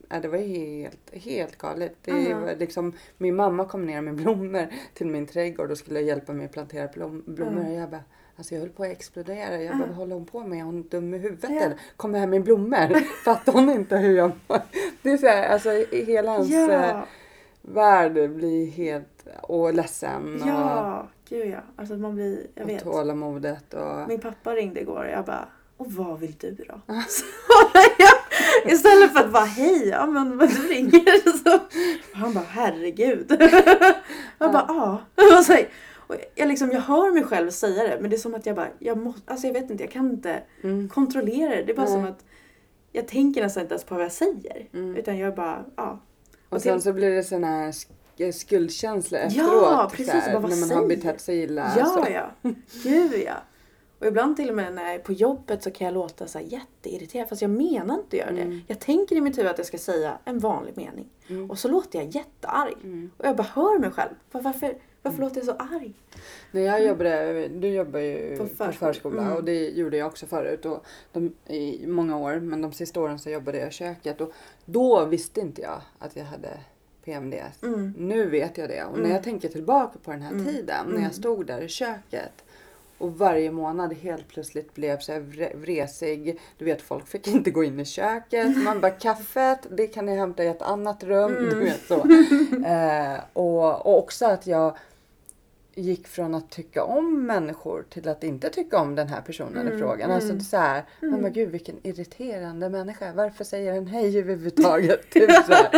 Ja, 0.08 0.20
det 0.20 0.28
var 0.28 0.38
helt, 0.38 1.10
helt 1.12 1.58
galet. 1.58 1.94
Det 2.04 2.12
Mhm. 2.12 2.40
var 2.40 2.54
liksom, 2.54 2.92
min 3.18 3.36
mamma 3.36 3.64
kom 3.64 3.86
ner 3.86 4.00
med 4.00 4.14
blommor 4.14 4.66
till 4.94 5.06
min 5.06 5.26
trädgård 5.26 5.70
och 5.70 5.78
skulle 5.78 6.00
hjälpa 6.00 6.32
mig 6.32 6.46
att 6.46 6.52
plantera 6.52 6.88
blom, 6.88 7.22
blommor. 7.26 7.60
Mm. 7.60 7.72
Och 7.72 7.80
jag 7.80 7.90
bara, 7.90 8.02
alltså 8.36 8.54
jag 8.54 8.60
höll 8.60 8.70
på 8.70 8.82
att 8.82 8.90
explodera. 8.90 9.54
Jag 9.54 9.64
Ja. 9.64 9.78
bara, 9.78 9.86
vad 9.86 9.96
håller 9.96 10.14
hon 10.14 10.26
på 10.26 10.40
med? 10.40 10.58
Är 10.58 10.62
hon 10.62 10.82
dum 10.82 11.14
i 11.14 11.18
huvudet 11.18 11.50
Ja. 11.50 11.60
eller? 11.60 11.76
Kommer 11.96 12.18
här 12.18 12.26
med 12.26 12.42
blommor? 12.42 13.00
Fattar 13.24 13.52
hon 13.52 13.70
inte 13.70 13.96
hur 13.96 14.16
jag 14.16 14.30
mår? 14.48 14.60
Det 15.02 15.10
är 15.10 15.16
så 15.16 15.26
här, 15.26 15.48
alltså 15.48 15.70
hela 15.92 16.36
eh, 16.38 16.50
ja, 16.50 17.06
värld 17.62 18.30
blir 18.30 18.66
helt, 18.70 19.26
och 19.42 19.74
ledsen 19.74 20.42
ja, 20.46 21.08
gud 21.28 21.46
ja. 21.46 21.60
Alltså 21.76 21.94
man 21.96 22.14
blir, 22.14 22.46
jag 22.54 22.62
och, 22.64 22.70
och 22.70 22.76
vet. 22.76 22.82
tålamodet 22.84 23.74
och... 23.74 24.08
Min 24.08 24.20
pappa 24.20 24.54
ringde 24.54 24.80
igår 24.80 25.04
och 25.04 25.10
jag 25.10 25.24
bara, 25.24 25.48
och 25.76 25.92
vad 25.92 26.20
vill 26.20 26.32
du 26.38 26.50
då? 26.54 26.64
Jag, 27.98 28.17
istället 28.72 29.12
för 29.12 29.20
att 29.20 29.32
bara, 29.32 29.44
hej, 29.44 29.88
ja 29.88 30.06
men 30.06 30.38
du 30.38 30.46
ringer. 30.46 31.38
Så, 31.44 31.58
han 32.12 32.34
bara, 32.34 32.44
herregud. 32.48 33.26
Jag 34.38 34.52
bara, 34.52 34.64
ja. 34.68 35.00
Och 35.38 35.44
så 35.44 35.56
Och 36.06 36.16
jag, 36.34 36.48
liksom, 36.48 36.70
jag 36.70 36.80
hör 36.80 37.12
mig 37.12 37.24
själv 37.24 37.50
säga 37.50 37.82
det 37.82 37.98
men 38.00 38.10
det 38.10 38.16
är 38.16 38.18
som 38.18 38.34
att 38.34 38.46
jag 38.46 38.56
bara, 38.56 38.68
jag 38.78 38.98
måste, 38.98 39.20
alltså 39.32 39.46
jag 39.46 39.54
vet 39.54 39.70
inte, 39.70 39.82
jag 39.84 39.92
kan 39.92 40.10
inte 40.10 40.42
Mm. 40.62 40.88
kontrollera 40.88 41.50
det. 41.56 41.62
Det 41.62 41.72
är 41.72 41.76
bara 41.76 41.86
Nej. 41.86 41.92
som 41.94 42.04
att 42.04 42.24
jag 42.92 43.08
tänker 43.08 43.42
nästan 43.42 43.62
inte 43.62 43.74
ens 43.74 43.84
på 43.84 43.94
vad 43.94 44.04
jag 44.04 44.12
säger. 44.12 44.68
Mm. 44.74 44.96
Utan 44.96 45.18
jag 45.18 45.34
bara, 45.34 45.64
ja. 45.76 46.02
Och 46.48 46.62
sen 46.62 46.80
så 46.82 46.92
blir 46.92 47.10
det 47.10 47.22
sån 47.24 47.44
här 47.44 47.72
sk- 47.72 48.32
skuldkänsla 48.32 49.18
Ja, 49.18 49.26
efteråt. 49.26 49.92
precis. 49.92 50.12
så 50.24 50.30
här, 50.30 50.40
Bara, 50.40 50.48
när 50.48 50.56
man 50.60 50.70
har 50.70 50.86
säger? 50.86 50.88
betett 50.96 51.20
sig 51.20 51.38
illa. 51.42 51.72
Ja, 51.78 51.84
så. 51.84 52.06
ja. 52.12 52.50
Gud 52.82 53.12
ja. 53.26 53.34
Och 53.98 54.06
ibland 54.06 54.36
till 54.36 54.48
och 54.50 54.56
med 54.56 54.74
när 54.74 54.84
jag 54.84 54.94
är 54.94 54.98
på 54.98 55.12
jobbet 55.12 55.62
så 55.62 55.70
kan 55.70 55.84
jag 55.84 55.94
låta 55.94 56.26
så 56.26 56.38
här 56.38 56.46
jätteirriterad 56.46 57.28
fast 57.28 57.42
jag 57.42 57.50
menar 57.50 57.94
inte 57.94 58.06
att 58.06 58.12
göra 58.14 58.32
det. 58.32 58.42
Mm. 58.42 58.60
Jag 58.66 58.78
tänker 58.80 59.16
i 59.16 59.20
mitt 59.20 59.38
huvud 59.38 59.50
att 59.50 59.58
jag 59.58 59.66
ska 59.66 59.78
säga 59.78 60.18
en 60.24 60.38
vanlig 60.38 60.76
mening. 60.76 61.06
Mm. 61.28 61.50
Och 61.50 61.58
så 61.58 61.68
låter 61.68 61.98
jag 61.98 62.08
jättearg. 62.08 62.74
Mm. 62.84 63.10
Och 63.16 63.26
jag 63.26 63.36
bara 63.36 63.46
hör 63.54 63.78
mig 63.78 63.90
själv. 63.90 64.10
Var, 64.32 64.40
varför, 64.40 64.74
Varför 65.02 65.20
låter 65.20 65.36
jag 65.36 65.44
så 65.46 65.52
arg? 65.52 65.92
När 66.50 66.60
jag 66.60 66.84
jobbade, 66.86 67.48
du 67.48 67.68
jobbar 67.68 68.00
ju 68.00 68.36
På 68.36 68.42
på 68.42 68.48
förskola. 68.48 68.72
förskola, 68.92 69.22
Mm. 69.22 69.34
och 69.36 69.44
det 69.44 69.68
gjorde 69.68 69.96
jag 69.96 70.06
också 70.06 70.26
förut 70.26 70.64
och 70.66 70.84
de, 71.12 71.32
i 71.46 71.86
många 71.86 72.16
år. 72.18 72.40
Men 72.40 72.62
de 72.62 72.72
sista 72.72 73.00
åren 73.00 73.18
så 73.18 73.30
jobbade 73.30 73.58
jag 73.58 73.68
i 73.68 73.72
köket 73.72 74.20
och 74.20 74.32
då 74.64 75.04
visste 75.04 75.40
inte 75.40 75.62
jag 75.62 75.80
att 75.98 76.16
jag 76.16 76.24
hade 76.24 76.48
PMDS. 77.04 77.62
Mm. 77.62 77.94
Nu 77.98 78.26
vet 78.30 78.58
jag 78.58 78.68
det 78.68 78.84
och 78.84 78.92
när 78.92 78.98
Mm. 78.98 79.10
jag 79.12 79.22
tänker 79.22 79.48
tillbaka 79.48 79.98
på 80.04 80.10
den 80.10 80.22
här 80.22 80.32
Mm. 80.32 80.44
tiden 80.46 80.84
när 80.86 80.92
Mm. 80.92 81.02
jag 81.04 81.14
stod 81.14 81.46
där 81.46 81.60
i 81.60 81.68
köket 81.68 82.44
och 82.98 83.18
varje 83.18 83.50
månad 83.50 83.92
helt 83.92 84.28
plötsligt 84.28 84.74
blev 84.74 84.98
så 84.98 85.12
här 85.12 85.20
vre- 85.20 85.56
vresig. 85.56 86.40
Du 86.58 86.64
vet 86.64 86.82
folk 86.82 87.06
fick 87.08 87.26
inte 87.28 87.50
gå 87.50 87.64
in 87.64 87.80
i 87.80 87.84
köket. 87.84 88.56
Man 88.56 88.80
bara 88.80 88.90
kaffet 88.90 89.58
det 89.70 89.86
kan 89.86 90.06
ni 90.06 90.16
hämta 90.16 90.44
i 90.44 90.46
ett 90.46 90.62
annat 90.62 91.04
rum. 91.04 91.36
Mm. 91.36 91.48
Du 91.50 91.54
vet 91.56 91.80
så. 91.88 91.94
Eh, 92.66 93.18
och, 93.32 93.86
och 93.86 93.98
också 93.98 94.26
att 94.26 94.46
jag 94.46 94.76
gick 95.74 96.08
från 96.08 96.34
att 96.34 96.50
tycka 96.50 96.84
om 96.84 97.26
människor 97.26 97.84
till 97.90 98.08
att 98.08 98.24
inte 98.24 98.48
tycka 98.50 98.78
om 98.78 98.94
den 98.94 99.08
här 99.08 99.20
personen 99.20 99.56
i 99.66 99.70
Mm, 99.70 99.78
frågan. 99.78 100.10
Alltså 100.10 100.28
mm. 100.30 100.40
så 100.40 100.56
här, 100.56 100.84
Mm. 101.02 101.20
men 101.20 101.32
gud 101.32 101.48
vilken 101.50 101.76
irriterande 101.82 102.68
människa. 102.68 103.12
Varför 103.14 103.44
säger 103.44 103.72
den 103.74 103.86
hej 103.86 104.18
överhuvudtaget? 104.18 105.00
typ 105.10 105.30
så 105.32 105.52
här. 105.52 105.70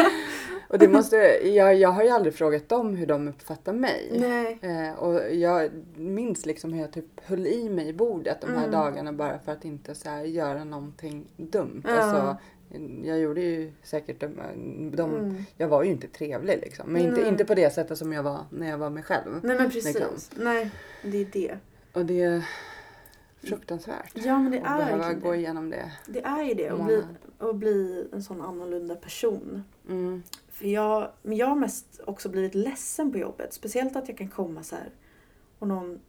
Och 0.70 0.78
det 0.78 0.88
måste, 0.88 1.16
jag, 1.48 1.74
jag 1.74 1.88
har 1.88 2.02
ju 2.02 2.08
aldrig 2.08 2.34
frågat 2.34 2.68
dem 2.68 2.94
hur 2.96 3.06
de 3.06 3.28
uppfattar 3.28 3.72
mig. 3.72 4.08
Nej. 4.20 4.58
Eh, 4.62 4.94
och 4.98 5.34
jag 5.34 5.70
minns 5.96 6.46
liksom 6.46 6.72
hur 6.72 6.80
jag 6.80 6.92
typ 6.92 7.20
höll 7.24 7.46
i 7.46 7.68
mig 7.68 7.88
i 7.88 7.92
bordet 7.92 8.40
de 8.40 8.46
här 8.50 8.58
Mm. 8.58 8.70
dagarna 8.70 9.12
bara 9.12 9.38
för 9.38 9.52
att 9.52 9.64
inte 9.64 9.94
så 9.94 10.08
här 10.08 10.24
göra 10.24 10.64
någonting 10.64 11.26
dumt. 11.36 11.82
Ja. 11.86 11.90
Alltså, 11.90 12.36
jag 13.04 13.18
gjorde 13.18 13.40
ju 13.40 13.72
säkert 13.82 14.20
de, 14.20 14.34
de 14.96 15.14
Mm. 15.14 15.44
jag 15.56 15.68
var 15.68 15.82
ju 15.82 15.90
inte 15.90 16.08
trevlig 16.08 16.58
liksom. 16.62 16.92
Men 16.92 17.02
inte, 17.02 17.20
Nej. 17.20 17.28
inte 17.28 17.44
på 17.44 17.54
det 17.54 17.70
sättet 17.74 17.98
som 17.98 18.12
jag 18.12 18.22
var 18.22 18.38
när 18.50 18.70
jag 18.70 18.78
var 18.78 18.90
mig 18.90 19.02
själv. 19.02 19.40
Nej 19.42 19.56
men 19.56 19.70
precis. 19.70 19.84
Liksom. 19.84 20.44
Nej, 20.44 20.70
det 21.02 21.18
är 21.18 21.26
det. 21.32 21.56
Och 21.92 22.06
det 22.06 22.22
är 22.22 22.42
fruktansvärt. 23.42 24.10
Ja 24.14 24.38
men 24.38 24.52
det 24.52 24.60
att 24.60 24.80
är 24.80 24.86
behöva 24.86 25.12
gå 25.12 25.30
det. 25.32 25.38
igenom 25.38 25.70
det. 25.70 25.92
Det 26.06 26.20
är 26.24 26.42
ju 26.42 26.54
det. 26.54 26.68
Att 26.68 26.84
bli, 26.86 27.02
att 27.38 27.56
bli 27.56 28.08
en 28.12 28.22
sån 28.22 28.40
annorlunda 28.42 28.94
person. 28.94 29.64
Mm. 29.88 30.22
För 30.60 30.66
jag, 30.66 31.10
men 31.22 31.36
jag 31.36 31.46
har 31.46 31.56
mest 31.56 32.00
också 32.06 32.28
blivit 32.28 32.54
ledsen 32.54 33.12
på 33.12 33.18
jobbet. 33.18 33.52
Speciellt 33.54 33.96
att 33.96 34.08
jag 34.08 34.18
kan 34.18 34.28
komma 34.28 34.62
så 34.62 34.74
här 34.76 34.90
och 35.58 35.68
någon 35.68 36.00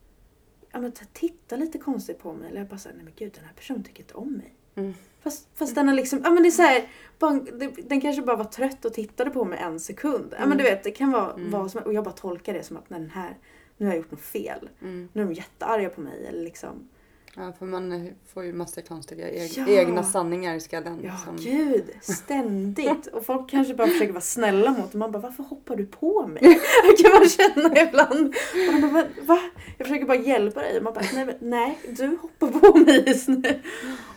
ja, 0.72 0.80
men, 0.82 0.92
tittar 1.14 1.58
lite 1.58 1.78
konstigt 1.78 2.20
på 2.20 2.34
mig. 2.34 2.50
Eller 2.50 2.60
jag 2.60 2.68
bara 2.68 2.78
säger 2.80 2.96
nej 2.96 3.06
men 3.06 3.14
gud 3.16 3.32
den 3.36 3.46
här 3.46 3.54
personen 3.54 3.84
tycker 3.84 4.04
inte 4.04 4.14
om 4.14 4.34
mig. 4.34 4.54
Mm. 4.76 4.94
Fast, 5.22 5.48
fast 5.56 5.76
den 5.76 5.88
har 5.88 5.96
liksom, 5.96 6.22
ja 6.24 6.30
men 6.32 6.44
det 6.44 6.50
är 6.50 6.52
så 6.52 6.62
här, 6.62 6.88
bara, 7.20 7.40
den 7.84 8.02
kanske 8.02 8.22
bara 8.22 8.36
var 8.36 8.46
trött 8.46 8.86
och 8.86 8.94
tittade 8.94 9.30
på 9.30 9.46
mig 9.46 9.60
en 9.60 9.80
sekund. 9.80 10.28
Ja 10.32 10.38
men 10.40 10.46
Mm. 10.46 10.58
du 10.58 10.64
vet 10.64 10.84
det 10.84 10.92
kan 10.92 11.12
vara 11.12 11.34
Mm. 11.34 11.52
vad 11.52 11.72
som 11.72 11.82
Och 11.84 11.94
jag 11.94 12.04
bara 12.04 12.16
tolkar 12.16 12.54
det 12.54 12.64
som 12.64 12.78
att 12.78 12.90
nej, 12.90 13.00
den 13.00 13.10
här, 13.10 13.38
nu 13.78 13.86
har 13.86 13.94
jag 13.94 13.98
gjort 13.98 14.12
något 14.12 14.22
fel. 14.22 14.70
Mm. 14.82 15.10
Nu 15.14 15.22
är 15.22 15.26
de 15.26 15.34
jättearga 15.34 15.90
på 15.90 16.02
mig 16.02 16.26
eller 16.28 16.44
liksom. 16.44 16.90
Ja, 17.36 17.54
för 17.60 17.66
man 17.66 18.10
får 18.34 18.44
ju 18.44 18.54
massa 18.54 18.82
konstiga 18.82 19.30
eg- 19.32 19.54
Ja. 19.58 19.68
egna 19.68 20.04
sanningar 20.04 20.56
i 20.56 20.60
skallen. 20.60 21.00
Ja 21.04 21.18
som- 21.18 21.38
gud, 21.38 21.84
ständigt. 22.02 23.08
Och 23.08 23.26
folk 23.26 23.50
kanske 23.50 23.74
bara 23.74 23.88
försöker 23.88 24.14
vara 24.14 24.22
snälla 24.22 24.72
mot 24.72 24.90
och 24.90 24.96
man 24.96 25.12
bara 25.12 25.20
varför 25.20 25.44
hoppar 25.44 25.76
du 25.76 25.86
på 25.86 26.28
mig? 26.28 26.42
Jag 26.88 26.98
kan 26.98 27.12
bara 27.12 27.30
känna 27.30 27.82
ibland. 27.90 28.36
Och 28.68 28.82
man 28.82 28.82
bara, 28.82 28.92
"Men 28.92 29.26
va? 29.28 29.40
Jag 29.78 29.88
försöker 29.88 30.06
bara 30.06 30.18
hjälpa 30.18 30.60
dig. 30.62 30.82
Man 30.82 30.94
bara 30.94 31.06
nej, 31.14 31.26
men, 31.26 31.36
nej 31.40 31.80
du 31.98 32.18
hoppar 32.22 32.48
på 32.60 32.78
mig 32.78 33.04
just 33.08 33.28
nu. 33.28 33.62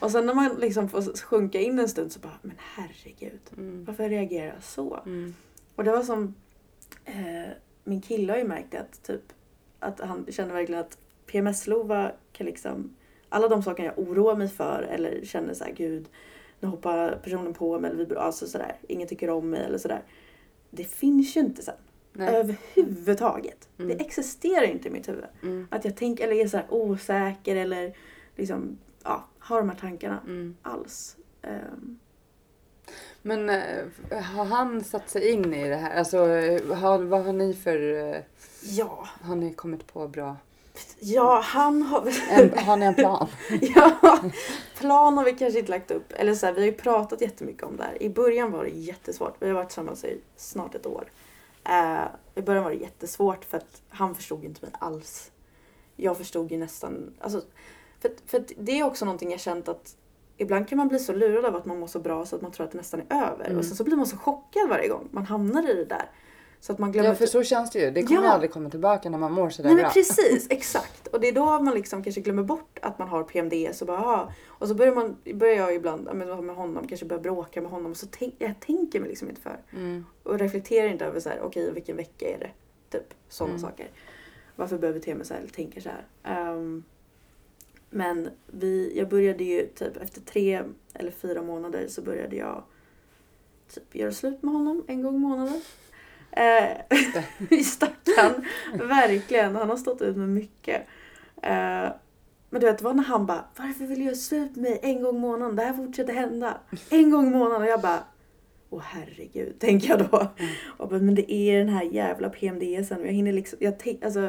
Och 0.00 0.10
sen 0.10 0.26
när 0.26 0.34
man 0.34 0.56
liksom 0.60 0.88
får 0.88 1.16
sjunka 1.24 1.60
in 1.60 1.78
en 1.78 1.88
stund 1.88 2.12
så 2.12 2.20
bara 2.20 2.38
men 2.42 2.56
herregud. 2.74 3.40
Mm. 3.56 3.84
Varför 3.84 4.08
reagerar 4.08 4.46
jag 4.46 4.62
så? 4.62 5.00
Mm. 5.06 5.34
Och 5.76 5.84
det 5.84 5.90
var 5.90 6.02
som 6.02 6.34
eh, 7.04 7.50
min 7.84 8.00
kille 8.00 8.32
har 8.32 8.38
ju 8.38 8.44
märkt 8.44 8.74
att 8.74 9.02
typ 9.02 9.22
att 9.80 10.00
han 10.00 10.26
känner 10.30 10.54
verkligen 10.54 10.80
att 10.80 10.98
PMS-LOVA 11.26 12.12
kan 12.32 12.46
liksom 12.46 12.96
alla 13.34 13.48
de 13.48 13.62
saker 13.62 13.84
jag 13.84 13.98
oroar 13.98 14.36
mig 14.36 14.48
för 14.48 14.82
eller 14.82 15.24
känner 15.24 15.54
så 15.54 15.64
här 15.64 15.72
gud 15.72 16.08
nu 16.60 16.68
hoppar 16.68 17.20
personen 17.24 17.54
på 17.54 17.78
mig 17.80 17.90
eller 17.90 18.04
vi 18.06 18.16
alltså 18.16 18.46
sådär 18.46 18.76
ingen 18.88 19.08
tycker 19.08 19.30
om 19.30 19.50
mig 19.50 19.64
eller 19.64 19.78
sådär. 19.78 20.02
Det 20.70 20.84
finns 20.84 21.36
ju 21.36 21.40
inte 21.40 21.62
sen. 21.62 21.74
Nej. 22.12 22.36
Överhuvudtaget. 22.36 23.68
Mm. 23.78 23.88
Det 23.88 24.04
existerar 24.04 24.62
inte 24.62 24.88
i 24.88 24.90
mitt 24.90 25.08
huvud. 25.08 25.24
Mm. 25.42 25.68
Att 25.70 25.84
jag 25.84 25.96
tänker 25.96 26.24
eller 26.24 26.36
är 26.44 26.48
så 26.48 26.60
osäker 26.68 27.56
eller 27.56 27.96
liksom 28.36 28.78
ja, 29.04 29.24
har 29.38 29.58
de 29.58 29.68
här 29.68 29.76
tankarna 29.76 30.20
Mm. 30.24 30.56
alls. 30.62 31.16
Ehm, 31.42 31.98
Men 33.22 33.50
eh, 33.50 34.22
har 34.34 34.44
han 34.44 34.84
satt 34.84 35.10
sig 35.10 35.30
in 35.30 35.54
i 35.54 35.68
det 35.68 35.76
här? 35.76 35.98
Alltså, 35.98 36.28
eh, 36.28 36.74
har, 36.76 36.98
vad 36.98 37.24
har 37.24 37.32
ni 37.32 37.54
för... 37.54 37.92
eh, 38.14 38.20
ja, 38.62 39.08
Har 39.22 39.36
ni 39.36 39.52
kommit 39.52 39.86
på 39.86 40.08
bra... 40.08 40.36
ja 41.00 41.40
han 41.40 41.82
har 41.82 42.12
En, 42.30 42.58
har 42.58 42.76
ni 42.76 42.86
en 42.86 42.94
plan? 42.94 43.28
Ja, 43.60 44.18
plan 44.78 45.18
har 45.18 45.24
vi 45.24 45.32
kanske 45.32 45.58
inte 45.58 45.70
lagt 45.70 45.90
upp. 45.90 46.12
Eller 46.12 46.34
så 46.34 46.46
här, 46.46 46.52
vi 46.52 46.60
har 46.60 46.66
ju 46.66 46.72
pratat 46.72 47.20
jättemycket 47.20 47.62
om 47.62 47.76
det 47.76 47.82
här. 47.82 48.02
I 48.02 48.08
början 48.08 48.52
var 48.52 48.64
det 48.64 48.70
jättesvårt. 48.70 49.36
Vi 49.38 49.46
har 49.46 49.54
varit 49.54 49.68
tillsammans 49.68 50.04
i 50.04 50.20
snart 50.36 50.74
ett 50.74 50.86
år. 50.86 51.04
Eh, 51.64 52.04
I 52.34 52.42
början 52.42 52.64
var 52.64 52.70
det 52.70 52.76
jättesvårt 52.76 53.44
för 53.44 53.56
att 53.56 53.82
han 53.88 54.14
förstod 54.14 54.44
inte 54.44 54.66
mig 54.66 54.74
alls. 54.78 55.30
Jag 55.96 56.16
förstod 56.16 56.52
ju 56.52 56.58
nästan... 56.58 57.14
Alltså, 57.20 57.42
för, 58.00 58.10
för 58.26 58.44
det 58.56 58.78
är 58.78 58.84
också 58.84 59.04
någonting 59.04 59.30
jag 59.30 59.40
känt 59.40 59.68
att 59.68 59.96
ibland 60.36 60.68
kan 60.68 60.78
man 60.78 60.88
bli 60.88 60.98
så 60.98 61.12
lurad 61.12 61.44
av 61.44 61.56
att 61.56 61.66
man 61.66 61.80
mår 61.80 61.86
så 61.86 61.98
bra 61.98 62.26
så 62.26 62.36
att 62.36 62.42
man 62.42 62.52
tror 62.52 62.66
att 62.66 62.72
det 62.72 62.78
nästan 62.78 63.00
är 63.08 63.32
över. 63.32 63.44
Mm. 63.44 63.58
Och 63.58 63.64
sen 63.64 63.76
så 63.76 63.84
blir 63.84 63.96
man 63.96 64.06
så 64.06 64.16
chockad 64.16 64.68
varje 64.68 64.88
gång 64.88 65.08
man 65.10 65.26
hamnar 65.26 65.70
i 65.70 65.74
det 65.74 65.84
där. 65.84 66.10
Så 66.64 66.72
att 66.72 66.78
man 66.78 66.92
glömmer 66.92 67.08
Ja, 67.08 67.14
för 67.14 67.26
så 67.26 67.42
känns 67.42 67.70
det 67.70 67.78
ju. 67.78 67.90
Det 67.90 68.02
kommer 68.02 68.22
Ja. 68.22 68.28
aldrig 68.32 68.50
komma 68.50 68.70
tillbaka 68.70 69.10
när 69.10 69.18
man 69.18 69.32
mår 69.32 69.50
sådär 69.50 69.68
Nej 69.68 69.76
men 69.76 69.82
bra. 69.82 69.90
precis, 69.92 70.46
exakt. 70.50 71.06
Och 71.06 71.20
det 71.20 71.28
är 71.28 71.32
då 71.32 71.44
man 71.60 71.74
liksom 71.74 72.02
kanske 72.02 72.20
glömmer 72.20 72.42
bort 72.42 72.78
att 72.82 72.98
man 72.98 73.08
har 73.08 73.22
PMDS 73.24 73.80
och 73.80 73.86
bara 73.86 73.98
"Ah." 74.00 74.32
Och 74.46 74.68
så 74.68 74.74
börjar, 74.74 74.94
man, 74.94 75.16
börjar 75.34 75.54
jag 75.54 75.74
ibland 75.74 76.08
men 76.14 76.46
med 76.46 76.56
honom, 76.56 76.86
kanske 76.88 77.06
börja 77.06 77.22
bråka 77.22 77.60
med 77.60 77.70
honom. 77.70 77.90
Och 77.90 77.96
så 77.96 78.06
tänk, 78.10 78.34
jag 78.38 78.60
tänker 78.60 79.00
mig 79.00 79.08
liksom 79.08 79.28
inte 79.28 79.40
för. 79.40 79.58
Mm. 79.72 80.04
Och 80.22 80.38
reflekterar 80.38 80.88
inte 80.88 81.04
över 81.04 81.20
så 81.20 81.28
här, 81.28 81.40
okej 81.42 81.72
vilken 81.72 81.96
vecka 81.96 82.26
är 82.28 82.38
det? 82.38 82.50
Typ 82.98 83.14
sådana 83.28 83.54
Mm. 83.54 83.62
saker. 83.62 83.86
Varför 84.56 84.78
behöver 84.78 84.96
jag 84.98 85.02
bete 85.02 85.14
mig 85.14 85.26
så 85.26 85.34
här 85.34 85.40
eller 85.40 85.50
tänker 85.50 85.80
så 85.80 85.88
här. 85.88 86.06
Ehm, 86.22 86.84
men 87.90 88.28
vi, 88.46 88.92
jag 88.98 89.08
började 89.08 89.44
ju 89.44 89.66
typ 89.66 89.96
efter 89.96 90.20
tre 90.20 90.62
eller 90.94 91.10
fyra 91.10 91.42
månader 91.42 91.86
så 91.88 92.02
började 92.02 92.36
jag 92.36 92.62
typ 93.74 93.94
göra 93.94 94.12
slut 94.12 94.42
med 94.42 94.54
honom 94.54 94.84
en 94.86 95.02
gång 95.02 95.14
i 95.14 95.18
månaden. 95.18 95.60
Eh, 96.36 97.60
Stackarn. 97.64 98.44
Verkligen. 98.88 99.56
Han 99.56 99.68
har 99.68 99.76
stått 99.76 100.02
ut 100.02 100.16
med 100.16 100.28
mycket. 100.28 100.86
Eh, 101.42 101.88
men 102.50 102.60
du 102.60 102.66
vet, 102.66 102.78
det 102.78 102.84
var 102.84 102.94
när 102.94 103.02
han 103.02 103.26
bara 103.26 103.44
Varför 103.56 103.84
vill 103.86 103.98
du 103.98 104.04
göra 104.04 104.14
slut 104.14 104.56
med 104.56 104.62
mig 104.62 104.80
en 104.82 105.02
gång 105.02 105.16
i 105.16 105.20
månaden? 105.20 105.56
Det 105.56 105.62
här 105.62 105.72
fortsätter 105.72 106.12
hända. 106.12 106.56
En 106.90 107.10
gång 107.10 107.26
i 107.26 107.30
månaden. 107.30 107.62
Och 107.62 107.68
jag 107.68 107.80
bara 107.80 108.04
Åh 108.70 108.82
herregud, 108.84 109.58
tänker 109.58 109.88
jag 109.88 109.98
då. 109.98 110.28
Och 110.66 110.88
bara, 110.88 111.00
men 111.00 111.14
det 111.14 111.32
är 111.32 111.58
den 111.58 111.68
här 111.68 111.82
jävla 111.82 112.28
PMDSen. 112.28 113.04
Jag 113.04 113.12
hinner 113.12 113.32
liksom, 113.32 113.58
jag 113.62 113.78
tänk, 113.78 114.04
alltså, 114.04 114.20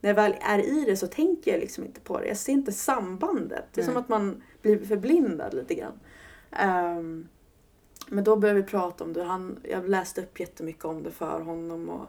när 0.00 0.10
jag 0.10 0.14
väl 0.14 0.34
är 0.40 0.58
i 0.58 0.84
det 0.84 0.96
så 0.96 1.06
tänker 1.06 1.52
jag 1.52 1.60
liksom 1.60 1.84
inte 1.84 2.00
på 2.00 2.18
det. 2.18 2.28
Jag 2.28 2.36
ser 2.36 2.52
inte 2.52 2.72
sambandet. 2.72 3.64
Det 3.72 3.80
är 3.80 3.84
som 3.84 3.94
Nej. 3.94 4.00
att 4.00 4.08
man 4.08 4.42
blir 4.62 4.84
förblindad 4.84 5.54
lite 5.54 5.74
grann. 5.74 6.00
Ehm, 6.50 7.28
men 8.12 8.24
då 8.24 8.36
började 8.36 8.60
vi 8.60 8.66
prata 8.66 9.04
om 9.04 9.12
det. 9.12 9.22
Han, 9.22 9.58
jag 9.62 9.88
läste 9.88 10.22
upp 10.22 10.40
jättemycket 10.40 10.84
om 10.84 11.02
det 11.02 11.10
för 11.10 11.40
honom. 11.40 11.88
Och, 11.88 12.06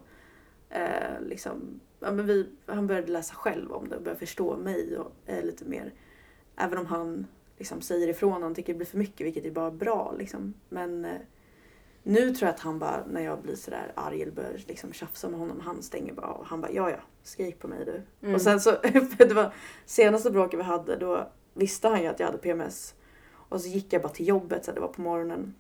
eh, 0.76 1.22
liksom, 1.22 1.80
ja, 2.00 2.12
men 2.12 2.26
vi, 2.26 2.50
han 2.66 2.88
började 2.88 3.12
läsa 3.12 3.36
själv 3.36 3.72
om 3.72 3.90
det 3.90 3.96
och 3.96 4.02
började 4.02 4.20
förstå 4.20 4.58
mig 4.58 4.98
och, 4.98 5.12
eh, 5.26 5.46
lite 5.46 5.66
mer. 5.66 5.94
Även 6.56 6.78
om 6.78 6.86
han 6.86 7.28
liksom, 7.58 7.82
säger 7.82 8.08
ifrån 8.08 8.44
han 8.44 8.56
tycker 8.56 8.74
det 8.74 8.78
blir 8.78 8.88
för 8.88 8.98
mycket, 8.98 9.28
vilket 9.28 9.46
är 9.46 9.52
bara 9.52 9.72
bra. 9.72 10.14
Liksom. 10.18 10.54
Men 10.70 11.06
eh, 11.06 11.22
nu 12.04 12.36
tror 12.36 12.48
jag 12.48 12.54
att 12.54 12.60
han 12.60 12.80
bara, 12.80 13.06
när 13.08 13.22
jag 13.22 13.42
blir 13.42 13.56
sådär 13.56 13.92
arg 13.96 14.22
eller 14.22 14.32
börjar 14.32 14.60
liksom 14.68 14.94
tjafsa 14.94 15.30
med 15.30 15.40
honom, 15.40 15.60
han 15.60 15.84
stänger 15.84 16.14
bara 16.14 16.32
och 16.32 16.46
han 16.46 16.62
bara 16.62 16.72
ja 16.72 16.90
ja, 16.90 17.00
skrik 17.24 17.60
på 17.60 17.68
mig 17.68 17.86
du. 17.86 18.02
Mm. 18.22 18.36
Och 18.36 18.42
sen 18.42 18.60
så, 18.60 18.72
det 19.18 19.34
var 19.34 19.54
senaste 19.86 20.32
bråket 20.32 20.60
vi 20.60 20.64
hade, 20.64 20.96
då 20.96 21.32
visste 21.54 21.88
han 21.88 22.02
ju 22.02 22.08
att 22.08 22.20
jag 22.20 22.28
hade 22.28 22.38
PMS. 22.38 22.96
Och 23.32 23.62
så 23.62 23.70
gick 23.70 23.94
jag 23.94 24.02
bara 24.02 24.14
till 24.14 24.28
jobbet, 24.28 24.66
så 24.66 24.72
det 24.72 24.82
var 24.82 24.88
på 24.88 25.02
morgonen. 25.02 25.54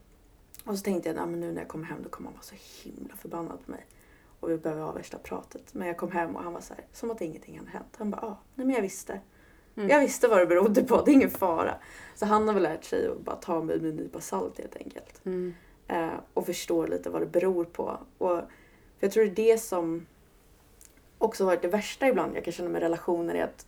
Och 0.63 0.77
så 0.77 0.83
tänkte 0.83 1.09
jag, 1.09 1.15
men 1.29 1.39
nu 1.39 1.51
när 1.51 1.61
jag 1.61 1.67
kommer 1.67 1.85
hem 1.85 2.03
då 2.03 2.09
kommer 2.09 2.27
han 2.29 2.33
vara 2.33 2.43
så 2.43 2.55
himla 2.83 3.15
förbannad 3.15 3.65
på 3.65 3.71
mig. 3.71 3.85
Och 4.39 4.51
vi 4.51 4.57
behöver 4.57 4.81
ha 4.81 4.91
värsta 4.91 5.17
pratet. 5.17 5.73
Men 5.73 5.87
jag 5.87 5.97
kom 5.97 6.11
hem 6.11 6.35
och 6.35 6.43
han 6.43 6.53
var 6.53 6.61
så 6.61 6.73
här, 6.73 6.85
som 6.93 7.11
att 7.11 7.21
ingenting 7.21 7.57
hade 7.57 7.69
hänt. 7.69 7.95
Han 7.97 8.11
bara, 8.11 8.19
ja, 8.21 8.37
nej 8.55 8.65
men 8.65 8.75
jag 8.75 8.81
visste. 8.81 9.19
Mm. 9.75 9.89
Jag 9.89 9.99
visste 9.99 10.27
vad 10.27 10.39
det 10.39 10.45
berodde 10.45 10.83
på, 10.83 11.01
det 11.01 11.11
är 11.11 11.13
ingen 11.13 11.29
fara. 11.29 11.75
Så 12.15 12.25
han 12.25 12.47
har 12.47 12.53
väl 12.53 12.63
lärt 12.63 12.83
sig 12.83 13.07
att 13.07 13.19
bara 13.19 13.35
ta 13.35 13.61
mig 13.61 13.79
med 13.79 13.89
en 13.89 13.95
nypa 13.95 14.21
salt 14.21 14.57
helt 14.57 14.75
enkelt. 14.75 15.25
Mm. 15.25 15.53
Eh, 15.87 16.13
och 16.33 16.45
förstår 16.45 16.87
lite 16.87 17.09
vad 17.09 17.21
det 17.21 17.25
beror 17.25 17.65
på. 17.65 17.99
Och 18.17 18.37
för 18.99 19.07
jag 19.07 19.11
tror 19.11 19.23
det 19.23 19.29
är 19.29 19.53
det 19.53 19.57
som 19.57 20.05
också 21.17 21.45
varit 21.45 21.61
det 21.61 21.67
värsta 21.67 22.07
ibland 22.07 22.35
jag 22.35 22.43
kan 22.43 22.53
känna 22.53 22.69
med 22.69 22.81
relationer 22.81 23.35
är 23.35 23.43
att 23.43 23.67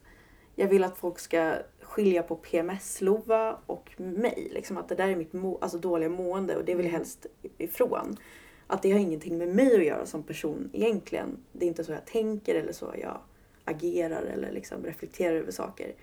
jag 0.56 0.68
vill 0.68 0.84
att 0.84 0.98
folk 0.98 1.20
ska 1.20 1.56
skilja 1.96 2.24
på 2.24 2.36
PMS-LOVA 2.36 3.58
och 3.66 3.92
mig. 3.98 4.50
Liksom 4.54 4.78
att 4.78 4.90
det 4.90 4.96
där 4.96 5.08
är 5.08 5.16
mitt 5.16 5.34
må- 5.34 5.58
alltså 5.62 5.78
dåliga 5.78 6.10
mående 6.10 6.56
och 6.56 6.66
det 6.66 6.76
vill 6.76 6.86
jag 6.86 6.94
helst 6.94 7.26
ifrån. 7.58 8.18
Att 8.68 8.82
det 8.82 8.92
har 8.92 9.00
ingenting 9.00 9.38
med 9.38 9.48
mig 9.48 9.76
att 9.76 9.86
göra 9.86 10.06
som 10.06 10.24
person 10.24 10.70
egentligen. 10.74 11.38
Det 11.52 11.66
är 11.66 11.68
inte 11.68 11.84
så 11.84 11.92
jag 11.92 12.06
tänker 12.06 12.56
eller 12.56 12.74
så 12.74 12.94
jag 13.02 13.20
agerar 13.66 14.24
eller 14.24 14.52
liksom 14.52 14.84
reflekterar 14.84 15.36
över 15.36 15.52
saker. 15.52 15.96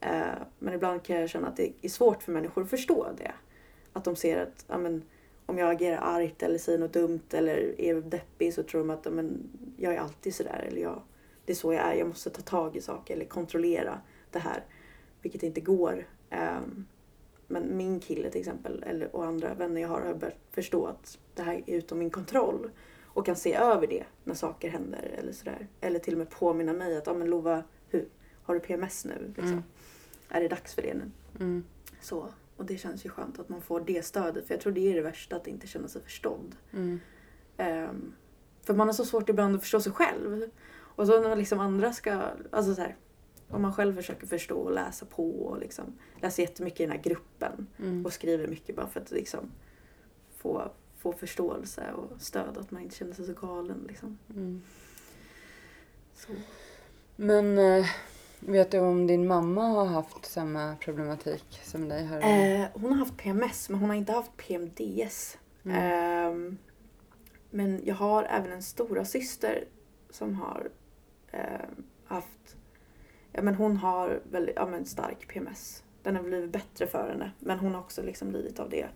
Eh, 0.00 0.38
men 0.58 0.74
ibland 0.74 1.02
kan 1.02 1.20
jag 1.20 1.30
känna 1.30 1.48
att 1.48 1.56
det 1.56 1.72
är 1.82 1.88
svårt 1.88 2.22
för 2.22 2.32
människor 2.32 2.62
att 2.62 2.70
förstå 2.70 3.06
det. 3.18 3.32
Att 3.92 4.04
de 4.04 4.16
ser 4.16 4.42
att 4.42 4.64
ja, 4.68 4.78
men, 4.78 5.02
om 5.46 5.58
jag 5.58 5.70
agerar 5.70 5.98
argt 6.02 6.42
eller 6.42 6.58
säger 6.58 6.78
något 6.78 6.92
dumt 6.92 7.26
eller 7.32 7.80
är 7.80 7.94
deppig 7.94 8.54
så 8.54 8.62
tror 8.62 8.80
de 8.80 8.90
att 8.90 9.04
ja, 9.04 9.10
men, 9.10 9.50
jag 9.76 9.94
är 9.94 9.98
alltid 9.98 10.34
sådär. 10.34 10.64
Eller 10.68 10.82
jag, 10.82 11.02
det 11.44 11.52
är 11.52 11.56
så 11.56 11.72
jag 11.72 11.82
är. 11.82 11.94
Jag 11.94 12.08
måste 12.08 12.30
ta 12.30 12.42
tag 12.42 12.76
i 12.76 12.80
saker 12.80 13.14
eller 13.14 13.24
kontrollera 13.24 14.00
det 14.30 14.38
här. 14.38 14.64
Vilket 15.22 15.42
inte 15.42 15.60
går. 15.60 16.08
Um, 16.30 16.86
men 17.46 17.76
min 17.76 18.00
kille 18.00 18.30
till 18.30 18.40
exempel 18.40 18.82
eller, 18.86 19.16
och 19.16 19.26
andra 19.26 19.54
vänner 19.54 19.80
jag 19.80 19.88
har 19.88 20.00
har 20.00 20.14
börjat 20.14 20.38
förstå 20.50 20.86
att 20.86 21.18
det 21.34 21.42
här 21.42 21.62
är 21.66 21.74
utom 21.74 21.98
min 21.98 22.10
kontroll. 22.10 22.70
Och 23.04 23.26
kan 23.26 23.36
se 23.36 23.54
över 23.54 23.86
det 23.86 24.04
när 24.24 24.34
saker 24.34 24.68
händer 24.68 25.14
eller 25.18 25.32
sådär. 25.32 25.68
Eller 25.80 25.98
till 25.98 26.14
och 26.14 26.18
med 26.18 26.30
påminna 26.30 26.72
mig 26.72 26.96
att, 26.96 27.06
ja 27.06 27.14
men 27.14 27.30
Lova, 27.30 27.62
hur, 27.88 28.08
har 28.42 28.54
du 28.54 28.60
PMS 28.60 29.04
nu? 29.04 29.24
Liksom. 29.26 29.46
Mm. 29.46 29.62
Är 30.28 30.40
det 30.40 30.48
dags 30.48 30.74
för 30.74 30.82
det 30.82 30.94
nu? 30.94 31.10
Mm. 31.40 31.64
Så. 32.00 32.28
Och 32.56 32.64
det 32.64 32.78
känns 32.78 33.06
ju 33.06 33.08
skönt 33.08 33.38
att 33.38 33.48
man 33.48 33.62
får 33.62 33.80
det 33.80 34.06
stödet. 34.06 34.46
För 34.46 34.54
jag 34.54 34.60
tror 34.60 34.72
det 34.72 34.90
är 34.90 34.94
det 34.94 35.02
värsta, 35.02 35.36
att 35.36 35.46
inte 35.46 35.66
känna 35.66 35.88
sig 35.88 36.02
förstådd. 36.02 36.56
Mm. 36.72 37.00
Ehm, 37.56 38.12
för 38.62 38.74
man 38.74 38.88
har 38.88 38.94
så 38.94 39.04
svårt 39.04 39.28
ibland 39.28 39.54
att 39.54 39.60
förstå 39.60 39.80
sig 39.80 39.92
själv. 39.92 40.50
Och 40.72 41.06
så 41.06 41.20
när 41.20 41.36
liksom 41.36 41.60
andra 41.60 41.92
ska, 41.92 42.20
alltså 42.50 42.74
så 42.74 42.80
här, 42.80 42.96
om 43.50 43.62
man 43.62 43.72
själv 43.74 43.94
försöker 43.94 44.26
förstå 44.26 44.58
och 44.60 44.72
läsa 44.72 45.06
på 45.06 45.30
och 45.30 45.58
liksom 45.58 45.84
läser 46.22 46.42
jättemycket 46.42 46.80
i 46.80 46.82
den 46.82 46.92
här 46.92 47.02
gruppen 47.02 47.66
Mm. 47.78 48.06
och 48.06 48.12
skriver 48.12 48.46
mycket 48.46 48.76
bara 48.76 48.86
för 48.86 49.00
att 49.00 49.10
liksom 49.10 49.50
få, 50.36 50.72
få 50.98 51.12
förståelse 51.12 51.92
och 51.92 52.20
stöd 52.22 52.58
att 52.58 52.70
man 52.70 52.82
inte 52.82 52.96
känner 52.96 53.12
sig 53.14 53.26
så 53.26 53.32
galen 53.32 53.84
liksom. 53.88 54.18
Mm. 54.34 54.62
Så. 56.14 56.32
Men 57.16 57.58
eh, 57.58 57.86
vet 58.40 58.70
du 58.70 58.78
om 58.78 59.06
din 59.06 59.26
mamma 59.26 59.62
har 59.68 59.86
haft 59.86 60.26
samma 60.26 60.76
problematik 60.76 61.60
som 61.64 61.88
dig? 61.88 62.04
Här? 62.04 62.18
Eh, 62.62 62.66
hon 62.74 62.92
har 62.92 62.98
haft 62.98 63.16
PMS 63.16 63.68
men 63.68 63.80
hon 63.80 63.90
har 63.90 63.96
inte 63.96 64.12
haft 64.12 64.36
PMDS. 64.36 65.38
Mm. 65.64 65.76
Ehm, 65.76 66.58
men 67.50 67.80
jag 67.84 67.94
har 67.94 68.24
även 68.24 68.52
en 68.52 68.62
stora 68.62 69.04
syster 69.04 69.64
som 70.10 70.34
har 70.34 70.70
ehm, 71.30 71.84
haft, 72.04 72.56
ja 73.32 73.42
men 73.42 73.54
hon 73.54 73.76
har 73.76 74.20
väldigt, 74.30 74.56
ja 74.56 74.66
men 74.66 74.86
stark 74.86 75.28
PMS. 75.28 75.84
Den 76.02 76.16
har 76.16 76.22
blivit 76.22 76.50
bättre 76.50 76.86
för 76.86 77.08
henne 77.10 77.30
men 77.38 77.58
hon 77.58 77.74
har 77.74 77.80
också 77.80 78.02
liksom 78.02 78.30
lidit 78.30 78.60
av 78.60 78.70
det. 78.70 78.86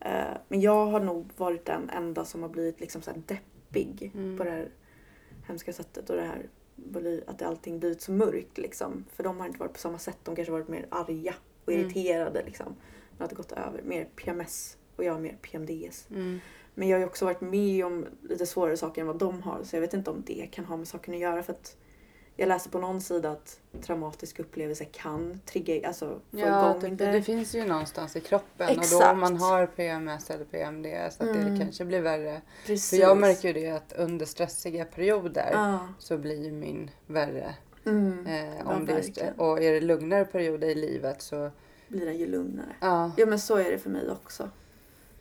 Eh, 0.00 0.36
men 0.48 0.60
jag 0.60 0.86
har 0.86 1.00
nog 1.00 1.30
varit 1.36 1.64
den 1.64 1.90
enda 1.90 2.24
som 2.24 2.42
har 2.42 2.48
blivit 2.48 2.80
liksom 2.80 3.02
så 3.02 3.10
här 3.10 3.22
deppig 3.26 4.10
Mm. 4.14 4.38
på 4.38 4.44
det 4.44 4.50
här 4.50 4.68
hemska 5.46 5.72
sättet 5.72 6.10
och 6.10 6.16
det 6.16 6.22
här 6.22 6.46
att 7.26 7.42
allting 7.42 7.78
blivit 7.78 8.00
så 8.02 8.12
mörkt 8.12 8.58
liksom. 8.58 9.04
För 9.12 9.22
de 9.24 9.40
har 9.40 9.46
inte 9.46 9.58
varit 9.58 9.72
på 9.72 9.78
samma 9.78 9.98
sätt, 9.98 10.18
de 10.24 10.36
kanske 10.36 10.52
varit 10.52 10.68
mer 10.68 10.86
arga 10.90 11.34
och 11.64 11.72
Mm. 11.72 11.84
irriterade 11.84 12.42
liksom. 12.44 12.74
Men 13.18 13.24
att 13.24 13.30
det 13.30 13.36
gått 13.36 13.52
över, 13.52 13.82
mer 13.82 14.04
PMS 14.16 14.76
och 14.96 15.04
jag 15.04 15.12
har 15.12 15.20
mer 15.20 15.36
PMDS. 15.42 16.06
Mm. 16.10 16.38
Men 16.74 16.88
jag 16.88 16.96
har 16.96 17.00
ju 17.00 17.06
också 17.06 17.24
varit 17.24 17.40
med 17.40 17.84
om 17.86 18.06
lite 18.22 18.46
svårare 18.46 18.76
saker 18.76 19.00
än 19.00 19.06
vad 19.06 19.18
de 19.18 19.42
har 19.42 19.62
så 19.64 19.76
jag 19.76 19.80
vet 19.80 19.94
inte 19.94 20.10
om 20.10 20.22
det 20.26 20.48
kan 20.52 20.64
ha 20.64 20.76
med 20.76 20.88
saken 20.88 21.14
att 21.14 21.20
göra 21.20 21.42
för 21.42 21.52
att 21.52 21.76
jag 22.36 22.48
läste 22.48 22.68
på 22.68 22.78
någon 22.78 23.00
sida 23.00 23.30
att 23.30 23.60
traumatisk 23.82 24.38
upplevelse 24.38 24.84
kan 24.84 25.40
trigga, 25.44 25.88
alltså 25.88 26.06
få 26.30 26.38
Ja, 26.38 26.70
igång 26.70 26.80
typ, 26.80 26.98
det. 26.98 27.12
det 27.12 27.22
finns 27.22 27.54
ju 27.54 27.64
någonstans 27.66 28.16
i 28.16 28.20
kroppen 28.20 28.68
och 28.68 28.74
då 28.76 28.80
Exakt. 28.82 29.12
om 29.12 29.20
man 29.20 29.36
har 29.36 29.66
PMS 29.66 30.30
eller 30.30 30.44
PMDS 30.44 31.20
att 31.20 31.34
det 31.34 31.40
Mm. 31.40 31.60
kanske 31.60 31.84
blir 31.84 32.00
värre. 32.00 32.40
Precis. 32.66 32.90
För 32.90 32.96
jag 32.96 33.16
märker 33.18 33.48
ju 33.48 33.54
det 33.54 33.70
att 33.70 33.92
under 33.92 34.26
stressiga 34.26 34.84
perioder 34.84 35.50
Ja. 35.52 35.88
så 35.98 36.18
blir 36.18 36.44
ju 36.44 36.52
min 36.52 36.90
värre. 37.06 37.54
Mm. 37.86 38.26
Eh, 38.26 38.56
Ja, 38.58 38.74
om 38.74 38.86
det 38.86 38.92
är, 39.20 39.40
och 39.40 39.62
är 39.62 39.72
det 39.72 39.80
lugnare 39.80 40.24
perioder 40.24 40.68
i 40.68 40.74
livet 40.74 41.22
så 41.22 41.50
Blir 41.88 42.06
den 42.06 42.16
ju 42.16 42.26
lugnare. 42.26 42.76
ja. 42.80 43.12
Ja 43.16 43.26
men 43.26 43.38
så 43.38 43.56
är 43.56 43.70
det 43.70 43.78
för 43.78 43.90
mig 43.90 44.10
också. 44.10 44.50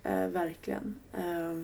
Eh, 0.04 0.28
verkligen. 0.28 1.00
Eh, 1.14 1.64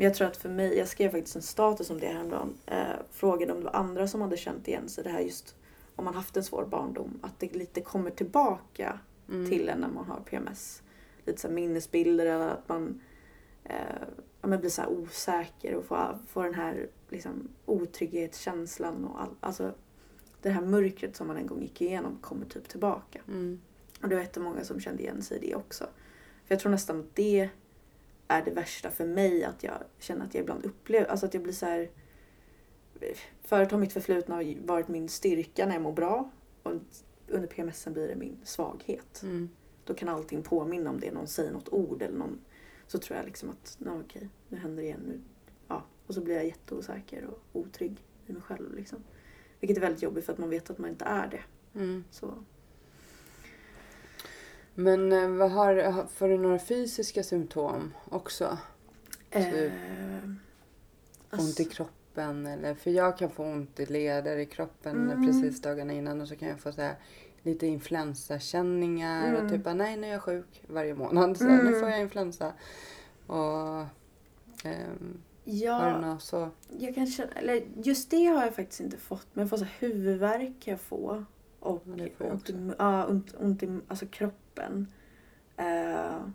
men 0.00 0.04
jag 0.04 0.14
tror 0.14 0.28
att 0.28 0.36
för 0.36 0.48
mig, 0.48 0.78
jag 0.78 0.88
skrev 0.88 1.10
faktiskt 1.10 1.36
en 1.36 1.42
status 1.42 1.90
om 1.90 2.00
det 2.00 2.06
häromdagen. 2.06 2.54
Eh, 2.66 2.78
frågade 3.10 3.52
om 3.52 3.58
det 3.58 3.64
var 3.64 3.74
andra 3.76 4.08
som 4.08 4.20
hade 4.20 4.36
känt 4.36 4.68
igen 4.68 4.88
sig 4.88 5.04
det 5.04 5.10
här 5.10 5.20
just 5.20 5.54
om 5.96 6.04
man 6.04 6.14
haft 6.14 6.36
en 6.36 6.44
svår 6.44 6.66
barndom. 6.66 7.18
Att 7.22 7.40
det 7.40 7.54
lite 7.54 7.80
kommer 7.80 8.10
tillbaka 8.10 8.98
Mm. 9.28 9.50
till 9.50 9.68
en 9.68 9.78
när 9.78 9.88
man 9.88 10.04
har 10.04 10.20
PMS. 10.20 10.82
Lite 11.24 11.40
så 11.40 11.48
minnesbilder 11.48 12.26
eller 12.26 12.48
att 12.48 12.68
man 12.68 13.00
eh, 13.64 14.02
ja, 14.40 14.48
men 14.48 14.60
blir 14.60 14.70
så 14.70 14.86
osäker 14.86 15.74
och 15.74 15.84
får, 15.84 16.18
får 16.28 16.44
den 16.44 16.54
här 16.54 16.88
liksom, 17.08 17.48
otrygghetskänslan 17.66 19.04
och 19.04 19.22
all, 19.22 19.34
alltså 19.40 19.74
det 20.42 20.50
här 20.50 20.62
mörkret 20.62 21.16
som 21.16 21.26
man 21.26 21.36
en 21.36 21.46
gång 21.46 21.62
gick 21.62 21.80
igenom 21.80 22.18
kommer 22.20 22.46
typ 22.46 22.68
tillbaka. 22.68 23.20
Mm. 23.28 23.60
Och 24.02 24.08
det 24.08 24.14
var 24.14 24.22
jättemånga 24.22 24.64
som 24.64 24.80
kände 24.80 25.02
igen 25.02 25.22
sig 25.22 25.38
i 25.38 25.46
det 25.46 25.54
också. 25.54 25.84
För 26.44 26.54
jag 26.54 26.60
tror 26.60 26.72
nästan 26.72 27.00
att 27.00 27.16
det 27.16 27.48
är 28.30 28.44
det 28.44 28.50
värsta 28.50 28.90
för 28.90 29.06
mig 29.06 29.44
att 29.44 29.62
jag 29.62 29.82
känner 29.98 30.24
att 30.24 30.34
jag 30.34 30.42
ibland 30.42 30.66
upplever, 30.66 31.06
alltså 31.06 31.26
att 31.26 31.34
jag 31.34 31.42
blir 31.42 31.52
så 31.52 31.66
här. 31.66 31.90
Förut 33.42 33.70
har 33.70 33.78
mitt 33.78 33.92
förflutna 33.92 34.42
varit 34.64 34.88
min 34.88 35.08
styrka 35.08 35.66
när 35.66 35.72
jag 35.72 35.82
mår 35.82 35.92
bra 35.92 36.30
och 36.62 36.72
under 37.28 37.48
PMSen 37.48 37.92
blir 37.92 38.08
det 38.08 38.16
min 38.16 38.38
svaghet. 38.44 39.22
Mm. 39.22 39.48
Då 39.84 39.94
kan 39.94 40.08
allting 40.08 40.42
påminna 40.42 40.90
om 40.90 41.00
det, 41.00 41.12
någon 41.12 41.26
säger 41.26 41.52
något 41.52 41.68
ord 41.68 42.02
eller 42.02 42.18
någon 42.18 42.40
så 42.86 42.98
tror 42.98 43.16
jag 43.16 43.26
liksom 43.26 43.50
att, 43.50 43.76
nej 43.78 43.94
okej, 44.04 44.28
nu 44.48 44.58
händer 44.58 44.82
det 44.82 44.86
igen. 44.86 45.02
Nu, 45.06 45.20
ja. 45.68 45.84
Och 46.06 46.14
så 46.14 46.20
blir 46.20 46.34
jag 46.34 46.46
jätteosäker 46.46 47.24
och 47.24 47.42
otrygg 47.52 48.04
i 48.26 48.32
mig 48.32 48.42
själv 48.42 48.74
liksom. 48.74 48.98
Vilket 49.60 49.76
är 49.76 49.80
väldigt 49.80 50.02
jobbigt 50.02 50.24
för 50.24 50.32
att 50.32 50.38
man 50.38 50.50
vet 50.50 50.70
att 50.70 50.78
man 50.78 50.90
inte 50.90 51.04
är 51.04 51.28
det. 51.28 51.42
Mm. 51.78 52.04
Så. 52.10 52.34
Men 54.82 55.12
eh, 55.12 55.28
vad 55.28 55.50
har, 55.50 56.06
får 56.14 56.28
du 56.28 56.38
några 56.38 56.58
fysiska 56.58 57.22
symptom 57.22 57.94
också? 58.08 58.58
Typ 59.30 59.44
Eh, 59.54 59.72
Ont 61.32 61.40
i 61.60 61.62
alltså- 61.62 61.64
kroppen 61.64 62.46
eller 62.46 62.74
för 62.74 62.90
jag 62.90 63.18
kan 63.18 63.30
få 63.30 63.44
ont 63.44 63.80
i 63.80 63.86
leder 63.86 64.36
i 64.36 64.46
kroppen 64.46 65.10
Mm. 65.10 65.26
precis 65.26 65.62
dagarna 65.62 65.92
innan 65.92 66.20
och 66.20 66.28
så 66.28 66.36
kan 66.36 66.48
jag 66.48 66.60
få 66.60 66.72
så 66.72 66.82
här 66.82 66.94
lite 67.42 67.66
influensakänningar 67.66 69.32
och 69.34 69.38
Mm. 69.40 69.50
typ 69.52 69.64
bara, 69.64 69.74
nej 69.74 69.96
nu 69.96 70.06
är 70.06 70.10
jag 70.12 70.22
sjuk 70.22 70.62
varje 70.66 70.94
månad 70.94 71.36
så 71.36 71.44
här, 71.44 71.62
nu 71.62 71.68
Mm. 71.68 71.80
får 71.80 71.88
jag 71.90 72.00
influensa. 72.00 72.52
Och 73.26 73.80
ehm, 74.64 75.20
Ja, 75.44 76.18
så? 76.20 76.48
jag 76.78 76.94
kan 76.94 77.06
känna, 77.06 77.32
eller 77.32 77.62
just 77.82 78.10
det 78.10 78.24
har 78.26 78.44
jag 78.44 78.54
faktiskt 78.54 78.80
inte 78.80 78.96
fått. 78.96 79.26
Men 79.32 79.42
jag 79.42 79.50
får 79.50 79.56
så 79.56 79.64
huvudvärk 79.78 80.52
kan 80.60 80.70
jag 80.70 80.80
få. 80.80 81.24
Och 81.60 81.82
Ja, 82.18 82.26
ont, 82.32 82.50
i, 82.50 82.70
ja, 82.78 83.06
ont, 83.06 83.34
ont 83.38 83.62
i 83.62 83.78
alltså 83.88 84.06
kroppen. 84.06 84.36
Uh, 85.60 86.26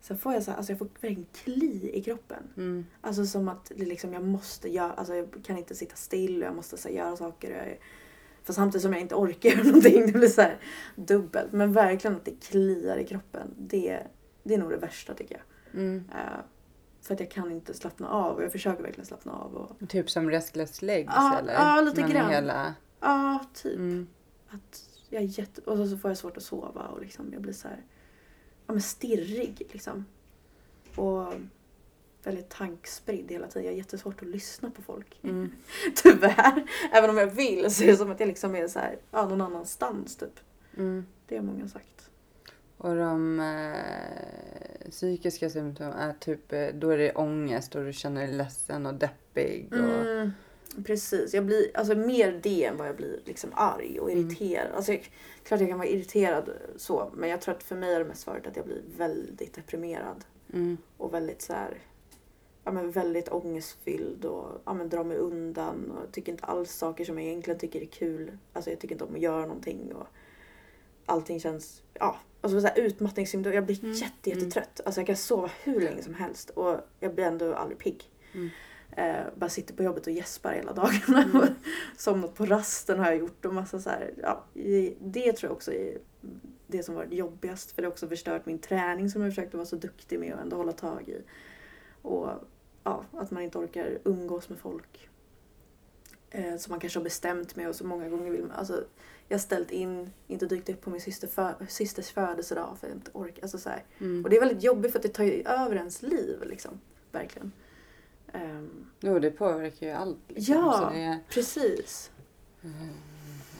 sen 0.00 0.18
får 0.18 0.32
jag 0.34 0.42
så 0.42 0.50
här, 0.50 0.58
alltså 0.58 0.72
jag 0.72 0.78
får 0.78 0.88
verkligen 1.00 1.26
kli 1.32 1.90
i 1.94 2.02
kroppen. 2.02 2.42
Mm. 2.56 2.86
Alltså 3.00 3.26
som 3.26 3.48
att 3.48 3.72
det 3.76 3.84
liksom, 3.84 4.12
jag 4.12 4.24
måste 4.24 4.68
göra, 4.68 4.92
alltså 4.92 5.14
jag 5.14 5.28
kan 5.44 5.58
inte 5.58 5.74
sitta 5.74 5.96
still 5.96 6.42
och 6.42 6.46
jag 6.48 6.54
måste 6.56 6.76
så 6.76 6.88
här, 6.88 6.94
göra 6.94 7.16
saker. 7.16 7.50
Och 7.50 7.56
jag, 7.56 7.78
för 8.42 8.52
samtidigt 8.52 8.82
som 8.82 8.92
jag 8.92 9.00
inte 9.02 9.14
orkar 9.14 9.50
göra 9.56 9.62
någonting, 9.62 10.06
det 10.06 10.12
blir 10.12 10.28
så 10.28 10.42
här 10.42 10.58
dubbelt. 10.96 11.52
Men 11.52 11.72
verkligen 11.72 12.16
att 12.16 12.24
det 12.24 12.40
kliar 12.40 12.96
i 12.96 13.04
kroppen, 13.06 13.54
det, 13.58 14.02
det 14.42 14.54
är 14.54 14.58
nog 14.58 14.70
det 14.70 14.76
värsta 14.76 15.14
tycker 15.14 15.34
jag. 15.34 15.80
Mm. 15.80 16.04
Eh, 16.14 16.40
för 17.02 17.14
att 17.14 17.20
jag 17.20 17.30
kan 17.30 17.52
inte 17.52 17.74
slappna 17.74 18.08
av 18.08 18.36
och 18.36 18.42
jag 18.42 18.52
försöker 18.52 18.82
verkligen 18.82 19.06
slappna 19.06 19.32
av. 19.32 19.54
Och, 19.54 19.88
Typ 19.88 20.10
som 20.10 20.30
restless 20.30 20.82
legs 20.82 21.12
Ja, 21.16 21.38
eller? 21.38 21.52
ja, 21.52 21.80
lite 21.80 22.00
Men 22.00 22.10
grann. 22.10 22.30
Hela, 22.30 22.74
ja, 23.00 23.44
typ. 23.54 23.76
mm. 23.76 24.08
Att 24.50 24.84
jag 25.12 25.22
är 25.22 25.38
jätte... 25.38 25.60
Och 25.60 25.88
så, 25.88 25.98
får 25.98 26.10
jag 26.10 26.18
svårt 26.18 26.36
att 26.36 26.42
sova 26.42 26.86
och 26.86 27.00
liksom, 27.00 27.32
jag 27.32 27.42
blir 27.42 27.52
så 27.52 27.68
här, 27.68 27.84
ja, 28.66 28.72
men 28.72 28.82
stirrig. 28.82 29.68
Liksom. 29.72 30.04
Och 30.96 31.34
väldigt 32.22 32.48
tankspridd 32.48 33.30
hela 33.30 33.46
tiden. 33.46 33.64
Jag 33.64 33.72
har 33.72 33.76
jättesvårt 33.76 34.22
att 34.22 34.28
lyssna 34.28 34.70
på 34.70 34.82
folk. 34.82 35.18
Mm. 35.22 35.52
Tyvärr. 35.94 36.64
Även 36.92 37.10
om 37.10 37.16
jag 37.16 37.26
vill 37.26 37.70
så 37.70 37.84
är 37.84 37.86
det 37.86 37.96
som 37.96 38.10
att 38.10 38.20
jag 38.20 38.26
liksom 38.26 38.54
är 38.54 38.68
så 38.68 38.78
här, 38.78 38.98
ja, 39.10 39.28
någon 39.28 39.40
annanstans 39.40 40.16
typ. 40.16 40.40
Mm. 40.76 41.06
Det 41.26 41.36
har 41.36 41.42
många 41.42 41.68
sagt. 41.68 42.10
Och 42.76 42.96
de 42.96 43.40
eh, 43.40 44.90
psykiska 44.90 45.50
symptomen 45.50 45.92
är 45.92 46.12
typ, 46.12 46.52
eh, 46.52 46.68
då 46.74 46.90
är 46.90 46.98
det 46.98 47.12
ångest 47.12 47.74
och 47.74 47.84
du 47.84 47.92
känner 47.92 48.26
dig 48.26 48.36
ledsen 48.36 48.86
och 48.86 48.94
deppig. 48.94 49.68
Och, 49.72 49.78
Mm, 49.78 50.32
precis. 50.86 51.34
Jag 51.34 51.44
blir 51.46 51.76
alltså 51.76 51.94
mer 51.94 52.40
det 52.42 52.64
än 52.64 52.76
vad 52.76 52.88
jag 52.88 52.96
blir 52.96 53.20
liksom 53.24 53.50
arg 53.54 54.00
och 54.00 54.10
Mm. 54.10 54.26
irriterad. 54.26 54.72
Alltså, 54.74 54.92
jag, 54.92 55.10
klart 55.44 55.60
jag 55.60 55.68
kan 55.68 55.78
vara 55.78 55.88
irriterad 55.88 56.50
så 56.76 57.10
men 57.14 57.28
jag 57.30 57.40
tror 57.40 57.54
att 57.54 57.62
för 57.62 57.76
mig 57.76 57.92
har 57.92 58.00
det 58.00 58.06
mest 58.08 58.26
varit 58.26 58.46
att 58.46 58.56
jag 58.56 58.64
blir 58.66 58.82
väldigt 58.96 59.54
deprimerad. 59.54 60.24
mm. 60.52 60.76
Och 60.96 61.14
väldigt 61.14 61.42
så 61.42 61.52
här, 61.52 61.78
ja 62.64 62.72
men 62.72 62.90
väldigt 62.90 63.28
ångestfylld 63.32 64.24
och 64.24 64.60
ja 64.64 64.72
men 64.74 64.88
drar 64.88 65.04
mig 65.04 65.16
undan 65.16 65.90
och 65.90 66.12
tycker 66.12 66.32
inte 66.32 66.44
alls 66.44 66.72
saker 66.72 67.04
som 67.04 67.18
jag 67.18 67.26
egentligen 67.26 67.60
tycker 67.60 67.80
är 67.80 67.86
kul. 67.86 68.38
Alltså 68.52 68.70
jag 68.70 68.80
tycker 68.80 68.94
inte 68.94 69.04
om 69.04 69.14
att 69.14 69.20
göra 69.20 69.46
någonting 69.46 69.92
och 69.94 70.06
allting 71.06 71.40
känns, 71.40 71.82
ja 71.94 72.16
och 72.40 72.50
så, 72.50 72.60
här, 72.60 72.78
utmattningssymptom. 72.78 73.52
Jag 73.52 73.64
blir 73.66 73.84
Mm. 73.84 73.92
jätte, 73.96 74.30
jättetrött. 74.30 74.80
Alltså 74.84 75.00
jag 75.00 75.06
kan 75.06 75.16
sova 75.16 75.50
hur 75.62 75.80
länge 75.80 76.02
som 76.02 76.14
helst 76.14 76.50
och 76.50 76.76
jag 77.00 77.14
blir 77.14 77.24
ändå 77.24 77.54
aldrig 77.54 77.78
pigg. 77.78 78.04
Mm. 78.34 78.48
Eh, 78.96 79.24
bara 79.34 79.50
sitter 79.50 79.74
på 79.74 79.82
jobbet 79.82 80.06
och 80.06 80.12
gäspar 80.12 80.52
hela 80.52 80.72
dagarna. 80.72 81.22
Mm. 81.22 81.54
Somnat 81.96 82.34
på 82.34 82.46
rasten 82.46 82.98
har 82.98 83.06
jag 83.06 83.16
gjort 83.16 83.44
och 83.44 83.54
massa 83.54 83.80
så 83.80 83.90
här, 83.90 84.14
ja, 84.22 84.44
Det 85.00 85.32
tror 85.32 85.48
jag 85.48 85.52
också 85.52 85.72
är 85.72 85.98
det 86.66 86.82
som 86.82 86.94
varit 86.94 87.12
jobbigast 87.12 87.72
för 87.72 87.82
det 87.82 87.86
har 87.86 87.92
också 87.92 88.08
förstört 88.08 88.46
min 88.46 88.58
träning 88.58 89.10
som 89.10 89.22
jag 89.22 89.30
försökte 89.30 89.56
vara 89.56 89.66
så 89.66 89.76
duktig 89.76 90.18
med 90.20 90.34
och 90.34 90.40
ändå 90.40 90.56
hålla 90.56 90.72
tag 90.72 91.08
i. 91.08 91.22
Och 92.02 92.28
ja, 92.84 93.04
att 93.12 93.30
man 93.30 93.42
inte 93.42 93.58
orkar 93.58 93.98
umgås 94.04 94.48
med 94.48 94.58
folk. 94.58 95.08
Eh, 96.30 96.56
som 96.56 96.70
man 96.70 96.80
kanske 96.80 96.98
har 96.98 97.04
bestämt 97.04 97.56
med 97.56 97.68
och 97.68 97.76
så 97.76 97.86
många 97.86 98.08
gånger 98.08 98.30
vill 98.30 98.42
man, 98.42 98.50
alltså 98.50 98.84
jag 99.28 99.34
har 99.34 99.40
ställt 99.42 99.70
in, 99.70 100.10
inte 100.26 100.46
dykt 100.46 100.68
upp 100.68 100.80
på 100.80 100.90
min 100.90 101.00
syster 101.00 101.28
för, 101.28 101.66
systers 101.68 102.10
födelsedag 102.10 102.76
för 102.80 102.86
att 102.86 102.90
jag 102.92 102.98
inte 102.98 103.10
orkar. 103.14 103.42
Alltså 103.42 103.58
så. 103.58 103.70
Mm. 103.98 104.24
Och 104.24 104.30
det 104.30 104.36
är 104.36 104.40
väldigt 104.40 104.62
jobbigt 104.62 104.92
för 104.92 104.98
att 104.98 105.02
det 105.02 105.08
tar 105.08 105.24
ju 105.24 105.42
över 105.42 105.76
ens 105.76 106.02
liv 106.02 106.42
liksom. 106.46 106.80
Verkligen. 107.12 107.52
Ehm, 108.32 108.86
Jo, 109.00 109.18
det 109.18 109.30
påverkar 109.30 109.86
ju 109.86 109.92
allt. 109.92 110.18
Liksom. 110.28 110.54
Ja. 110.54 110.90
Det 110.94 111.18
precis. 111.28 112.10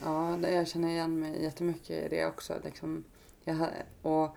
ja, 0.05 0.39
det- 0.43 0.51
jag 0.53 0.69
känner 0.69 0.89
igen 0.89 1.21
mig 1.21 1.43
jättemycket 1.43 1.91
i 1.91 2.09
det 2.09 2.27
också. 2.27 2.55
Liksom. 2.65 3.05
Jag, 3.45 3.67
och 4.03 4.37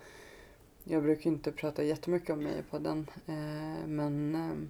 jag 0.84 1.02
brukar 1.02 1.30
inte 1.30 1.52
prata 1.52 1.82
jättemycket 1.82 2.30
om 2.30 2.38
mig 2.42 2.62
på 2.70 2.78
den. 2.78 3.06
Eh, 3.26 3.86
men, 3.86 4.34
eh, 4.34 4.68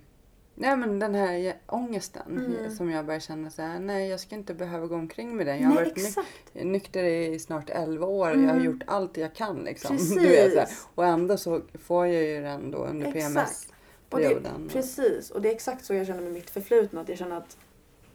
nej, 0.55 0.77
men 0.77 0.99
den 0.99 1.15
här 1.15 1.55
ångesten 1.67 2.47
Mm. 2.57 2.77
som 2.77 2.91
jag 2.91 3.07
börjar 3.07 3.21
känna 3.21 3.51
så 3.51 3.63
här, 3.63 3.81
nej 3.81 4.09
jag 4.09 4.21
ska 4.21 4.35
inte 4.35 4.55
behöva 4.55 4.87
gå 4.87 4.95
omkring 4.95 5.37
med 5.37 5.47
den. 5.47 5.57
Jag 5.61 5.69
har 5.69 5.75
Nej 5.75 5.85
varit 5.85 5.97
ny- 5.97 6.03
exakt. 6.03 6.55
nykter 6.55 7.05
i 7.05 7.39
snart 7.39 7.71
11 7.71 8.07
år 8.07 8.31
och 8.31 8.37
jag 8.37 8.43
har 8.47 8.51
Mm. 8.51 8.65
gjort 8.65 8.83
allt 8.87 9.17
jag 9.17 9.35
kan. 9.35 9.57
Liksom. 9.57 9.97
Precis. 9.97 10.15
Du 10.23 10.29
vet, 10.29 10.53
så 10.53 10.59
här. 10.59 10.69
Och 10.95 11.07
ändå 11.07 11.37
så 11.37 11.61
får 11.75 12.07
jag 12.07 12.23
ju 12.25 12.41
den 12.43 12.71
då 12.71 12.79
under 12.79 13.07
Exakt. 13.17 13.73
Och 14.11 14.21
det, 14.21 14.43
precis. 14.69 15.31
Och 15.31 15.43
det 15.43 15.49
är 15.49 15.55
exakt 15.55 15.85
så 15.85 15.95
jag 15.95 16.07
känner 16.07 16.23
med 16.23 16.33
mitt 16.33 16.51
förflutna. 16.51 17.01
Att 17.01 17.09
jag 17.09 17.19
känner 17.19 17.37
att 17.37 17.57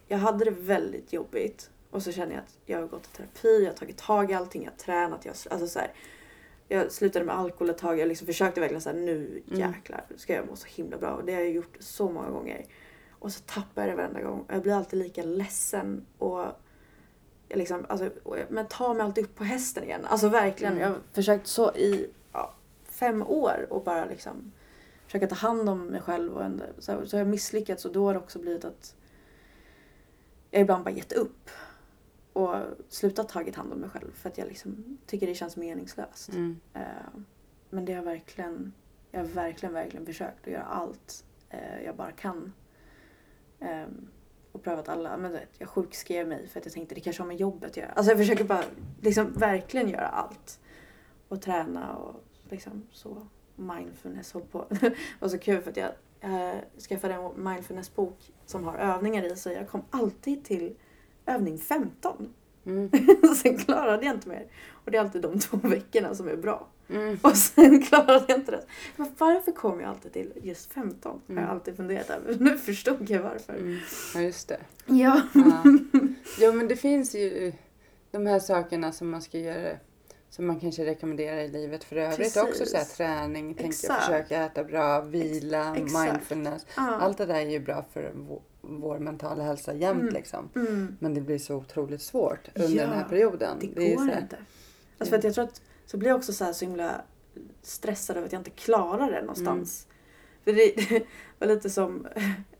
jag 0.08 0.18
hade 0.18 0.46
det 0.46 0.52
väldigt 0.52 1.14
jobbigt. 1.14 1.70
Och 1.90 2.04
så 2.04 2.12
känner 2.12 2.32
jag 2.32 2.40
att 2.40 2.58
jag 2.66 2.80
har 2.80 2.88
gått 2.88 3.06
i 3.06 3.18
terapi, 3.18 3.64
jag 3.64 3.72
har 3.72 3.78
tagit 3.78 3.98
tag 3.98 4.32
i 4.32 4.34
allting, 4.34 4.64
jag 4.64 4.72
har 4.72 4.78
tränat. 4.78 5.26
Jag, 5.26 5.36
alltså 5.50 5.68
så 5.68 5.80
här, 5.80 5.94
jag 6.68 6.92
slutade 6.92 7.26
med 7.26 7.36
alkohol 7.36 7.70
ett 7.70 7.78
tag. 7.78 8.00
Jag 8.00 8.08
liksom 8.08 8.28
försökte 8.28 8.60
verkligen 8.60 8.82
säga 8.82 8.96
nu 8.96 9.42
Mm. 9.48 9.60
jäklar 9.60 10.06
ska 10.16 10.34
jag 10.34 10.48
må 10.48 10.56
så 10.56 10.68
himla 10.68 10.98
bra. 10.98 11.10
Och 11.12 11.26
det 11.26 11.34
har 11.34 11.42
jag 11.42 11.52
gjort 11.52 11.78
så 11.80 12.10
många 12.10 12.30
gånger. 12.30 12.66
Och 13.20 13.32
så 13.32 13.42
tappar 13.46 13.82
jag 13.82 13.92
det 13.92 13.96
varenda 13.96 14.22
gång. 14.22 14.40
Och 14.40 14.54
jag 14.56 14.62
blir 14.62 14.74
alltid 14.74 15.00
lika 15.00 15.24
ledsen. 15.24 16.06
Och 16.18 16.46
jag 17.48 17.58
liksom, 17.58 17.86
alltså, 17.90 18.10
jag, 18.26 18.40
men 18.50 18.68
tar 18.68 18.94
mig 18.94 19.04
alltid 19.04 19.24
upp 19.24 19.36
på 19.36 19.44
hästen 19.44 19.84
igen. 19.84 20.06
Alltså 20.06 20.30
verkligen. 20.30 20.74
Mm. 20.74 20.84
Jag 20.84 20.90
har 20.90 21.00
försökt 21.14 21.48
så 21.48 21.72
i 21.76 22.10
ja, 22.34 22.54
fem 22.90 23.22
år 23.22 23.68
och 23.70 23.84
bara 23.84 24.06
liksom 24.06 24.52
försöka 25.12 25.28
ta 25.28 25.36
hand 25.36 25.70
om 25.70 25.86
mig 25.86 26.02
själv. 26.02 26.34
Och 26.34 26.44
ändå, 26.44 26.66
så, 26.78 27.06
så 27.06 27.18
har 27.18 27.20
jag 27.20 27.28
misslyckats 27.28 27.86
och 27.86 27.92
då 27.92 28.06
har 28.06 28.14
det 28.14 28.20
också 28.20 28.40
blivit 28.40 28.66
att 28.66 28.96
jag 30.52 30.62
ibland 30.62 30.84
bara 30.84 30.92
gett 30.92 31.12
upp. 31.14 31.50
Och 32.34 32.56
slutat 32.90 33.30
tagit 33.30 33.56
hand 33.56 33.74
om 33.74 33.80
mig 33.80 33.90
själv 33.90 34.12
för 34.14 34.30
att 34.30 34.38
jag 34.38 34.48
liksom 34.48 34.98
tycker 35.06 35.28
det 35.28 35.36
känns 35.36 35.58
meningslöst. 35.58 36.30
Mm. 36.30 36.60
Eh, 36.74 36.82
men 37.70 37.86
det 37.86 37.94
har 37.94 38.04
verkligen, 38.04 38.74
jag 39.12 39.20
har 39.20 39.28
verkligen, 39.28 39.74
verkligen 39.74 40.06
försökt 40.06 40.48
att 40.48 40.54
göra 40.54 40.64
allt 40.64 41.26
eh, 41.50 41.84
jag 41.86 41.96
bara 41.96 42.12
kan. 42.12 42.54
Ehm, 43.60 44.08
och 44.52 44.64
prövat 44.64 44.90
alla, 44.90 45.18
men 45.18 45.38
jag 45.58 45.70
sjukskrev 45.70 46.28
mig 46.28 46.48
för 46.48 46.60
att 46.60 46.66
jag 46.66 46.74
tänkte 46.74 46.96
det 46.96 47.02
kanske 47.02 47.24
har 47.24 47.28
med 47.28 47.40
jobbet 47.40 47.70
att 47.70 47.78
göra. 47.78 47.92
Alltså 47.92 48.12
jag 48.12 48.20
försöker 48.20 48.44
bara 48.44 48.64
liksom 49.02 49.34
verkligen 49.34 49.90
göra 49.90 50.08
allt. 50.08 50.60
Och 51.28 51.42
träna 51.42 51.96
och 51.96 52.24
liksom 52.50 52.88
så 52.92 53.28
mindfulness 53.62 54.34
håll 54.34 54.44
på. 54.52 54.66
det 54.82 54.94
var 55.20 55.30
så 55.30 55.38
kul 55.38 55.62
för 55.62 55.72
att 55.72 55.78
jag 55.78 55.90
eh, 56.22 56.56
skaffade 56.90 57.14
en 57.14 57.44
mindfulnessbok 57.44 58.32
som 58.46 58.64
har 58.64 58.78
övningar 58.78 59.24
i 59.24 59.36
så 59.36 59.50
jag 59.50 59.70
kom 59.70 59.82
alltid 59.90 60.44
till 60.46 60.76
övning 61.26 61.58
15. 61.58 62.34
Mm. 62.66 62.90
Sen 63.36 63.58
klarade 63.58 64.06
jag 64.06 64.16
inte 64.16 64.30
mer. 64.30 64.46
Och 64.72 64.92
det 64.92 64.98
är 64.98 65.02
alltid 65.02 65.22
de 65.22 65.40
två 65.40 65.58
veckorna 65.58 66.16
som 66.16 66.28
är 66.28 66.36
bra. 66.36 66.68
Mm. 66.90 67.18
Och 67.22 67.38
sen 67.38 67.82
klarade 67.82 68.26
jag 68.28 68.40
inte 68.40 68.52
det. 68.52 68.66
Men 68.96 69.16
varför 69.18 69.52
kom 69.52 69.80
jag 69.80 69.90
alltid 69.90 70.14
till 70.14 70.34
just 70.44 70.74
15? 70.74 71.12
Har 71.12 71.34
Mm. 71.34 71.44
jag 71.44 71.52
alltid 71.52 71.76
funderat 71.78 72.10
över. 72.10 72.36
Nu 72.40 72.58
förstod 72.58 73.10
jag 73.10 73.22
varför. 73.24 73.54
Mm. 73.54 73.80
Ja, 74.16 74.22
just 74.22 74.48
det. 74.48 74.60
Ja. 74.86 75.22
Ja. 75.34 75.64
Jo, 76.40 76.52
men 76.54 76.68
det 76.68 76.76
finns 76.76 77.16
ju 77.16 77.54
de 78.12 78.26
här 78.26 78.40
sakerna 78.40 78.92
som 78.92 79.10
man 79.10 79.22
ska 79.22 79.38
göra 79.38 79.78
som 80.32 80.48
man 80.48 80.60
kanske 80.60 80.86
rekommenderar 80.86 81.38
i 81.38 81.48
livet 81.48 81.84
för 81.84 81.96
övrigt 81.96 82.18
Precis. 82.18 82.44
också. 82.44 82.66
Så 82.66 82.78
här, 82.78 82.86
träning, 82.86 83.54
tänka, 83.54 83.94
försöka 83.94 84.44
äta 84.46 84.64
bra, 84.64 85.02
vila, 85.02 85.76
Ex- 85.78 85.94
mindfulness. 85.94 86.66
ja. 86.78 86.96
Allt 86.96 87.18
det 87.18 87.26
där 87.26 87.36
är 87.36 87.50
ju 87.50 87.60
bra 87.60 87.86
för 87.94 88.12
vår, 88.16 88.42
vår 88.62 89.00
mentala 89.00 89.44
hälsa 89.44 89.74
jämt 89.74 90.02
Mm. 90.02 90.14
liksom. 90.14 90.50
Mm. 90.56 90.98
Men 91.00 91.14
det 91.14 91.22
blir 91.22 91.38
så 91.38 91.56
otroligt 91.56 92.02
svårt 92.02 92.50
under 92.56 92.70
Ja, 92.70 92.84
den 92.86 92.94
här 92.94 93.10
perioden. 93.10 93.58
Det, 93.76 93.94
är 93.94 93.96
går 93.98 94.06
här, 94.06 94.22
inte. 94.22 94.38
Alltså 94.98 95.10
för 95.10 95.18
att 95.18 95.24
jag 95.24 95.34
tror 95.34 95.44
att 95.46 95.62
så 95.86 95.98
blir 95.98 96.10
jag 96.10 96.18
också 96.18 96.34
så, 96.34 96.44
här 96.46 96.54
så 96.54 96.66
himla 96.66 97.02
stressad 97.62 98.18
över 98.18 98.26
att 98.28 98.34
jag 98.34 98.40
inte 98.40 98.50
klarar 98.50 99.12
det 99.12 99.22
någonstans. 99.22 99.88
Mm. 99.88 99.98
För 100.44 100.54
det 100.54 101.04
var 101.40 101.48
lite 101.48 101.70
som, 101.70 102.08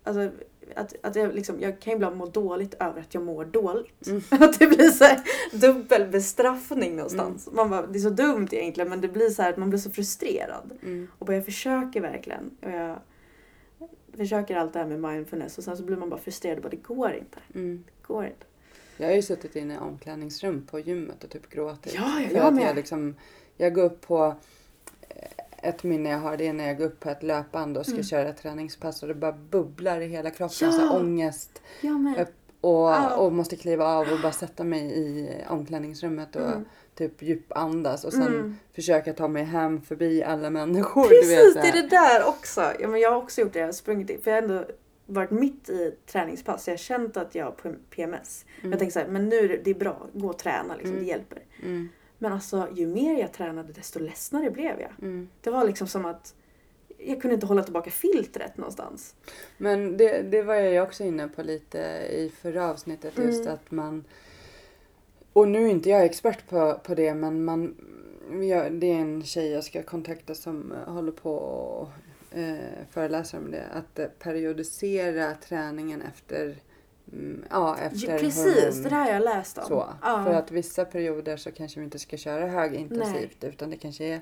alltså 0.04 0.32
att, 0.76 0.96
att 1.04 1.16
jag, 1.16 1.36
liksom, 1.36 1.60
jag 1.60 1.80
kan 1.80 1.94
ibland 1.94 2.18
må 2.18 2.26
dåligt 2.26 2.74
över 2.74 3.02
att 3.02 3.14
jag 3.14 3.24
mår 3.24 3.46
dåligt. 3.46 4.08
Mm. 4.08 4.22
Att 4.30 4.60
det 4.60 4.68
blir 4.68 4.90
så 4.90 5.06
dubbel 5.52 6.08
bestraffning 6.08 6.96
någonstans. 6.96 7.50
Man 7.52 7.70
bara, 7.70 7.88
det 7.88 8.00
är 8.00 8.02
så 8.02 8.10
dumt 8.10 8.48
egentligen 8.52 8.90
men 8.90 9.02
det 9.02 9.08
blir 9.08 9.30
så 9.30 9.42
här 9.42 9.50
att 9.50 9.58
man 9.58 9.70
blir 9.70 9.80
så 9.80 9.90
frustrerad. 9.90 10.72
Mm. 10.84 11.08
Och 11.20 11.26
bara, 11.26 11.36
jag 11.36 11.46
försöker 11.46 12.02
verkligen. 12.02 12.52
Och 12.62 12.70
jag 12.70 13.00
försöker 14.18 14.56
allt 14.56 14.74
det 14.74 14.80
här 14.80 14.88
med 14.88 15.00
mindfulness 15.00 15.58
och 15.58 15.64
sen 15.64 15.78
så 15.78 15.84
blir 15.84 15.98
man 15.98 16.10
bara 16.10 16.20
frustrerad 16.20 16.58
och 16.58 16.64
bara 16.64 16.70
det 16.70 16.84
går 16.84 17.14
inte. 17.14 17.40
Mm. 17.56 17.84
Det 17.86 18.08
går 18.08 18.26
inte. 18.26 18.46
Jag 18.98 19.08
har 19.08 19.16
ju 19.16 19.22
suttit 19.22 19.56
inne 19.56 19.74
i 19.74 19.78
omklädningsrum 19.78 20.68
på 20.72 20.80
gymmet 20.80 21.24
och 21.24 21.30
typ 21.30 21.50
gråtit. 21.50 21.94
Ja, 21.96 22.22
jag 22.32 22.46
att 22.46 22.54
med. 22.54 22.64
Jag, 22.64 22.76
liksom, 22.76 23.16
jag 23.58 23.74
går 23.74 23.84
upp 23.84 24.02
på 24.02 24.36
ett 25.62 25.84
minne 25.84 26.10
jag 26.10 26.18
har 26.18 26.38
det 26.38 26.48
är 26.48 26.54
när 26.54 26.68
jag 26.68 26.78
går 26.78 26.86
upp 26.86 27.00
på 27.00 27.10
ett 27.10 27.24
löpband 27.24 27.78
och 27.78 27.86
ska 27.86 27.94
Mm. 27.94 28.04
köra 28.04 28.30
ett 28.30 28.38
träningspass 28.38 29.02
och 29.02 29.08
det 29.08 29.16
bara 29.16 29.32
bubblar 29.32 30.02
i 30.02 30.08
hela 30.08 30.30
kroppen. 30.30 30.58
Ja. 30.62 30.72
Så 30.72 30.98
ångest 31.00 31.62
upp 32.20 32.28
och, 32.62 32.72
Ja. 32.72 33.16
och 33.16 33.34
måste 33.34 33.56
kliva 33.56 33.86
av 33.86 34.08
och 34.14 34.20
bara 34.22 34.32
sätta 34.32 34.64
mig 34.64 34.82
i 35.00 35.30
omklädningsrummet 35.50 36.36
och 36.36 36.42
Mm. 36.48 36.66
typ 36.96 37.22
djupandas 37.22 38.04
och 38.04 38.14
sen 38.14 38.28
Mm. 38.28 38.56
försöka 38.76 39.14
ta 39.14 39.28
mig 39.28 39.44
hem 39.44 39.82
förbi 39.82 40.24
alla 40.24 40.50
människor. 40.50 41.08
Precis, 41.08 41.54
det 41.54 41.68
är 41.68 41.82
det 41.82 41.90
där 41.90 42.28
också. 42.28 42.62
Ja, 42.80 42.88
men 42.88 43.00
jag 43.00 43.12
har 43.12 43.18
också 43.18 43.42
gjort 43.42 43.54
det. 43.54 43.60
Jag 43.60 43.68
har 43.68 43.72
sprungit 43.74 44.24
för 44.24 44.32
jag 44.32 44.38
har 44.42 44.42
ändå 44.50 44.66
varit 45.06 45.32
mitt 45.32 45.70
i 45.70 45.96
träningspass. 46.12 46.68
Jag 46.68 46.74
har 46.74 46.78
känt 46.78 47.18
att 47.18 47.36
jag 47.36 47.46
har 47.46 47.52
PMS. 47.90 48.46
Mm. 48.60 48.72
jag 48.72 48.80
tänkte 48.80 48.94
så 48.94 49.00
här, 49.06 49.08
men 49.12 49.30
nu 49.30 49.36
är 49.36 49.62
det, 49.64 49.70
är 49.72 49.76
bra. 49.76 50.08
Gå 50.14 50.28
och 50.28 50.38
träna 50.38 50.74
liksom, 50.76 50.92
Mm. 50.92 51.04
det 51.04 51.10
hjälper. 51.10 51.40
Men 52.22 52.34
alltså 52.34 52.68
ju 52.76 52.88
mer 52.88 53.20
jag 53.20 53.34
tränade 53.34 53.74
desto 53.74 54.00
ledsnare 54.00 54.50
blev 54.52 54.80
jag. 54.80 54.92
Mm. 55.02 55.30
Det 55.42 55.50
var 55.50 55.66
liksom 55.66 55.88
som 55.88 56.06
att 56.06 56.36
jag 56.98 57.22
kunde 57.22 57.34
inte 57.34 57.46
hålla 57.46 57.64
tillbaka 57.64 57.92
filtret 57.92 58.58
någonstans. 58.58 59.16
Men 59.58 59.98
det, 59.98 60.22
det 60.22 60.42
var 60.42 60.56
jag 60.56 60.88
också 60.88 61.04
inne 61.04 61.28
på 61.28 61.44
lite 61.44 61.78
i 62.12 62.32
förra 62.42 62.70
avsnittet. 62.70 63.18
Just 63.18 63.42
Mm. 63.42 63.54
att 63.54 63.72
man... 63.72 64.04
Och 65.34 65.48
nu 65.48 65.64
är 65.64 65.68
inte 65.68 65.90
jag 65.90 66.06
expert 66.06 66.50
på, 66.50 66.80
på 66.84 66.96
det 66.96 67.14
men 67.14 67.46
man... 67.46 67.76
Jag, 68.50 68.74
det 68.74 68.88
är 68.88 69.00
en 69.00 69.24
tjej 69.24 69.52
jag 69.52 69.64
ska 69.64 69.84
kontakta 69.84 70.36
som 70.36 70.72
eh, 70.72 70.94
håller 70.94 71.12
på 71.12 71.34
och 71.36 71.90
eh, 72.38 72.86
föreläser 72.92 73.38
om 73.38 73.52
det. 73.52 73.64
Att 73.74 74.00
eh, 74.00 74.08
periodisera 74.20 75.34
träningen 75.34 76.02
efter... 76.02 76.56
Mm, 77.14 77.44
ja, 77.50 77.78
efter 77.78 78.18
Precis, 78.18 78.46
hormon- 78.46 78.84
det 78.84 78.90
där 78.90 78.96
har 79.06 79.12
jag 79.12 79.24
läst 79.24 79.58
om. 79.58 79.64
så. 79.68 79.88
Ja. 80.02 80.24
För 80.26 80.34
att 80.34 80.52
vissa 80.52 80.86
perioder 80.86 81.38
så 81.38 81.52
kanske 81.52 81.80
vi 81.80 81.84
inte 81.84 82.00
ska 82.00 82.18
köra 82.18 82.48
högintensivt 82.48 83.44
utan 83.44 83.70
det 83.70 83.78
kanske 83.78 84.06
är 84.06 84.22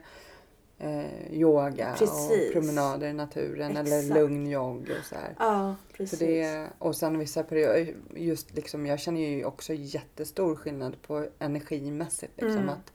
eh, 0.80 1.34
yoga 1.34 1.96
Precis. 1.98 2.48
och 2.48 2.54
promenader 2.54 3.08
i 3.08 3.14
naturen 3.14 3.78
eller 3.78 3.98
Exakt. 4.00 4.16
lugn 4.20 4.48
jogg 4.50 4.90
och 5.00 5.06
så 5.06 5.16
här. 5.16 5.36
Ja, 5.40 5.76
Så 5.92 5.98
precis. 5.98 6.20
det, 6.20 6.68
och 6.80 6.96
sen 6.96 7.20
vissa 7.20 7.44
perioder, 7.44 7.96
just 8.16 8.56
liksom, 8.56 8.86
jag 8.86 9.00
känner 9.00 9.22
ju 9.22 9.46
också 9.46 9.74
jättestor 9.74 10.56
skillnad 10.56 11.02
på 11.02 11.26
energimässigt. 11.40 12.34
Liksom, 12.42 12.58
Mm. 12.62 12.70
att, 12.70 12.94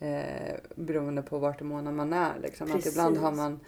eh, 0.00 0.54
beroende 0.76 1.22
på 1.22 1.38
vart 1.38 1.60
i 1.60 1.64
månaden 1.64 1.96
man 1.96 2.12
är. 2.12 2.32
Liksom, 2.42 2.72
att 2.72 2.86
ibland 2.86 3.16
har 3.16 3.32
man 3.32 3.60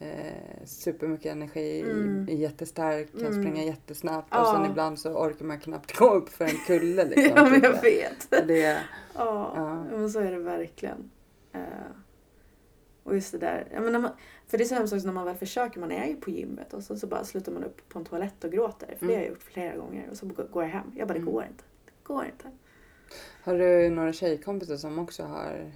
eh, 0.00 0.64
supermycket 0.64 1.32
energi, 1.32 1.80
Mm. 1.80 2.28
är 2.28 2.32
jättestark, 2.34 3.12
kan 3.12 3.20
Mm. 3.26 3.42
springa 3.42 3.64
jättesnabbt 3.64 4.28
Ja. 4.30 4.40
och 4.40 4.46
sen 4.56 4.70
ibland 4.70 4.98
så 4.98 5.10
orkar 5.12 5.44
man 5.44 5.60
knappt 5.60 5.96
gå 5.98 6.10
upp 6.14 6.28
för 6.28 6.44
en 6.44 6.58
kulle. 6.66 7.04
Liksom, 7.08 7.32
ja, 7.36 7.42
men 7.44 7.54
typ. 7.54 7.62
jag 7.64 7.82
vet. 7.82 8.40
Och 8.40 8.46
det, 8.46 8.78
Ja, 9.14 9.52
Ja. 9.56 9.84
men 9.96 10.10
så 10.10 10.20
är 10.20 10.30
det 10.30 10.38
verkligen. 10.38 11.10
Eh, 11.52 11.60
och 13.02 13.14
just 13.14 13.32
det 13.32 13.38
där, 13.38 13.80
menar, 13.80 13.98
man, 13.98 14.10
för 14.46 14.58
det 14.58 14.64
är 14.64 14.66
så 14.66 14.74
hemskt 14.74 15.04
när 15.04 15.12
man 15.12 15.24
väl 15.24 15.36
försöker, 15.36 15.80
man 15.80 15.92
är 15.92 16.06
ju 16.06 16.16
på 16.16 16.30
gymmet 16.30 16.74
och 16.74 16.82
så, 16.82 16.96
så 16.96 17.06
bara 17.06 17.24
slutar 17.24 17.52
man 17.52 17.64
upp 17.64 17.88
på 17.88 17.98
en 17.98 18.04
toalett 18.04 18.44
och 18.44 18.52
gråter. 18.52 18.94
För 18.98 19.06
det 19.06 19.14
har 19.14 19.20
jag 19.20 19.28
gjort 19.28 19.42
flera 19.42 19.76
gånger 19.76 20.08
och 20.10 20.16
så 20.16 20.26
går 20.26 20.62
jag 20.62 20.70
hem. 20.70 20.92
Jag 20.96 21.08
bara, 21.08 21.14
det 21.14 21.20
Mm. 21.20 21.32
går 21.32 21.42
inte. 21.42 21.64
Det 21.86 21.92
går 22.02 22.24
inte. 22.24 22.50
har 23.42 23.54
du 23.58 23.90
några 23.90 24.12
tjejkompisar 24.12 24.76
som 24.76 24.98
också 24.98 25.22
har 25.22 25.72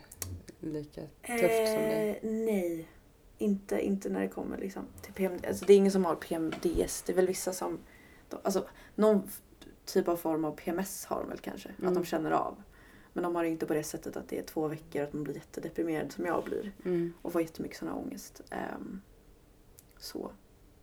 lika 0.60 1.00
tufft 1.00 1.40
som 1.68 1.82
dig? 1.82 2.20
Eh, 2.22 2.30
nej. 2.30 2.88
Inte, 3.40 3.80
inte 3.80 4.08
när 4.08 4.20
det 4.20 4.28
kommer 4.28 4.58
liksom 4.58 4.82
till 5.02 5.12
PM. 5.12 5.32
Alltså 5.48 5.64
det 5.64 5.72
är 5.72 5.76
ingen 5.76 5.92
som 5.92 6.04
har 6.04 6.14
PMDS. 6.14 7.02
Det 7.06 7.12
är 7.12 7.16
väl 7.16 7.26
vissa 7.26 7.52
som... 7.52 7.78
Alltså 8.42 8.68
någon 8.94 9.30
typ 9.84 10.08
av 10.08 10.16
form 10.16 10.44
av 10.44 10.52
PMS 10.56 11.04
har 11.04 11.20
de 11.20 11.28
väl 11.28 11.38
kanske. 11.38 11.68
Att 11.68 11.78
Mm. 11.82 11.94
de 11.94 12.04
känner 12.04 12.30
av. 12.30 12.62
Men 13.12 13.22
de 13.24 13.34
har 13.34 13.42
det 13.42 13.48
inte 13.50 13.66
på 13.66 13.74
det 13.74 13.82
sättet 13.82 14.16
att 14.16 14.28
det 14.28 14.38
är 14.38 14.42
två 14.42 14.68
veckor 14.68 15.02
att 15.02 15.12
man 15.12 15.24
blir 15.24 15.34
jättedeprimerad 15.34 16.12
som 16.12 16.26
jag 16.26 16.44
blir. 16.44 16.72
Mm. 16.84 17.12
Och 17.22 17.32
får 17.32 17.40
jättemycket 17.42 17.78
sån 17.78 17.88
här 17.88 17.96
ångest. 17.96 18.40
Ehm, 18.50 19.00
så. 19.98 20.30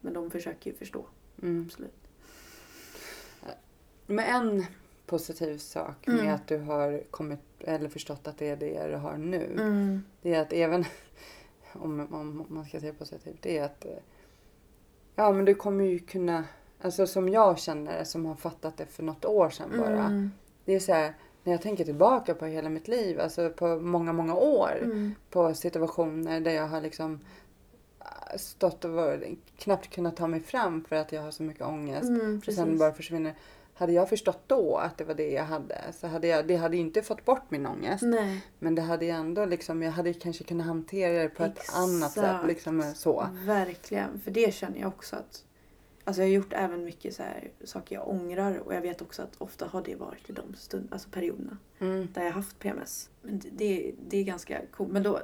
Men 0.01 0.13
de 0.13 0.31
försöker 0.31 0.71
ju 0.71 0.77
förstå. 0.77 1.05
Mm. 1.41 1.65
Absolut. 1.67 1.93
Men 4.05 4.25
en 4.25 4.65
positiv 5.05 5.57
sak 5.57 6.07
Mm. 6.07 6.25
med 6.25 6.35
att 6.35 6.47
du 6.47 6.57
har 6.57 7.03
kommit 7.11 7.39
eller 7.59 7.89
förstått 7.89 8.27
att 8.27 8.37
det 8.37 8.49
är 8.49 8.55
det 8.57 8.87
du 8.87 8.95
har 8.95 9.17
nu. 9.17 9.45
Mm. 9.59 10.03
Det 10.21 10.33
är 10.33 10.41
att 10.41 10.53
även 10.53 10.85
om, 11.73 12.13
om, 12.13 12.45
man 12.49 12.65
ska 12.65 12.79
säga 12.79 12.93
positivt. 12.93 13.37
Det 13.41 13.57
är 13.57 13.63
att 13.63 13.85
eh, 13.85 13.91
ja 15.15 15.31
men 15.31 15.45
du 15.45 15.55
kommer 15.55 15.85
ju 15.85 15.99
kunna 15.99 16.43
Alltså 16.81 17.07
som 17.07 17.29
jag 17.29 17.59
känner 17.59 18.03
som 18.03 18.25
har 18.25 18.35
fattat 18.35 18.77
det 18.77 18.85
för 18.85 19.03
något 19.03 19.25
år 19.25 19.49
sedan 19.49 19.69
bara. 19.77 20.05
Mm. 20.05 20.31
Det 20.65 20.75
är 20.75 20.79
så 20.79 20.93
här 20.93 21.13
när 21.43 21.53
jag 21.53 21.61
tänker 21.61 21.85
tillbaka 21.85 22.33
på 22.33 22.45
hela 22.45 22.69
mitt 22.69 22.87
liv, 22.87 23.19
alltså 23.19 23.49
på 23.49 23.67
många, 23.79 24.13
många 24.13 24.35
år. 24.35 24.79
Mm. 24.83 25.15
På 25.29 25.53
situationer 25.53 26.41
där 26.41 26.51
jag 26.51 26.67
har 26.67 26.81
liksom 26.81 27.19
äh, 27.99 28.37
stått 28.37 28.85
och 28.85 28.91
var, 28.91 29.25
knappt 29.57 29.89
kunnat 29.89 30.15
ta 30.15 30.27
mig 30.27 30.39
fram 30.39 30.83
för 30.83 30.95
att 30.95 31.11
jag 31.11 31.21
har 31.21 31.31
så 31.31 31.43
mycket 31.43 31.65
ångest. 31.65 32.09
Mm, 32.09 32.41
och 32.47 32.53
sen 32.53 32.77
bara 32.77 32.93
försvinner. 32.93 33.33
Hade 33.77 33.93
jag 33.93 34.09
förstått 34.09 34.43
då 34.47 34.77
att 34.77 34.97
det 34.97 35.03
var 35.03 35.13
det 35.13 35.31
jag 35.31 35.43
hade 35.45 35.81
så 35.93 36.07
hade 36.07 36.27
jag, 36.27 36.47
det 36.47 36.55
hade 36.55 36.77
inte 36.77 37.01
fått 37.01 37.25
bort 37.25 37.51
min 37.51 37.65
ångest. 37.65 38.03
Nej. 38.03 38.41
Men 38.59 38.75
det 38.75 38.81
hade 38.81 39.05
ju 39.05 39.11
ändå 39.11 39.45
liksom, 39.45 39.81
jag 39.83 39.91
hade 39.91 40.13
kanske 40.13 40.43
kunnat 40.43 40.67
hantera 40.67 41.23
det 41.23 41.29
på 41.29 41.43
ett 41.43 41.57
Exakt. 41.57 41.77
annat 41.77 42.11
sätt. 42.11 42.35
Liksom 42.47 42.83
så. 42.95 43.27
Verkligen. 43.45 44.19
För 44.19 44.31
det 44.31 44.53
känner 44.53 44.79
jag 44.79 44.87
också 44.87 45.15
att 45.15 45.43
Alltså 46.03 46.21
jag 46.21 46.27
har 46.27 46.33
gjort 46.33 46.53
även 46.53 46.83
mycket 46.83 47.15
så 47.15 47.23
här 47.23 47.51
saker 47.63 47.95
jag 47.95 48.07
ångrar 48.09 48.57
och 48.57 48.73
jag 48.73 48.81
vet 48.81 49.01
också 49.01 49.21
att 49.21 49.35
ofta 49.37 49.65
har 49.67 49.81
det 49.81 49.95
varit 49.95 50.29
i 50.29 50.33
de 50.33 50.53
stund, 50.55 50.87
alltså 50.91 51.09
perioderna 51.09 51.57
Mm. 51.79 52.07
där 52.13 52.23
jag 52.23 52.31
haft 52.31 52.59
PMS. 52.59 53.09
Men 53.21 53.39
det, 53.39 53.49
det, 53.49 53.93
det 54.07 54.17
är 54.17 54.23
ganska 54.23 54.61
coolt. 54.71 54.91
Men 54.91 55.03
då, 55.03 55.19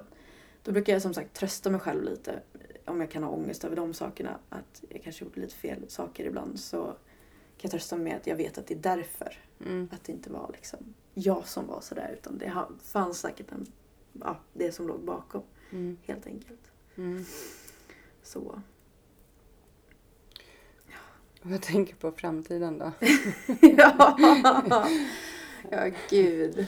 då 0.64 0.72
brukar 0.72 0.94
jag 0.94 1.02
som 1.02 1.14
sagt 1.14 1.34
trösta 1.34 1.70
mig 1.70 1.80
själv 1.80 2.04
lite 2.04 2.40
om 2.86 3.02
jag 3.02 3.12
kan 3.12 3.24
ha 3.24 3.30
ångest 3.32 3.64
över 3.66 3.76
de 3.76 3.94
sakerna. 3.94 4.40
Att 4.50 4.84
jag 4.90 5.04
kanske 5.04 5.26
gjort 5.26 5.38
lite 5.38 5.56
fel 5.56 5.86
saker 5.88 6.26
ibland 6.26 6.60
så 6.60 6.94
kan 7.58 7.62
jag 7.62 7.72
trösta 7.72 7.96
mig 7.96 8.04
med 8.04 8.16
att 8.16 8.28
jag 8.28 8.36
vet 8.36 8.58
att 8.58 8.68
det 8.68 8.74
är 8.74 8.80
därför. 8.96 9.38
Mm. 9.66 9.90
Att 9.92 10.04
det 10.04 10.12
inte 10.12 10.30
var 10.30 10.50
liksom 10.54 10.80
jag 11.14 11.48
som 11.48 11.68
var 11.68 11.82
sådär 11.82 12.16
utan 12.20 12.38
det 12.38 12.54
fanns 12.84 13.20
säkert 13.20 13.52
en, 13.52 13.66
ja, 14.14 14.38
det 14.54 14.72
som 14.72 14.88
låg 14.88 15.00
bakom 15.00 15.42
Mm. 15.74 15.98
helt 16.04 16.28
enkelt. 16.28 16.72
Mm. 16.98 17.26
Så. 18.24 18.62
Vad 21.42 21.62
tänker 21.62 21.96
på 21.96 22.12
framtiden 22.12 22.78
då? 22.78 22.92
ja. 23.62 24.18
ja, 25.72 25.92
gud. 26.10 26.68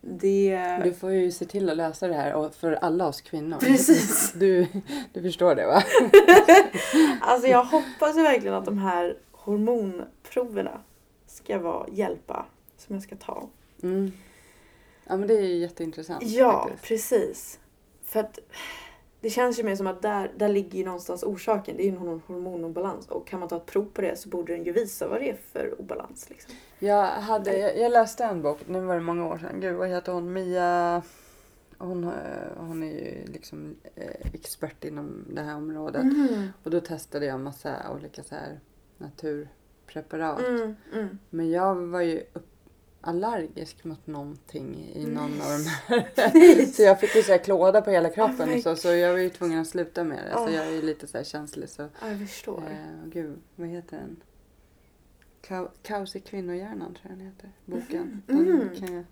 Det... 0.00 0.80
Du 0.84 0.94
får 0.94 1.12
ju 1.12 1.32
se 1.32 1.44
till 1.44 1.70
att 1.70 1.76
lösa 1.76 2.08
det 2.08 2.14
här 2.14 2.50
för 2.50 2.72
alla 2.72 3.06
oss 3.06 3.20
kvinnor. 3.20 3.58
Precis. 3.58 4.32
Du, 4.38 4.66
du 5.12 5.22
förstår 5.22 5.54
det 5.54 5.66
va? 5.66 5.82
Alltså 7.20 7.48
jag 7.48 7.64
hoppas 7.64 8.16
verkligen 8.16 8.54
att 8.54 8.64
de 8.64 8.78
här 8.78 9.16
hormonproverna 10.38 10.80
ska 11.26 11.58
vara 11.58 11.88
hjälpa 11.88 12.46
som 12.76 12.94
jag 12.94 13.02
ska 13.02 13.16
ta. 13.16 13.48
Mm. 13.82 14.12
Ja 15.04 15.16
men 15.16 15.28
det 15.28 15.34
är 15.34 15.42
ju 15.42 15.56
jätteintressant. 15.56 16.22
Ja, 16.22 16.62
faktiskt. 16.62 16.88
precis. 16.88 17.60
För 18.04 18.20
att 18.20 18.38
det 19.20 19.30
känns 19.30 19.58
ju 19.58 19.62
mer 19.62 19.76
som 19.76 19.86
att 19.86 20.02
där, 20.02 20.32
där 20.36 20.48
ligger 20.48 20.78
ju 20.78 20.84
någonstans 20.84 21.22
orsaken. 21.22 21.76
Det 21.76 21.82
är 21.82 21.90
ju 21.90 21.92
någon 21.92 22.22
hormonobalans. 22.26 23.06
Och 23.08 23.26
kan 23.26 23.40
man 23.40 23.48
ta 23.48 23.56
ett 23.56 23.66
prov 23.66 23.84
på 23.92 24.00
det 24.00 24.18
så 24.18 24.28
borde 24.28 24.52
den 24.52 24.64
ju 24.64 24.72
visa 24.72 25.08
vad 25.08 25.20
det 25.20 25.30
är 25.30 25.36
för 25.52 25.80
obalans. 25.80 26.30
Liksom. 26.30 26.54
Jag, 26.78 27.06
hade, 27.06 27.58
jag, 27.58 27.78
jag 27.78 27.92
läste 27.92 28.24
en 28.24 28.42
bok, 28.42 28.58
nu 28.66 28.80
var 28.80 28.94
det 28.94 29.00
många 29.00 29.26
år 29.26 29.38
sedan. 29.38 29.60
Gud 29.60 29.76
vad 29.76 29.88
heter 29.88 30.12
hon? 30.12 30.32
Mia... 30.32 31.02
Hon, 31.80 32.04
eh, 32.04 32.10
hon 32.56 32.82
är 32.82 32.92
ju 32.92 33.24
liksom 33.26 33.76
eh, 33.94 34.34
expert 34.34 34.84
inom 34.84 35.24
det 35.30 35.42
här 35.42 35.56
området. 35.56 36.04
Och 36.62 36.70
då 36.70 36.80
testade 36.80 37.26
jag 37.26 37.40
massa 37.40 37.76
olika 37.92 38.22
så 38.22 38.34
här 38.34 38.60
naturpreparat. 39.88 40.38
Mm, 40.40 40.76
mm. 40.92 41.18
Men 41.30 41.50
jag 41.50 41.74
var 41.74 42.00
ju 42.00 42.22
allergisk 43.00 43.84
mot 43.84 44.06
någonting 44.06 44.90
i 44.94 45.06
någon 45.06 45.32
av 45.42 45.48
de 45.58 45.64
här. 45.86 46.66
så 46.72 46.82
jag 46.82 47.00
fick 47.00 47.16
ju 47.16 47.22
så 47.22 47.32
här 47.32 47.38
klåda 47.38 47.82
på 47.82 47.90
hela 47.90 48.08
kroppen 48.10 48.54
och 48.54 48.60
så, 48.62 48.76
så 48.76 48.88
jag 48.88 49.12
var 49.12 49.18
ju 49.20 49.30
tvungen 49.30 49.60
att 49.60 49.66
sluta 49.68 50.04
med 50.04 50.18
det. 50.26 50.32
Så 50.32 50.44
Oh. 50.46 50.54
jag 50.54 50.66
är 50.66 50.70
ju 50.70 50.82
lite 50.82 51.06
så 51.06 51.16
här 51.16 51.24
känslig 51.24 51.68
så. 51.68 51.82
Ja, 52.00 52.08
jag 52.10 52.18
förstår. 52.28 52.62
Eh, 52.70 53.08
gud, 53.12 53.38
vad 53.56 53.68
heter 53.68 53.96
den? 53.96 54.16
Ka- 55.46 55.70
Kaos 55.82 56.16
i 56.16 56.20
kvinnohjärnan 56.20 56.94
tror 56.94 57.10
jag 57.10 57.18
den 57.18 57.26
heter. 57.26 57.50
Boken. 57.64 58.22
Den 58.26 58.38
Mm. 58.48 58.68
kan 58.78 58.94
jag 58.94 59.04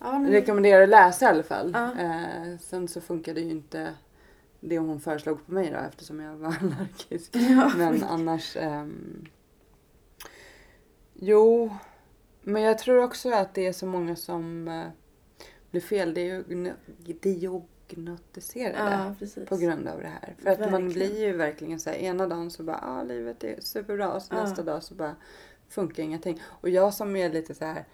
Ja, 0.00 0.18
men- 0.18 0.30
rekommendera 0.30 0.82
att 0.82 0.88
läsa 0.88 1.24
i 1.24 1.28
alla 1.28 1.42
fall. 1.42 1.70
Ja. 1.74 2.00
Eh, 2.00 2.58
sen 2.60 2.88
så 2.88 3.00
funkade 3.00 3.40
ju 3.40 3.50
inte 3.50 3.94
det 4.60 4.78
hon 4.78 5.00
föreslog 5.00 5.46
på 5.46 5.52
mig 5.52 5.70
då 5.70 5.78
eftersom 5.78 6.20
jag 6.20 6.36
var 6.36 6.48
allergisk. 6.60 7.30
Ja. 7.36 7.72
Men 7.76 8.04
annars... 8.04 8.56
ehm, 8.56 9.26
jo, 11.20 11.70
men 12.42 12.62
jag 12.62 12.78
tror 12.78 13.02
också 13.04 13.30
att 13.30 13.54
det 13.54 13.66
är 13.66 13.72
så 13.72 13.86
många 13.86 14.16
som 14.16 14.68
uh, 14.68 14.86
blir 15.70 15.80
fel 15.80 16.14
diagno- 16.14 16.74
diagnostiserade 17.88 19.14
Ja, 19.26 19.44
på 19.48 19.56
grund 19.56 19.88
av 19.88 20.00
det 20.00 20.08
här. 20.08 20.34
För 20.38 20.50
att 20.50 20.60
man 20.60 20.70
Verkligen. 20.70 20.92
blir 20.92 21.26
ju 21.26 21.32
verkligen 21.36 21.80
så 21.80 21.90
här, 21.90 21.96
ena 21.96 22.26
dagen 22.26 22.50
så 22.50 22.62
bara, 22.62 22.80
ah, 22.82 23.02
livet 23.02 23.44
är 23.44 23.60
superbra 23.60 24.12
och 24.12 24.22
så 24.22 24.34
Ja. 24.34 24.42
nästa 24.42 24.62
dag 24.62 24.82
så 24.82 24.94
bara 24.94 25.16
funkar 25.68 26.02
ingenting. 26.02 26.40
Och 26.44 26.68
jag 26.68 26.94
som 26.94 27.16
är 27.16 27.30
lite 27.30 27.54
så 27.54 27.64
här, 27.64 27.84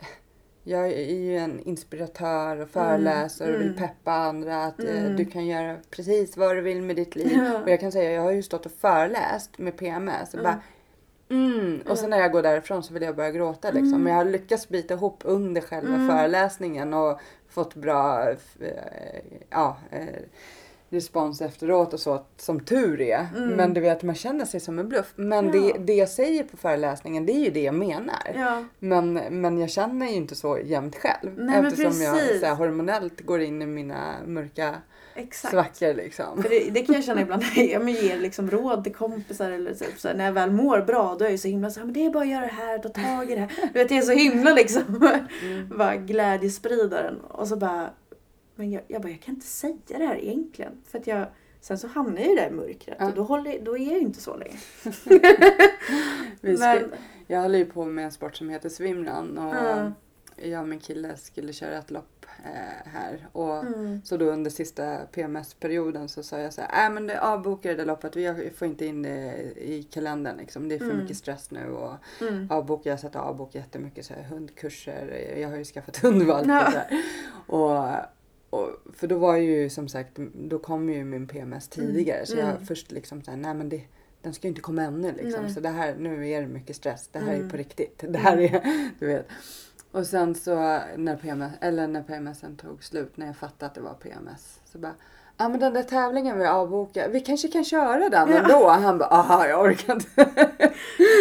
jag 0.62 0.86
är 0.88 1.14
ju 1.14 1.36
en 1.36 1.60
inspiratör 1.60 2.56
och 2.60 2.68
föreläser 2.68 3.54
och 3.54 3.60
vill 3.60 3.66
mm. 3.68 3.78
peppa 3.78 4.12
andra 4.12 4.64
att 4.64 4.80
eh, 4.84 5.00
Mm. 5.04 5.16
du 5.16 5.24
kan 5.24 5.46
göra 5.46 5.78
precis 5.90 6.36
vad 6.36 6.56
du 6.56 6.60
vill 6.60 6.82
med 6.82 6.96
ditt 6.96 7.16
liv. 7.16 7.32
Ja. 7.44 7.62
Och 7.62 7.70
jag 7.70 7.80
kan 7.80 7.92
säga, 7.92 8.10
jag 8.12 8.22
har 8.22 8.32
ju 8.32 8.42
stått 8.42 8.66
och 8.66 8.72
föreläst 8.72 9.58
med 9.58 9.76
PMS 9.76 10.34
och 10.34 10.40
Mm. 10.40 10.44
bara 10.52 10.62
Mm. 11.74 11.86
Och 11.92 11.98
sen 11.98 12.10
när 12.10 12.18
jag 12.20 12.32
går 12.32 12.42
därifrån 12.42 12.82
så 12.82 12.94
vill 12.94 13.02
jag 13.02 13.16
börja 13.16 13.30
gråta 13.30 13.70
liksom. 13.70 13.88
Mm. 13.88 14.02
Men 14.02 14.12
jag 14.12 14.18
har 14.18 14.24
lyckats 14.30 14.68
bita 14.68 14.94
ihop 14.94 15.20
under 15.24 15.60
själva 15.60 15.94
Mm. 15.94 16.08
föreläsningen 16.08 16.94
och 16.94 17.20
fått 17.48 17.74
bra 17.74 18.30
eh, 18.30 18.36
ja, 19.50 19.76
eh, 19.90 20.06
respons 20.90 21.40
efteråt 21.40 21.92
och 21.92 22.00
så 22.00 22.24
som 22.36 22.60
tur 22.60 23.00
är. 23.00 23.26
Mm. 23.36 23.48
Men 23.50 23.74
du 23.74 23.80
vet 23.80 24.02
man 24.02 24.14
känner 24.14 24.44
sig 24.44 24.60
som 24.60 24.78
en 24.78 24.88
bluff. 24.88 25.12
Men 25.16 25.46
Ja. 25.46 25.52
det, 25.52 25.72
det 25.78 25.92
jag 25.94 26.08
säger 26.08 26.44
på 26.44 26.56
föreläsningen 26.56 27.26
det 27.26 27.32
är 27.32 27.44
ju 27.44 27.50
det 27.50 27.62
jag 27.62 27.74
menar. 27.74 28.32
Ja, 28.34 28.64
Men, 28.78 29.12
men 29.14 29.58
jag 29.58 29.70
känner 29.70 30.06
ju 30.06 30.12
inte 30.12 30.34
så 30.34 30.58
jämt 30.58 30.96
själv. 30.96 31.32
Nej, 31.36 31.60
eftersom 31.66 32.02
jag 32.02 32.16
så 32.40 32.46
här, 32.46 32.54
hormonellt 32.54 33.20
går 33.20 33.40
in 33.40 33.62
i 33.62 33.66
mina 33.66 34.14
mörka 34.26 34.74
exakt. 35.14 35.52
svackor 35.52 35.94
liksom. 35.94 36.42
För 36.42 36.48
det, 36.48 36.70
det 36.70 36.82
kan 36.82 36.94
jag 36.94 37.04
känna 37.04 37.20
ibland 37.20 37.42
när 37.56 37.62
jag 37.72 37.90
ger 37.90 38.18
liksom 38.18 38.50
råd 38.50 38.84
till 38.84 38.94
kompisar 38.94 39.50
eller 39.50 39.74
typ 39.74 39.98
så 40.00 40.08
här, 40.08 40.14
när 40.14 40.24
jag 40.24 40.32
väl 40.32 40.50
mår 40.50 40.80
bra 40.80 41.16
då 41.18 41.24
är 41.24 41.30
jag 41.30 41.40
så 41.40 41.48
himla 41.48 41.70
så 41.70 41.80
här, 41.80 41.84
men 41.84 41.92
det 41.94 42.06
är 42.06 42.10
bara 42.10 42.22
att 42.22 42.28
göra 42.28 42.40
det 42.46 42.52
här, 42.52 42.78
ta 42.78 42.88
tag 42.88 43.30
i 43.30 43.34
det 43.34 43.40
här. 43.40 43.52
Du 43.72 43.78
vet 43.78 43.90
jag 43.90 43.98
är 43.98 44.02
så 44.02 44.12
himla 44.12 44.50
liksom 44.54 44.82
Mm. 45.42 45.68
bara 45.78 45.96
glädjespridaren 45.96 47.20
och 47.20 47.48
så 47.48 47.56
bara 47.56 47.90
men 48.56 48.70
jag, 48.70 48.82
jag 48.88 49.02
bara 49.02 49.08
jag 49.08 49.20
kan 49.20 49.34
inte 49.34 49.46
säga 49.46 49.74
det 49.86 50.06
här 50.06 50.16
egentligen 50.24 50.72
för 50.90 50.98
att 50.98 51.06
jag 51.06 51.26
sen 51.60 51.78
så 51.78 51.88
hamnar 51.88 52.18
jag 52.20 52.28
ju 52.30 52.34
där 52.36 52.48
i 52.48 52.50
mörkret 52.50 52.96
Ja. 53.00 53.06
och 53.06 53.14
då, 53.14 53.22
håller, 53.22 53.60
då 53.64 53.78
är 53.78 53.82
jag 53.84 53.92
ju 53.94 54.00
inte 54.00 54.20
så 54.20 54.36
länge. 54.36 54.56
Men, 56.40 56.92
Jag 57.26 57.42
håller 57.42 57.58
ju 57.58 57.64
på 57.64 57.84
med 57.84 58.04
en 58.04 58.12
sport 58.12 58.36
som 58.36 58.48
heter 58.48 58.68
swimrun 58.68 59.38
och 59.38 59.54
Ja. 59.54 59.92
Jag 60.36 60.62
och 60.62 60.68
min 60.68 60.78
kille 60.78 61.16
skulle 61.16 61.52
köra 61.52 61.78
ett 61.78 61.90
lopp 61.90 62.26
eh, 62.44 62.90
här. 62.92 63.28
Och 63.32 63.58
mm, 63.58 64.00
Så 64.04 64.16
då 64.16 64.24
under 64.24 64.50
sista 64.50 64.96
PMS-perioden 65.12 66.08
så 66.08 66.22
sa 66.22 66.38
jag 66.38 66.52
så 66.52 66.60
här, 66.68 66.86
äh, 66.88 66.94
men 66.94 67.06
det 67.06 67.20
avbokar 67.20 67.74
det 67.74 67.84
loppet, 67.84 68.16
vi 68.16 68.50
får 68.56 68.68
inte 68.68 68.86
in 68.86 69.02
det 69.02 69.34
i 69.56 69.82
kalendern 69.90 70.36
liksom. 70.36 70.68
Det 70.68 70.74
är 70.74 70.78
för 70.78 70.84
Mm. 70.86 70.98
mycket 70.98 71.16
stress 71.16 71.50
nu 71.50 71.66
och 71.70 71.94
mm, 72.20 72.46
avbokar, 72.50 72.90
jag 72.90 73.00
satt 73.00 73.16
avbok 73.16 73.54
jättemycket 73.54 74.06
så 74.06 74.14
här, 74.14 74.22
hundkurser, 74.22 75.34
jag 75.40 75.48
har 75.48 75.56
ju 75.56 75.64
skaffat 75.64 75.96
hund 75.96 76.30
och 76.30 76.36
allt 76.38 76.46
Ja. 76.48 76.70
det. 76.70 77.02
Och, 77.46 78.60
och, 78.60 78.70
för 78.96 79.06
då 79.06 79.18
var 79.18 79.36
ju 79.36 79.70
som 79.70 79.88
sagt, 79.88 80.12
då 80.34 80.58
kom 80.58 80.88
ju 80.90 81.04
min 81.04 81.26
PMS 81.28 81.68
tidigare 81.68 82.26
så 82.26 82.36
jag 82.36 82.48
Mm. 82.50 82.66
först 82.66 82.92
liksom 82.92 83.22
så 83.22 83.30
här, 83.30 83.38
nej 83.38 83.54
men 83.54 83.68
det 83.68 83.82
den 84.22 84.34
ska 84.34 84.46
ju 84.46 84.48
inte 84.48 84.60
komma 84.60 84.82
ännu 84.82 85.12
liksom. 85.12 85.42
Nej. 85.44 85.54
Så 85.54 85.60
det 85.60 85.68
här, 85.68 85.94
nu 85.98 86.28
är 86.28 86.40
det 86.40 86.46
mycket 86.48 86.76
stress. 86.76 87.08
Det 87.12 87.18
här 87.18 87.32
är 87.32 87.36
Mm. 87.36 87.50
på 87.50 87.56
riktigt. 87.56 88.04
Det 88.08 88.18
här 88.18 88.36
är, 88.38 88.62
du 88.98 89.06
vet. 89.06 89.28
Och 89.94 90.06
sen 90.06 90.34
så 90.34 90.54
när, 90.96 91.16
PMS, 91.16 91.52
eller 91.60 91.88
när 91.88 92.02
PMSen 92.02 92.56
tog 92.56 92.84
slut, 92.84 93.16
när 93.16 93.26
jag 93.26 93.36
fattade 93.36 93.66
att 93.66 93.74
det 93.74 93.80
var 93.80 93.94
PMS, 93.94 94.60
så 94.64 94.78
bara, 94.78 94.94
Ja 95.36 95.48
men 95.48 95.60
den 95.60 95.74
där 95.74 95.82
tävlingen 95.82 96.38
vi 96.38 96.46
avbokade, 96.46 97.08
vi 97.08 97.20
kanske 97.20 97.48
kan 97.48 97.64
köra 97.64 98.08
den 98.08 98.30
Ja. 98.30 98.36
ändå. 98.36 98.68
Han 98.68 98.98
bara, 98.98 99.08
aha 99.08 99.46
jag 99.46 99.64
orkar 99.64 99.94
inte. 99.94 100.08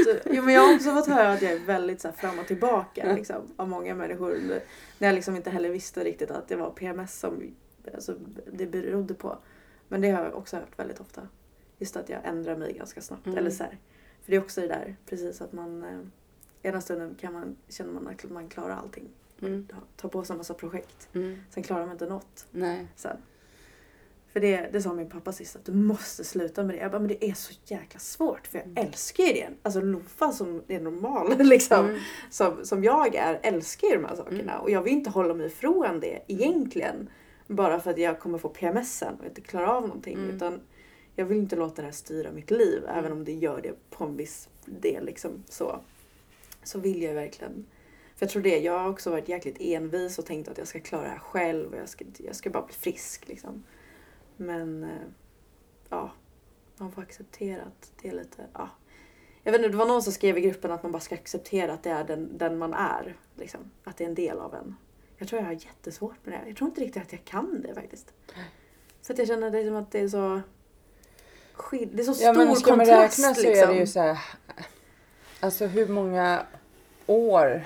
Så, 0.05 0.29
jo, 0.31 0.43
men 0.43 0.53
jag 0.53 0.61
har 0.61 0.75
också 0.75 0.91
fått 0.91 1.07
höra 1.07 1.31
att 1.31 1.41
jag 1.41 1.51
är 1.51 1.59
väldigt 1.59 2.01
så 2.01 2.07
här, 2.07 2.15
fram 2.15 2.39
och 2.39 2.47
tillbaka 2.47 3.13
liksom, 3.13 3.35
av 3.55 3.69
många 3.69 3.95
människor. 3.95 4.37
När 4.99 5.07
jag 5.07 5.15
liksom 5.15 5.35
inte 5.35 5.49
heller 5.49 5.69
visste 5.69 6.03
riktigt 6.03 6.31
att 6.31 6.47
det 6.47 6.55
var 6.55 6.69
PMS 6.69 7.19
som 7.19 7.55
alltså, 7.93 8.15
det 8.53 8.65
berodde 8.65 9.13
på. 9.13 9.37
Men 9.87 10.01
det 10.01 10.11
har 10.11 10.23
jag 10.23 10.35
också 10.35 10.55
hört 10.55 10.79
väldigt 10.79 10.99
ofta. 10.99 11.21
Just 11.77 11.97
att 11.97 12.09
jag 12.09 12.19
ändrar 12.23 12.55
mig 12.55 12.73
ganska 12.73 13.01
snabbt. 13.01 13.25
Mm. 13.25 13.37
Eller 13.37 13.49
så 13.49 13.63
här. 13.63 13.77
För 14.23 14.31
det 14.31 14.35
är 14.35 14.41
också 14.41 14.61
det 14.61 14.67
där 14.67 14.95
precis 15.05 15.41
att 15.41 15.53
man 15.53 15.83
eh, 15.83 15.99
ena 16.63 16.81
stunden 16.81 17.15
kan 17.15 17.33
man, 17.33 17.55
känner 17.69 17.93
man 17.93 18.07
att 18.07 18.31
man 18.31 18.49
klarar 18.49 18.75
allting. 18.75 19.09
Mm. 19.41 19.67
Tar 19.95 20.09
på 20.09 20.23
sig 20.23 20.33
en 20.33 20.37
massa 20.37 20.53
projekt. 20.53 21.09
Mm. 21.13 21.37
Sen 21.49 21.63
klarar 21.63 21.85
man 21.85 21.91
inte 21.91 22.05
något 22.05 22.45
Nej. 22.51 22.87
sen. 22.95 23.17
För 24.33 24.39
det, 24.39 24.69
det 24.71 24.81
sa 24.81 24.93
min 24.93 25.09
pappa 25.09 25.31
sist 25.31 25.55
att 25.55 25.65
du 25.65 25.73
måste 25.73 26.23
sluta 26.23 26.63
med 26.63 26.75
det. 26.75 26.79
Jag 26.79 26.91
bara, 26.91 26.99
men 26.99 27.07
det 27.07 27.25
är 27.25 27.33
så 27.33 27.53
jäkla 27.65 27.99
svårt 27.99 28.47
för 28.47 28.57
jag 28.57 28.85
älskar 28.85 29.23
ju 29.23 29.33
det. 29.33 29.49
Alltså 29.61 29.81
Loffa 29.81 30.31
som 30.31 30.61
är 30.67 30.79
normal 30.79 31.37
liksom. 31.39 31.85
Mm. 31.85 31.99
Som, 32.29 32.65
som 32.65 32.83
jag 32.83 33.15
är 33.15 33.39
älskar 33.43 33.87
ju 33.87 33.93
de 33.95 34.05
här 34.05 34.15
sakerna. 34.15 34.59
Och 34.59 34.69
jag 34.69 34.81
vill 34.81 34.93
inte 34.93 35.09
hålla 35.09 35.33
mig 35.33 35.47
ifrån 35.47 35.99
det 35.99 36.19
egentligen. 36.27 37.09
Bara 37.47 37.79
för 37.79 37.91
att 37.91 37.97
jag 37.97 38.19
kommer 38.19 38.37
få 38.37 38.49
PMSen 38.49 39.15
och 39.19 39.25
inte 39.25 39.41
klarar 39.41 39.67
av 39.67 39.81
någonting. 39.81 40.17
Mm. 40.17 40.35
Utan 40.35 40.61
jag 41.15 41.25
vill 41.25 41.37
inte 41.37 41.55
låta 41.55 41.75
det 41.75 41.85
här 41.85 41.91
styra 41.91 42.31
mitt 42.31 42.51
liv. 42.51 42.83
Även 42.89 43.11
om 43.11 43.25
det 43.25 43.33
gör 43.33 43.61
det 43.61 43.89
på 43.89 44.03
en 44.03 44.17
viss 44.17 44.49
del. 44.65 45.05
Liksom, 45.05 45.43
så, 45.49 45.79
så 46.63 46.79
vill 46.79 47.01
jag 47.01 47.13
verkligen. 47.13 47.65
För 48.15 48.25
jag 48.25 48.29
tror 48.29 48.41
det. 48.41 48.59
Jag 48.59 48.79
har 48.79 48.89
också 48.89 49.11
varit 49.11 49.29
jäkligt 49.29 49.57
envis 49.59 50.19
och 50.19 50.25
tänkt 50.25 50.47
att 50.47 50.57
jag 50.57 50.67
ska 50.67 50.79
klara 50.79 51.03
det 51.03 51.09
här 51.09 51.19
själv. 51.19 51.73
Och 51.73 51.79
jag 51.79 51.89
ska, 51.89 52.05
jag 52.17 52.35
ska 52.35 52.49
bara 52.49 52.65
bli 52.65 52.75
frisk 52.75 53.27
liksom. 53.27 53.63
Men 54.37 54.83
eh, 54.83 54.89
ja, 55.89 56.11
man 56.77 56.91
får 56.91 57.01
acceptera 57.01 57.61
att 57.61 57.91
det 58.01 58.07
är 58.07 58.13
lite, 58.13 58.45
ja. 58.53 58.69
Jag 59.43 59.51
vet 59.51 59.59
inte, 59.59 59.69
det 59.69 59.77
var 59.77 59.87
någon 59.87 60.03
som 60.03 60.13
skrev 60.13 60.37
i 60.37 60.41
gruppen 60.41 60.71
att 60.71 60.83
man 60.83 60.91
bara 60.91 60.99
ska 60.99 61.15
acceptera 61.15 61.73
att 61.73 61.83
det 61.83 61.89
är 61.89 62.03
den, 62.03 62.37
den 62.37 62.57
man 62.57 62.73
är. 62.73 63.17
Liksom. 63.35 63.71
Att 63.83 63.97
det 63.97 64.03
är 64.03 64.07
en 64.07 64.15
del 64.15 64.39
av 64.39 64.55
en. 64.55 64.75
Jag 65.17 65.27
tror 65.27 65.41
jag 65.41 65.47
har 65.47 65.53
jättesvårt 65.53 66.25
med 66.25 66.33
det. 66.33 66.47
Jag 66.47 66.57
tror 66.57 66.69
inte 66.69 66.81
riktigt 66.81 67.03
att 67.03 67.11
jag 67.11 67.25
kan 67.25 67.61
det 67.61 67.73
faktiskt. 67.73 68.13
För 69.01 69.13
att 69.13 69.19
jag 69.19 69.27
känner 69.27 69.51
det 69.51 69.65
som 69.65 69.75
att 69.75 69.91
det 69.91 69.99
är 69.99 70.07
så 70.07 70.41
det 71.71 72.01
är 72.01 72.03
så 72.03 72.13
stor 72.13 72.25
Ja 72.25 72.33
men 72.33 72.55
ska 72.55 72.75
man 72.75 72.85
kontrast 72.85 73.19
räkna 73.19 73.35
så 73.35 73.41
liksom. 73.41 73.69
är 73.69 73.73
det 73.73 73.79
ju 73.79 73.87
så 73.87 73.99
här. 73.99 74.17
Alltså 75.43 75.65
hur 75.65 75.87
många 75.87 76.45
år 77.07 77.65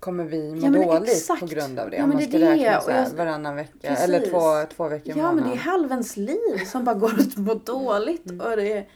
kommer 0.00 0.24
vi 0.24 0.52
må 0.54 0.66
Ja, 0.66 0.70
dåligt 0.70 1.10
exakt. 1.12 1.40
på 1.40 1.46
grund 1.46 1.78
av 1.78 1.90
det? 1.90 1.96
Ja, 1.96 2.04
Om 2.04 2.10
man 2.10 2.22
ska 2.22 2.38
det. 2.38 2.50
räkna 2.52 2.80
så 2.80 2.90
här, 2.90 3.10
varannan 3.16 3.56
vecka. 3.56 3.72
Precis. 3.88 4.04
Eller 4.04 4.20
två, 4.26 4.74
två 4.76 4.88
veckor 4.88 5.16
i 5.16 5.18
Ja 5.18 5.26
men 5.32 5.36
det 5.36 5.40
är 5.40 5.44
månaden. 5.44 5.58
halva 5.58 5.94
ens 5.94 6.16
liv 6.16 6.64
som 6.66 6.84
bara 6.84 6.94
går 6.94 7.12
att 7.20 7.36
må 7.36 7.54
dåligt. 7.54 8.30
Mm. 8.30 8.46
Och 8.46 8.56
det 8.56 8.72
är, 8.72 8.88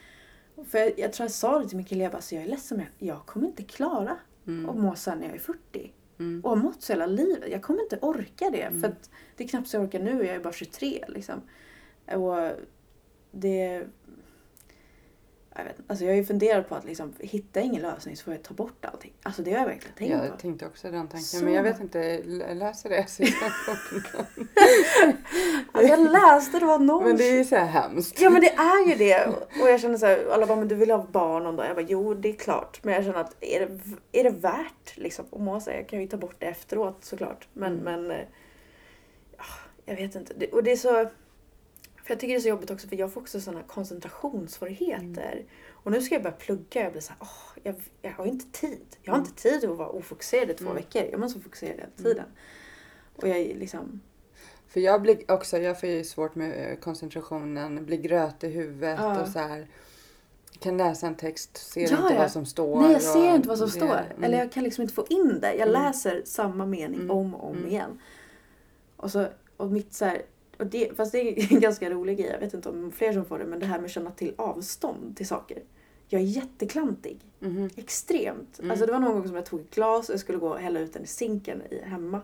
för 0.70 0.79
jag, 0.79 0.93
jag 0.99 1.12
tror 1.12 1.25
jag 1.25 1.31
sa 1.33 1.59
det 1.59 1.68
till 1.68 1.77
min 1.77 1.87
kille, 1.87 2.03
jag, 2.03 2.12
bara, 2.12 2.23
så 2.23 2.35
jag 2.35 2.45
är 2.45 2.49
ledsen 2.49 2.77
men 2.79 2.87
jag, 2.99 3.27
kommer 3.27 3.47
inte 3.47 3.62
klara 3.62 4.16
Mm. 4.47 4.70
att 4.70 4.77
må 4.77 4.95
sen 4.95 5.18
när 5.18 5.27
jag 5.27 5.35
är 5.35 5.41
40. 5.41 5.93
Mm. 6.18 6.41
Och 6.45 6.51
har 6.51 6.57
mått 6.57 6.83
så 6.83 6.93
hela 6.93 7.07
livet. 7.07 7.51
Jag 7.51 7.62
kommer 7.62 7.83
inte 7.83 7.99
orka 8.03 8.51
det. 8.51 8.70
För 8.81 8.89
att 8.89 9.11
det 9.37 9.45
är 9.45 9.49
knappt 9.49 9.68
så 9.68 9.77
jag 9.77 9.85
orkar 9.85 9.99
nu, 9.99 10.27
jag 10.27 10.37
är 10.37 10.41
bara 10.41 10.53
23 10.53 11.05
liksom. 11.09 11.41
Och 12.07 12.51
det... 13.31 13.85
Jag, 15.57 15.65
vet, 15.65 15.77
alltså 15.87 16.05
jag 16.05 16.13
har 16.13 16.17
ju 16.17 16.25
funderat 16.25 16.69
på 16.69 16.75
att 16.75 16.85
liksom, 16.85 17.13
hitta 17.21 17.61
ingen 17.61 17.83
lösning 17.83 18.17
så 18.17 18.25
får 18.25 18.35
jag 18.35 18.43
ta 18.43 18.55
bort 18.55 18.85
allting. 18.85 19.13
Alltså 19.23 19.43
det 19.43 19.51
har 19.53 19.59
jag 19.59 19.67
verkligen 19.67 19.97
tänkt 19.97 20.11
Jag 20.13 20.31
på. 20.31 20.37
tänkte 20.37 20.67
också 20.67 20.91
den 20.91 21.09
tanken. 21.09 21.21
Så. 21.23 21.45
Men 21.45 21.53
jag 21.55 21.63
vet 21.63 21.81
inte, 21.81 22.23
läser 22.55 22.89
det 22.91 23.07
sista? 23.11 23.47
Alltså 25.73 25.91
jag 25.93 26.13
läste, 26.13 26.59
det 26.59 26.67
var 26.67 26.79
någon... 26.79 27.05
Men 27.05 27.17
det 27.17 27.29
är 27.29 27.37
ju 27.39 27.45
så 27.45 27.57
här 27.57 27.67
hemskt. 27.67 28.21
Ja 28.21 28.31
men 28.31 28.41
det 28.41 28.53
är 28.55 28.89
ju 28.89 28.95
det. 28.95 29.27
Och 29.63 29.69
jag 29.69 29.81
känner 29.81 29.99
så 29.99 30.07
här, 30.07 30.27
alla 30.33 30.47
bara, 30.47 30.59
men 30.59 30.69
du 30.69 30.75
vill 30.75 30.91
ha 30.91 31.07
barn 31.13 31.43
någon 31.45 31.57
dag? 31.57 31.67
Jag 31.67 31.77
bara, 31.77 31.87
jo 31.89 32.15
det 32.15 32.29
är 32.29 32.33
klart. 32.33 32.81
Men 32.85 32.95
jag 32.95 33.05
känner 33.05 33.19
att 33.21 33.37
är 33.41 33.61
det, 33.61 33.79
är 34.21 34.25
det 34.25 34.31
värt 34.31 34.97
liksom 34.97 35.25
att 35.33 35.41
må 35.41 35.61
så 35.61 35.71
här? 35.71 35.77
Jag 35.77 35.89
kan 35.89 36.01
ju 36.01 36.07
ta 36.07 36.17
bort 36.17 36.37
det 36.39 36.47
efteråt 36.47 37.05
såklart. 37.05 37.49
Men, 37.53 37.73
Mm. 37.73 37.85
men 37.85 38.11
eh, 38.11 38.27
ja, 39.39 39.45
jag 39.85 39.97
vet 39.97 40.15
inte. 40.15 40.47
Och 40.53 40.63
det 40.63 40.73
är 40.73 40.77
så, 40.77 41.11
för 42.05 42.11
jag 42.11 42.21
tycker 42.21 42.35
det 42.35 42.39
är 42.39 42.43
så 42.43 42.49
jobbigt 42.49 42.71
också 42.71 42.89
för 42.89 42.97
jag 42.97 43.13
får 43.13 43.21
också 43.21 43.41
sådana 43.41 43.63
koncentrationssvårigheter. 43.63 45.45
Och 45.73 45.91
nu 45.93 46.03
ska 46.03 46.15
jag 46.15 46.23
börja 46.23 46.37
plugga. 46.37 46.83
Jag 46.83 46.93
blir 46.93 47.01
så 47.03 47.13
här, 47.13 47.19
åh, 47.21 47.59
jag, 47.63 47.75
jag 48.03 48.11
har 48.13 48.27
inte 48.27 48.61
tid. 48.61 48.97
Jag 49.03 49.13
har 49.13 49.19
inte 49.19 49.35
tid 49.43 49.65
att 49.71 49.77
vara 49.77 49.89
ofokuserad 49.89 50.51
i 50.51 50.55
två 50.55 50.65
Mm. 50.71 50.77
veckor. 50.77 51.03
Jag 51.11 51.21
måste 51.21 51.39
vara 51.39 51.45
fokuserad 51.45 51.75
hela 51.77 51.91
tiden. 51.97 52.25
Och 53.17 53.29
jag 53.29 53.39
är 53.39 53.55
liksom, 53.55 54.01
För 54.69 54.81
jag 54.81 55.03
blir 55.03 55.31
också, 55.31 55.59
jag 55.59 55.81
får 55.81 55.89
ju 55.89 56.05
svårt 56.05 56.35
med 56.35 56.71
eh, 56.73 56.77
koncentrationen, 56.79 57.87
blir 57.87 57.99
gröt 57.99 58.45
i 58.45 58.49
huvudet 58.49 58.99
Ja. 59.01 59.21
och 59.23 59.29
så 59.29 59.39
här. 59.39 59.67
Kan 60.59 60.77
läsa 60.77 61.07
en 61.07 61.15
text, 61.15 61.57
ser 61.57 61.81
Ja, 61.81 61.97
inte 62.03 62.15
ja. 62.15 62.19
vad 62.21 62.31
som 62.33 62.47
står. 62.47 62.81
Nej 62.83 62.93
jag 62.93 63.03
ser 63.03 63.29
och 63.31 63.35
inte 63.37 63.49
vad 63.49 63.59
som 63.59 63.67
det- 63.67 63.73
står. 63.73 63.87
mm. 64.11 64.25
Eller 64.25 64.39
jag 64.39 64.53
kan 64.53 64.65
liksom 64.65 64.83
inte 64.83 64.95
få 64.95 65.07
in 65.09 65.39
det. 65.41 65.55
Jag 65.55 65.69
Mm. 65.69 65.83
läser 65.83 66.23
samma 66.25 66.67
mening 66.67 67.01
Mm. 67.01 67.11
om 67.11 67.35
och 67.35 67.51
om 67.51 67.57
Mm. 67.57 67.69
igen. 67.69 68.01
Och, 68.97 69.11
så, 69.11 69.27
och 69.57 69.71
mitt 69.71 69.95
så 69.95 70.05
här, 70.05 70.23
och 70.63 70.69
det, 70.69 70.97
fast 70.97 71.13
det 71.13 71.19
är 71.21 71.53
en 71.53 71.61
ganska 71.61 71.91
rolig 71.91 72.19
grej. 72.19 72.31
Jag 72.31 72.41
vet 72.41 72.55
inte 72.55 72.69
om 72.69 72.93
fler 72.93 73.13
som 73.13 73.25
får 73.25 73.39
det. 73.39 73.45
Men 73.45 73.59
det 73.59 73.67
här 73.67 73.79
med 73.79 73.85
att 73.85 73.91
känna 73.91 74.11
till 74.11 74.35
avstånd 74.39 75.17
till 75.17 75.27
saker. 75.27 75.63
Jag 76.09 76.21
är 76.21 76.25
jätteklantig. 76.25 77.21
Mhm. 77.39 77.71
Extremt. 77.77 78.59
Mm. 78.59 78.71
Alltså 78.71 78.87
det 78.87 78.93
var 78.93 79.01
någon 79.01 79.13
gång 79.13 79.27
som 79.27 79.37
jag 79.37 79.47
tog 79.47 79.61
ett 79.61 79.75
glas 79.75 80.09
och 80.09 80.13
jag 80.13 80.21
skulle 80.21 80.39
gå 80.39 80.49
och 80.49 80.59
hälla 80.59 80.81
ut 80.81 80.93
den 80.93 81.03
i 81.03 81.07
sinken 81.07 81.63
i, 81.71 81.81
hemma. 81.85 82.21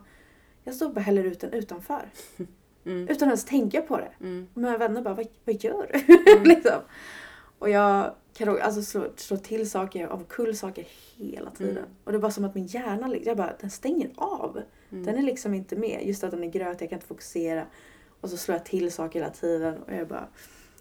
Jag 0.65 0.75
stod 0.75 0.89
och 0.89 0.95
bara 0.95 1.01
häller 1.01 1.25
ut 1.25 1.41
den 1.41 1.53
utanför. 1.53 2.09
Mm. 2.85 3.09
Utan 3.09 3.29
ens 3.29 3.45
tänka 3.45 3.83
på 3.83 3.97
det. 3.97 4.11
Mm. 4.21 4.47
Och 4.55 4.61
mina 4.61 4.79
vänner 4.79 5.03
bara, 5.03 5.15
vad, 5.15 5.27
vad 5.45 5.65
gör 5.65 5.91
du? 5.93 6.15
Mm. 6.33 6.45
liksom. 6.49 6.81
Och 7.59 7.71
jag 7.71 8.15
kan 8.35 8.49
alltså, 8.63 8.83
slå, 8.83 9.13
slå 9.17 9.37
till 9.37 9.71
saker, 9.71 10.07
avkull 10.07 10.57
saker 10.57 10.87
hela 11.17 11.51
tiden. 11.51 11.77
Mm. 11.77 11.91
Och 12.05 12.13
det 12.13 12.19
bara 12.19 12.31
som 12.31 12.45
att 12.45 12.55
min 12.55 12.67
hjärna, 12.67 13.07
liksom- 13.07 13.29
jag 13.29 13.37
bara, 13.37 13.53
den 13.61 13.71
stänger 13.71 14.11
av. 14.17 14.63
Mm. 14.91 15.05
Den 15.05 15.19
är 15.19 15.23
liksom 15.23 15.55
inte 15.55 15.77
med. 15.77 16.01
Just 16.07 16.25
att 16.25 16.31
den 16.31 16.45
är 16.45 16.49
gröt, 16.51 16.81
jag 16.81 16.91
kan 16.91 16.97
inte 16.97 17.07
fokusera. 17.07 17.67
Och 18.21 18.31
så 18.31 18.37
slår 18.37 18.57
jag 18.57 18.65
till 18.67 18.93
saker 18.93 19.21
hela 19.21 19.33
tiden. 19.33 19.83
Och 19.83 19.93
jag 19.95 20.09
bara, 20.09 20.29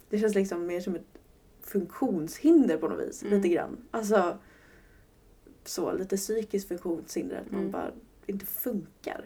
det 0.09 0.19
känns 0.19 0.35
liksom 0.35 0.65
mer 0.65 0.79
som 0.81 0.95
ett 0.95 1.17
funktionshinder 1.61 2.77
på 2.77 2.87
något 2.87 3.07
vis. 3.07 3.23
Mm. 3.23 3.33
Lite 3.37 3.49
grann. 3.49 3.77
Alltså, 3.91 4.37
så 5.65 5.93
lite 5.93 6.17
psykiskt 6.17 6.67
funktionshinder. 6.67 7.37
Att 7.45 7.51
man 7.51 7.59
Mm. 7.59 7.71
bara 7.71 7.91
inte 8.25 8.45
funkar. 8.45 9.25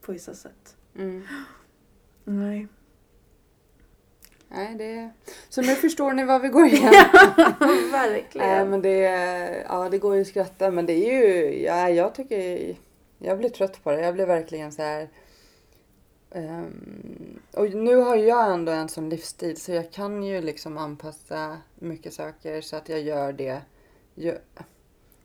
På 0.00 0.12
vissa 0.12 0.34
sätt. 0.34 0.76
Mm. 0.96 1.22
Nej. 2.24 2.66
Nej, 4.48 4.74
det... 4.74 5.10
Så 5.48 5.62
nu 5.62 5.74
förstår 5.74 6.12
ni 6.12 6.24
vad 6.24 6.42
vi 6.42 6.48
går 6.48 6.66
igenom. 6.66 6.92
Verkligen. 7.92 8.48
Nej, 8.48 8.64
men 8.66 8.82
det, 8.82 8.98
ja, 9.68 9.88
det 9.88 9.98
går 9.98 10.14
ju 10.14 10.20
att 10.20 10.26
skratta 10.28 10.70
men 10.70 10.86
det 10.86 10.92
är 10.92 11.12
ju, 11.22 11.62
ja, 11.62 11.90
jag 11.90 12.14
tycker, 12.14 12.76
jag 13.18 13.38
blir 13.38 13.48
trött 13.48 13.84
på 13.84 13.90
det. 13.90 14.00
Jag 14.00 14.14
blir 14.14 14.26
verkligen 14.26 14.72
så 14.72 14.82
här. 14.82 15.08
Ehm, 16.30 17.40
och 17.52 17.70
nu 17.74 17.96
har 17.96 18.16
jag 18.16 18.52
ändå 18.52 18.72
en 18.72 18.88
sån 18.88 19.08
livsstil 19.08 19.56
så 19.56 19.72
jag 19.72 19.92
kan 19.92 20.22
ju 20.22 20.40
liksom 20.40 20.78
anpassa 20.78 21.58
mycket 21.74 22.14
saker 22.14 22.60
så 22.60 22.76
att 22.76 22.88
jag 22.88 23.00
gör 23.00 23.32
det. 23.32 23.60
Jag, 24.14 24.36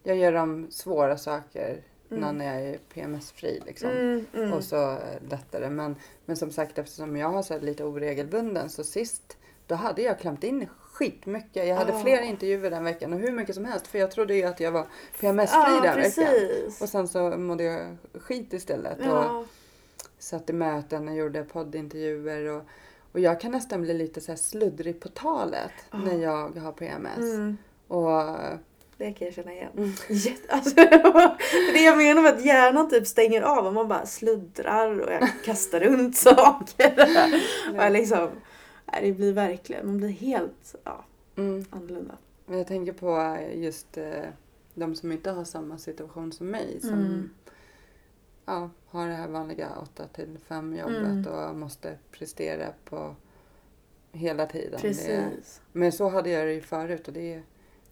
jag 0.04 0.18
gör 0.18 0.32
de 0.32 0.68
svåra 0.72 1.18
saker 1.18 1.82
Mm. 2.12 2.38
när 2.38 2.46
jag 2.60 2.70
är 2.70 2.78
PMS-fri 2.94 3.62
liksom. 3.66 3.90
Mm, 3.90 4.26
mm. 4.34 4.54
Och 4.54 4.64
så 4.64 4.98
lättare. 5.30 5.70
Men, 5.70 5.96
men 6.26 6.36
som 6.38 6.52
sagt 6.52 6.78
eftersom 6.78 7.16
jag 7.18 7.30
har 7.30 7.50
här 7.50 7.60
lite 7.60 7.84
oregelbunden 7.84 8.70
så 8.70 8.84
sist 8.84 9.38
då 9.68 9.76
hade 9.76 10.02
jag 10.02 10.20
klämt 10.20 10.44
in 10.44 10.68
skitmycket. 10.92 11.68
Jag 11.68 11.76
hade 11.76 11.94
Ah. 11.96 12.00
flera 12.04 12.22
intervjuer 12.22 12.70
den 12.70 12.84
veckan 12.84 13.14
och 13.14 13.20
hur 13.20 13.32
mycket 13.32 13.56
som 13.56 13.66
helst 13.66 13.88
för 13.88 14.00
jag 14.00 14.12
trodde 14.12 14.36
ju 14.36 14.44
att 14.44 14.60
jag 14.60 14.72
var 14.72 14.88
PMS-fri 15.20 15.60
Ja, 15.76 15.82
den 15.82 15.96
veckan. 15.96 16.26
precis. 16.26 16.82
Och 16.82 16.90
sen 16.90 17.08
så 17.08 17.30
mådde 17.38 17.64
jag 17.64 17.98
skit 18.14 18.54
istället. 18.54 19.00
Och 19.00 19.06
Ja. 19.06 19.46
Satt 20.20 20.50
i 20.50 20.54
möten 20.54 21.08
och 21.08 21.16
gjorde 21.16 21.44
poddintervjuer. 21.44 22.50
Och, 22.50 22.64
och 23.12 23.20
jag 23.20 23.42
kan 23.42 23.52
nästan 23.52 23.82
bli 23.82 23.94
lite 23.94 24.22
så 24.22 24.36
sluddrig 24.36 25.00
på 25.00 25.10
talet 25.10 25.72
Ah. 25.90 25.98
när 25.98 26.22
jag 26.22 26.50
har 26.58 26.72
PMS. 26.72 27.18
Mm, 27.18 27.58
Och 27.88 28.12
det 28.98 29.14
kan 29.14 29.26
jag 29.28 29.34
känna 29.36 29.54
igen. 29.54 29.72
Mm. 29.78 29.90
Jätte- 30.10 30.54
Alltså, 30.54 30.76
det 31.74 31.84
jag 31.84 31.98
menar 31.98 32.22
med 32.22 32.34
att 32.34 32.46
hjärnan 32.46 32.90
typ 32.90 33.08
stänger 33.08 33.42
av 33.42 33.66
och 33.68 33.74
man 33.74 33.88
bara 33.88 34.06
sluddrar 34.06 35.00
och 35.00 35.12
jag 35.12 35.30
kastar 35.46 35.80
runt 35.80 36.18
saker. 36.18 36.94
och 37.70 37.76
jag 37.76 37.94
liksom, 37.94 38.30
det 39.02 39.12
blir 39.12 39.34
verkligen, 39.34 39.86
man 39.88 39.98
blir 39.98 40.10
helt 40.10 40.76
ja, 40.84 41.06
mm, 41.38 41.66
annorlunda. 41.70 42.18
Jag 42.48 42.68
tänker 42.68 42.94
på 42.94 43.38
just 43.56 43.98
eh, 43.98 44.24
de 44.74 44.96
som 44.96 45.12
inte 45.12 45.32
har 45.32 45.44
samma 45.44 45.78
situation 45.78 46.32
som 46.32 46.48
mig. 46.48 46.78
Som 46.82 46.90
Mm. 46.94 47.30
Ja, 48.46 48.70
har 48.88 49.08
det 49.08 49.14
här 49.14 49.28
vanliga 49.28 49.70
8 49.82 50.08
till 50.08 50.38
5 50.48 50.76
jobbet 50.76 50.98
Mm. 50.98 51.28
och 51.28 51.56
måste 51.56 51.98
prestera 52.12 52.74
på 52.86 53.16
hela 54.12 54.46
tiden. 54.46 54.72
Det, 54.72 54.88
Precis. 54.88 55.62
men 55.72 55.92
så 55.92 56.10
hade 56.10 56.30
jag 56.30 56.48
det 56.48 56.54
ju 56.54 56.62
förut 56.62 57.08
och 57.08 57.14
det 57.14 57.42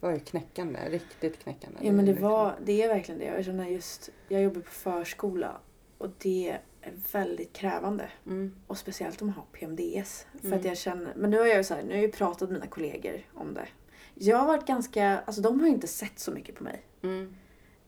var 0.00 0.10
ju 0.12 0.18
knäckande. 0.20 0.78
Riktigt 0.88 1.38
knäckande. 1.38 1.78
Ja 1.82 1.92
men 1.92 2.04
det 2.04 2.12
liksom- 2.12 2.30
var, 2.30 2.54
det 2.64 2.82
är 2.82 2.88
verkligen 2.88 3.18
det. 3.20 3.24
Jag 3.26 3.44
känner 3.44 3.64
just, 3.68 4.10
jag 4.28 4.42
jobbar 4.42 4.60
på 4.60 4.70
förskola 4.70 5.56
och 5.98 6.08
det 6.18 6.58
är 6.82 6.92
väldigt 7.12 7.52
krävande. 7.52 8.08
Mm. 8.26 8.54
Och 8.66 8.78
speciellt 8.78 9.22
om 9.22 9.26
man 9.28 9.36
har 9.36 9.44
PMDS. 9.52 10.26
För 10.40 10.46
Mm. 10.46 10.58
att 10.58 10.64
jag 10.64 10.76
känner, 10.78 11.12
men 11.16 11.30
nu 11.30 11.38
har 11.38 11.46
jag 11.46 11.56
ju 11.56 11.64
så 11.64 11.74
här, 11.74 11.82
nu 11.82 11.88
har 11.88 11.94
jag 11.94 12.02
ju 12.06 12.12
pratat 12.12 12.40
med 12.40 12.52
mina 12.52 12.66
kollegor 12.66 13.20
om 13.34 13.54
det. 13.54 13.68
Jag 14.14 14.36
har 14.36 14.46
varit 14.46 14.66
ganska, 14.66 15.18
alltså 15.18 15.42
de 15.42 15.60
har 15.60 15.66
inte 15.68 15.86
sett 15.86 16.18
så 16.18 16.30
mycket 16.32 16.54
på 16.54 16.64
mig. 16.64 16.82
Mm. 17.02 17.34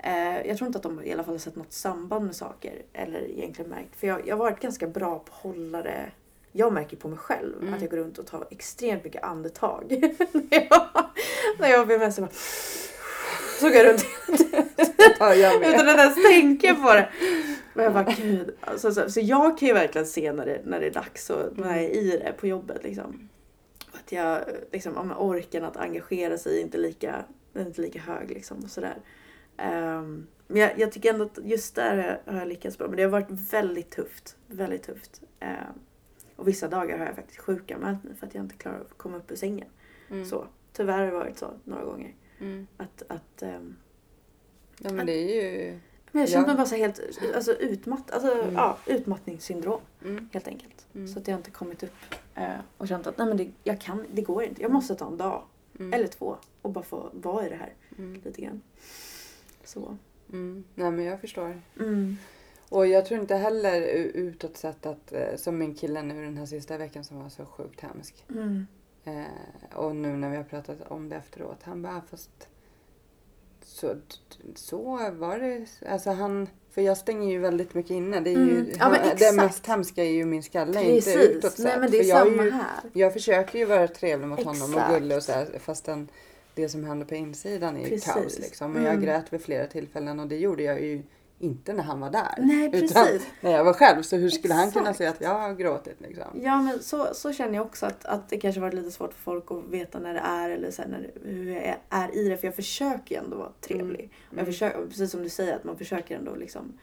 Eh, 0.07 0.47
jag 0.47 0.57
tror 0.57 0.67
inte 0.67 0.77
att 0.77 0.83
de 0.83 1.05
i 1.05 1.13
alla 1.13 1.25
fall 1.25 1.35
har 1.35 1.39
sett 1.39 1.57
något 1.57 1.73
samband 1.73 2.25
med 2.27 2.37
saker. 2.37 2.83
Eller 2.93 3.31
egentligen 3.31 3.71
märkt. 3.71 3.97
För 3.97 4.07
jag, 4.07 4.27
jag 4.29 4.37
har 4.37 4.45
varit 4.45 4.61
ganska 4.61 4.87
bra 4.87 5.19
på 5.19 5.25
att 5.33 5.43
hålla 5.43 5.83
det. 5.83 6.11
Jag 6.53 6.73
märker 6.73 6.97
på 6.97 7.09
mig 7.09 7.19
själv 7.19 7.63
Mm. 7.63 7.75
att 7.75 7.81
jag 7.81 7.91
går 7.91 7.97
runt 7.97 8.19
och 8.19 8.27
tar 8.27 8.47
extremt 8.51 9.05
mycket 9.05 9.23
andetag. 9.23 9.85
när 10.33 10.67
jag, 10.71 10.83
när 11.59 11.69
jag 11.69 11.79
har 11.79 11.87
PMS 11.87 12.17
så 13.61 13.69
går 13.69 13.77
jag 13.77 13.87
runt 13.87 14.07
Ja, 15.19 15.35
jag 15.35 15.67
utan 15.69 15.89
att 15.89 15.99
ens 15.99 16.23
tänka 16.31 16.75
på 16.75 16.93
det. 16.93 17.09
Men 17.75 17.85
jag 17.85 17.93
bara 17.95 18.15
gud. 18.17 18.55
Alltså, 18.61 18.93
så, 18.93 19.11
så 19.11 19.21
jag 19.21 19.59
kan 19.59 19.69
ju 19.69 19.75
verkligen 19.75 20.07
se 20.07 20.33
när 20.33 20.47
det, 20.47 20.61
när 20.65 20.81
det 20.81 20.87
är 20.87 20.91
dags 20.91 21.31
och 21.31 21.59
när 21.59 21.77
jag 21.77 21.85
är 21.85 21.91
i 21.91 22.11
det 22.25 22.33
på 22.33 22.47
jobbet. 22.47 22.83
Liksom. 22.85 23.29
Att 23.93 24.13
jag, 24.13 24.41
liksom, 24.73 25.13
orken 25.19 25.65
att 25.65 25.77
engagera 25.77 26.39
sig 26.39 26.59
är 26.59 26.63
inte 26.63 26.79
lika, 26.79 27.25
är 27.55 27.61
inte 27.67 27.81
lika 27.81 27.99
hög. 27.99 28.31
Liksom, 28.31 28.65
och 28.65 28.71
sådär. 28.71 28.97
Ehm, 29.57 30.27
men 30.47 30.61
jag, 30.61 30.79
jag 30.79 30.93
tycker 30.93 31.13
ändå 31.13 31.25
att 31.25 31.39
just 31.45 31.75
där 31.75 32.21
har 32.27 32.39
jag, 32.39 32.49
lyckats 32.49 32.79
bra. 32.79 32.87
Men 32.89 32.97
det 32.97 33.03
har 33.03 33.11
varit 33.11 33.31
väldigt 33.31 33.91
tufft. 33.91 34.37
Väldigt 34.47 34.83
tufft. 34.83 35.21
Ehm, 35.41 35.73
och 36.37 36.49
vissa 36.49 36.69
dagar 36.69 36.99
har 36.99 37.07
jag 37.07 37.15
faktiskt 37.15 37.39
sjukanmält 37.41 38.05
mig 38.05 38.15
för 38.15 38.27
att 38.27 38.35
jag 38.35 38.45
inte 38.45 38.57
klarar 38.57 38.81
att 38.81 38.99
komma 38.99 39.17
upp 39.17 39.31
ur 39.31 39.37
sängen. 39.37 39.69
Mm. 40.11 40.25
Så, 40.25 40.47
tyvärr 40.73 40.99
har 40.99 41.07
det 41.07 41.13
varit 41.13 41.39
så 41.39 41.51
några 41.65 41.85
gånger. 41.85 42.15
Mm. 42.41 42.67
Att, 42.77 43.03
att 43.09 43.43
ehm, 43.43 43.77
Ja 44.79 44.93
men 44.93 45.07
det 45.07 45.13
är 45.13 45.51
ju... 45.63 45.79
Men 46.13 46.21
jag 46.21 46.29
känner 46.31 46.45
Ja. 46.45 46.47
mig 46.47 46.57
bara 46.57 46.67
så 46.67 46.77
helt 46.77 47.01
alltså, 47.35 47.53
utmatt, 47.53 48.11
alltså, 48.11 48.33
Mm. 48.33 48.55
ja, 48.55 48.79
utmattningssyndrom 48.87 49.81
Mm. 50.05 50.29
helt 50.33 50.49
enkelt. 50.49 50.87
Mm. 50.95 51.09
Så 51.09 51.19
att 51.19 51.29
jag 51.29 51.39
inte 51.39 51.51
kommit 51.51 51.83
upp 51.83 51.93
eh, 52.35 52.49
och 52.79 52.89
känt 52.89 53.07
att 53.07 53.19
nej, 53.19 53.27
men 53.27 53.37
det, 53.37 53.51
jag 53.65 53.81
kan, 53.81 54.05
det 54.13 54.23
går 54.23 54.43
inte. 54.43 54.63
Jag 54.63 54.71
måste 54.71 54.95
ta 54.95 55.07
en 55.07 55.17
dag 55.17 55.43
Mm. 55.79 55.93
eller 55.93 56.07
två 56.07 56.37
och 56.63 56.71
bara 56.71 56.85
få 56.85 57.11
vara 57.13 57.47
i 57.47 57.49
det 57.49 57.57
här 57.57 57.73
Mm. 57.99 58.15
lite 58.25 58.43
grann. 58.43 58.63
Så. 59.67 59.97
Mm. 60.33 60.65
Nej 60.75 60.91
men 60.91 61.05
jag 61.05 61.21
förstår. 61.21 61.63
Mm. 61.81 62.17
Och 62.69 62.87
jag 62.87 63.07
tror 63.07 63.21
inte 63.21 63.35
heller 63.35 63.81
utåt 64.15 64.57
sett 64.57 64.87
att, 64.87 65.13
eh, 65.13 65.37
som 65.37 65.59
min 65.59 65.75
kille 65.75 66.03
nu 66.03 66.25
den 66.25 66.37
här 66.37 66.47
sista 66.47 66.79
veckan 66.79 67.05
som 67.05 67.23
var 67.23 67.29
så 67.29 67.45
sjukt 67.45 67.81
hemsk. 67.81 68.25
Mm. 68.31 68.67
Eh, 69.05 69.77
och 69.79 69.97
nu 69.97 70.17
när 70.17 70.31
vi 70.31 70.37
har 70.37 70.45
pratat 70.45 70.79
om 70.89 71.09
det 71.09 71.17
efteråt, 71.17 71.59
han 71.63 71.83
bara 71.83 72.03
fast 72.11 72.49
så, 73.63 73.95
så 74.55 74.79
var 75.13 75.39
det. 75.39 75.67
Alltså 75.89 76.11
han, 76.11 76.49
för 76.71 76.83
jag 76.83 76.97
stänger 76.99 77.31
ju 77.31 77.39
väldigt 77.39 77.75
mycket 77.75 77.91
inne. 77.91 78.21
Det, 78.21 78.31
är 78.31 78.35
ju, 78.35 78.59
Mm. 78.61 78.71
Ja, 78.79 78.89
det 78.91 79.13
exakt. 79.13 79.37
mest 79.37 79.67
hemska 79.67 80.05
är 80.05 80.11
ju 80.11 80.25
min 80.25 80.43
skalle, 80.43 80.83
inte 80.83 81.13
utåt 81.13 81.43
Precis. 81.43 81.57
sett. 81.57 81.65
Nej 81.67 81.79
men 81.81 81.91
det 81.91 81.99
är 81.99 82.03
för 82.03 82.09
jag, 82.09 82.27
samma 82.27 82.45
ju, 82.45 82.51
här. 82.51 82.81
jag 82.93 83.13
försöker 83.13 83.59
ju 83.59 83.65
vara 83.65 83.89
trevlig 83.89 84.29
mot 84.29 84.43
honom 84.45 84.63
och 84.63 84.69
Exakt. 84.81 84.93
gullig 84.95 85.17
och 85.17 85.23
så 85.23 85.33
här, 85.33 85.59
fastän 85.59 86.09
det 86.57 86.69
som 86.69 86.85
händer 86.85 87.07
på 87.07 87.15
insidan 87.15 87.77
är 87.77 87.89
Precis. 87.89 88.05
kaos 88.13 88.39
liksom. 88.39 88.73
Men 88.73 88.83
jag 88.83 88.93
Mm. 88.93 89.05
grät 89.05 89.33
vid 89.33 89.41
flera 89.41 89.67
tillfällen 89.67 90.21
och 90.21 90.27
det 90.29 90.37
gjorde 90.37 90.63
jag 90.63 90.83
ju 90.83 91.03
inte 91.39 91.73
när 91.73 91.83
han 91.83 92.01
var 92.01 92.11
där. 92.11 92.35
Nej 92.39 92.67
Utan 92.73 92.81
precis. 93.05 93.27
när 93.41 93.51
jag 93.51 93.65
var 93.65 93.73
själv. 93.73 94.03
Så 94.03 94.17
hur 94.17 94.31
skulle 94.31 94.55
han 94.55 94.71
kunna 94.71 94.83
Exakt. 94.91 94.99
säga 94.99 95.11
att 95.11 95.21
jag 95.21 95.35
har 95.41 95.55
gråtit 95.55 96.01
liksom? 96.01 96.25
Ja 96.43 96.63
men 96.63 96.83
så, 96.83 97.09
så 97.15 97.33
känner 97.33 97.55
jag 97.55 97.67
också 97.67 97.87
att, 97.87 98.05
att 98.05 98.29
det 98.29 98.37
kanske 98.39 98.61
varit 98.61 98.75
lite 98.75 98.91
svårt 98.91 99.13
för 99.15 99.21
folk 99.23 99.45
att 99.51 99.65
veta 99.71 99.99
när 99.99 100.15
det 100.15 100.21
är 100.21 100.51
eller 100.51 100.71
så 100.71 100.83
när, 100.83 101.11
hur 101.25 101.51
jag 101.55 101.63
är, 101.65 101.79
är 101.91 102.17
i 102.17 102.29
det. 102.29 102.37
För 102.37 102.47
jag 102.47 102.55
försöker 102.57 103.15
ju 103.15 103.25
ändå 103.25 103.37
vara 103.37 103.53
trevlig. 103.61 104.11
Och 104.29 104.33
jag 104.35 104.39
Mm. 104.39 104.47
försöker, 104.53 104.87
precis 104.87 105.11
som 105.11 105.23
du 105.23 105.29
säger 105.29 105.57
att 105.57 105.65
man 105.65 105.79
försöker 105.79 106.17
ändå 106.17 106.35
liksom 106.35 106.79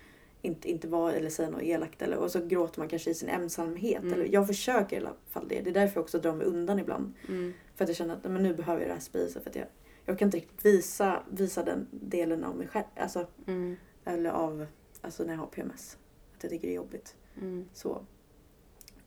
inte, 0.46 0.70
inte 0.70 0.88
vara 0.88 1.14
eller 1.14 1.30
säga 1.30 1.50
något 1.50 1.62
elakt. 1.62 2.02
Eller, 2.02 2.18
och 2.18 2.32
så 2.32 2.46
gråter 2.46 2.80
man 2.80 2.88
kanske 2.90 3.10
i 3.12 3.14
sin 3.14 3.30
ensamhet. 3.30 4.02
Mm. 4.02 4.14
Eller, 4.14 4.26
jag 4.26 4.48
försöker 4.48 4.96
i 4.96 5.00
alla 5.00 5.14
fall 5.30 5.48
det. 5.48 5.62
Det 5.62 5.70
är 5.70 5.74
därför 5.74 5.96
jag 5.98 6.04
också 6.04 6.20
drar 6.20 6.34
mig 6.34 6.46
undan 6.48 6.80
ibland. 6.80 7.14
Mm. 7.30 7.54
För 7.76 7.84
att 7.84 7.90
jag 7.90 7.98
känner 7.98 8.14
att 8.14 8.24
men 8.24 8.44
nu 8.44 8.54
behöver 8.54 8.82
jag 8.82 8.90
det 8.90 8.94
här 8.94 9.02
spacet. 9.02 9.44
För 9.44 9.50
att 9.50 9.56
jag, 9.56 9.66
jag 10.06 10.20
kan 10.20 10.28
inte 10.28 10.38
riktigt 10.38 10.66
visa, 10.66 11.24
visa 11.32 11.64
den 11.64 11.88
delen 11.92 12.44
av 12.44 12.56
mig 12.58 12.68
själv. 12.68 12.86
Alltså, 12.96 13.28
Mm. 13.48 13.76
eller 14.06 14.30
av, 14.30 14.66
alltså 15.02 15.24
när 15.24 15.34
jag 15.34 15.40
har 15.40 15.48
PMS. 15.48 15.98
Att 16.38 16.44
jag 16.44 16.52
tycker 16.52 16.68
det 16.68 16.74
är 16.74 16.76
jobbigt. 16.76 17.16
Mm. 17.42 17.66
Så. 17.74 18.06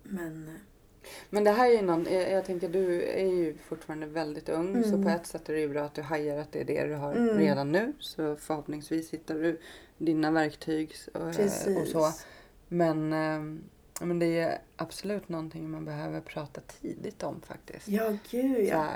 Men... 0.03 0.49
eh, 0.49 0.55
Men 1.31 1.45
det 1.45 1.51
här 1.51 1.71
är 1.71 1.75
ju 1.75 1.83
någon, 1.83 2.07
jag, 2.11 2.31
jag 2.33 2.45
tänker 2.45 2.69
du 2.69 3.03
är 3.03 3.27
ju 3.27 3.57
fortfarande 3.69 4.07
väldigt 4.07 4.49
ung 4.49 4.83
så 4.83 4.89
Mm. 4.89 5.03
på 5.05 5.09
ett 5.09 5.27
sätt 5.27 5.49
är 5.49 5.53
det 5.55 5.61
ju 5.61 5.69
bra 5.69 5.83
att 5.83 5.95
du 5.95 6.03
hajar 6.03 6.39
att 6.39 6.53
det 6.53 6.61
är 6.61 6.65
det 6.65 6.87
du 6.87 6.95
har 6.95 7.15
Mm. 7.15 7.39
redan 7.39 7.73
nu. 7.73 7.93
Så 7.99 8.37
förhoppningsvis 8.37 9.11
hittar 9.11 9.35
du 9.35 9.61
dina 9.99 10.31
verktyg 10.31 10.93
och, 11.15 11.33
Precis. 11.37 11.77
och 11.79 11.87
så. 11.87 12.13
Men, 12.69 13.13
eh, 13.13 13.61
men 14.07 14.19
det 14.19 14.39
är 14.39 14.59
absolut 14.77 15.29
någonting 15.29 15.71
man 15.71 15.85
behöver 15.85 16.21
prata 16.21 16.61
tidigt 16.61 17.23
om 17.23 17.41
faktiskt. 17.41 17.89
Ja, 17.89 18.17
gud 18.31 18.65
ja. 18.69 18.89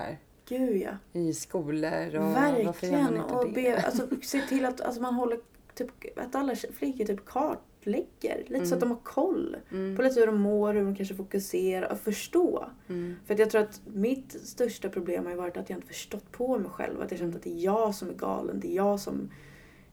Gud 0.48 0.76
ja. 0.76 0.90
I 1.12 1.34
skolor 1.34 2.16
och 2.16 2.24
varför 2.24 2.86
gör 2.86 2.92
man 2.92 3.12
Verkligen. 3.12 3.14
inte 3.16 3.34
Och 3.34 3.46
det? 3.46 3.52
be, 3.52 3.82
alltså, 3.82 4.08
se 4.22 4.40
till 4.40 4.64
att 4.64 4.80
alltså, 4.80 5.02
man 5.02 5.14
håller 5.14 5.40
typ, 5.74 6.18
att 6.18 6.34
alla 6.34 6.54
flickor 6.56 7.04
typ 7.04 7.24
kartlägger. 7.24 8.44
Lite 8.46 8.66
så 8.66 8.74
att 8.74 8.80
de 8.80 8.90
har 8.90 8.98
koll 9.02 9.56
Mm. 9.70 9.96
på 9.96 10.02
lite 10.02 10.20
hur 10.20 10.26
de 10.26 10.40
mår, 10.40 10.74
hur 10.74 10.84
de 10.84 10.96
kanske 10.96 11.14
fokuserar 11.14 11.92
och 11.92 11.98
förstå. 12.00 12.66
Mm. 12.88 13.16
För 13.26 13.34
att 13.34 13.40
jag 13.40 13.50
tror 13.50 13.60
att 13.62 13.80
mitt 13.86 14.32
största 14.44 14.88
problem 14.88 15.24
har 15.24 15.30
ju 15.32 15.38
varit 15.38 15.56
att 15.56 15.70
jag 15.70 15.76
inte 15.76 15.88
förstått 15.88 16.32
på 16.32 16.58
mig 16.58 16.70
själv. 16.70 17.00
Att 17.00 17.10
jag 17.10 17.20
känt 17.20 17.36
att 17.36 17.42
det 17.42 17.50
är 17.50 17.64
jag 17.64 17.94
som 17.94 18.08
är 18.08 18.14
galen. 18.14 18.60
Det 18.60 18.68
är 18.72 18.76
jag 18.76 19.00
som 19.00 19.30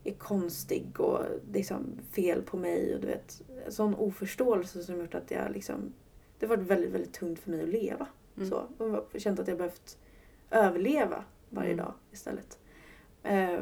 är 0.10 0.14
konstig 0.14 1.00
och 1.00 1.20
liksom 1.54 1.86
fel 2.12 2.42
på 2.42 2.58
mig. 2.58 2.96
Och 2.96 3.02
du 3.02 3.08
vet, 3.08 3.42
sån 3.70 3.96
oförståelse 3.96 4.84
som 4.84 5.00
gjort 5.00 5.16
att 5.16 5.32
jag 5.32 5.52
liksom... 5.52 5.94
Det 6.40 6.46
har 6.46 6.58
varit 6.58 6.68
väldigt, 6.68 6.92
väldigt 6.92 7.14
tungt 7.14 7.40
för 7.40 7.52
mig 7.52 7.64
att 7.64 7.70
leva. 7.70 8.08
Mm. 8.38 8.50
Så. 8.50 8.64
Jag 9.14 9.22
känt 9.22 9.40
att 9.40 9.48
jag 9.48 9.58
behövt 9.58 9.98
överleva 10.52 11.24
varje 11.50 11.74
Mm. 11.74 11.86
dag 11.86 11.94
istället. 12.12 12.60
Eh, 13.24 13.60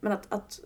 men 0.00 0.12
att, 0.12 0.32
att... 0.32 0.60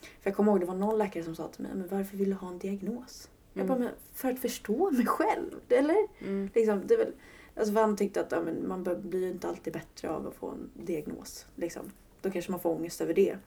För 0.00 0.30
jag 0.30 0.36
kommer 0.36 0.52
ihåg 0.52 0.60
det 0.60 0.66
var 0.66 0.74
någon 0.74 0.98
läkare 0.98 1.24
som 1.24 1.34
sa 1.36 1.48
till 1.48 1.62
mig, 1.62 1.72
men 1.74 1.88
varför 1.88 2.16
vill 2.16 2.30
du 2.30 2.36
ha 2.36 2.48
en 2.48 2.58
diagnos? 2.58 3.30
Jag 3.52 3.66
bara, 3.66 3.76
Mm. 3.76 3.84
men 3.88 3.94
för 4.12 4.30
att 4.32 4.38
förstå 4.38 4.90
mig 4.90 5.06
själv. 5.06 5.50
Eller? 5.68 5.96
Mm. 6.20 6.50
Liksom, 6.54 6.82
det 6.86 6.96
väl, 6.96 7.12
alltså 7.56 7.72
för 7.72 7.80
han 7.80 7.96
tyckte 7.96 8.20
att 8.20 8.32
ja, 8.32 8.40
men 8.42 8.68
man 8.68 8.82
blir 9.02 9.20
ju 9.20 9.30
inte 9.30 9.48
alltid 9.48 9.72
bättre 9.72 10.10
av 10.10 10.26
att 10.26 10.34
få 10.34 10.48
en 10.48 10.70
diagnos. 10.86 11.46
Liksom. 11.54 11.82
Då 12.22 12.30
kanske 12.30 12.50
man 12.50 12.60
får 12.60 12.70
ångest 12.70 13.00
över 13.00 13.14
det. 13.14 13.38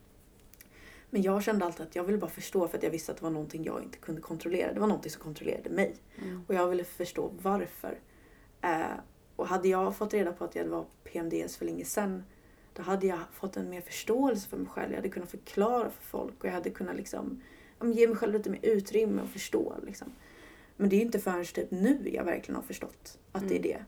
Men 1.14 1.22
jag 1.22 1.44
kände 1.44 1.66
alltid 1.66 1.88
att 1.88 1.96
jag 1.96 2.04
ville 2.04 2.18
bara 2.18 2.32
förstå 2.32 2.68
för 2.68 2.78
att 2.78 2.84
jag 2.84 2.92
visste 2.92 3.12
att 3.12 3.18
det 3.18 3.24
var 3.24 3.32
någonting 3.32 3.64
jag 3.64 3.84
inte 3.84 3.98
kunde 3.98 4.22
kontrollera. 4.22 4.74
Det 4.74 4.80
var 4.80 4.88
någonting 4.88 5.12
som 5.12 5.22
kontrollerade 5.22 5.70
mig. 5.70 5.96
Mm. 6.22 6.44
Och 6.48 6.54
jag 6.54 6.68
ville 6.68 6.84
förstå 6.84 7.32
varför. 7.42 8.00
Eh, 8.62 8.82
och 9.36 9.48
hade 9.48 9.68
jag 9.68 9.96
fått 9.96 10.14
reda 10.14 10.32
på 10.32 10.44
att 10.44 10.56
jag 10.56 10.66
var 10.66 10.86
PMDS 11.04 11.58
för 11.58 11.66
länge 11.66 11.86
sedan 11.86 12.24
då 12.74 12.82
hade 12.82 13.08
jag 13.08 13.20
fått 13.32 13.58
en 13.58 13.70
mer 13.70 13.82
förståelse 13.82 14.50
för 14.50 14.58
mig 14.58 14.68
själv. 14.68 14.92
Jag 14.92 14.98
hade 14.98 15.10
kunnat 15.10 15.30
förklara 15.30 15.90
för 15.90 16.04
folk 16.04 16.34
och 16.40 16.46
jag 16.46 16.52
hade 16.52 16.70
kunnat 16.70 16.96
liksom, 16.96 17.42
ge 17.82 18.08
mig 18.08 18.18
själv 18.18 18.34
lite 18.34 18.50
mer 18.50 18.60
utrymme 18.64 19.22
och 19.22 19.30
förstå. 19.30 19.76
Liksom. 19.86 20.12
Men 20.78 20.90
det 20.90 20.96
är 20.96 20.98
ju 20.98 21.06
inte 21.06 21.20
förrän 21.20 21.46
typ 21.46 21.72
nu 21.72 22.10
jag 22.14 22.24
verkligen 22.24 22.56
har 22.56 22.64
förstått 22.64 23.18
att 23.32 23.50
det 23.50 23.58
är 23.58 23.64
det. 23.64 23.84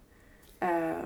Eh, 0.59 1.05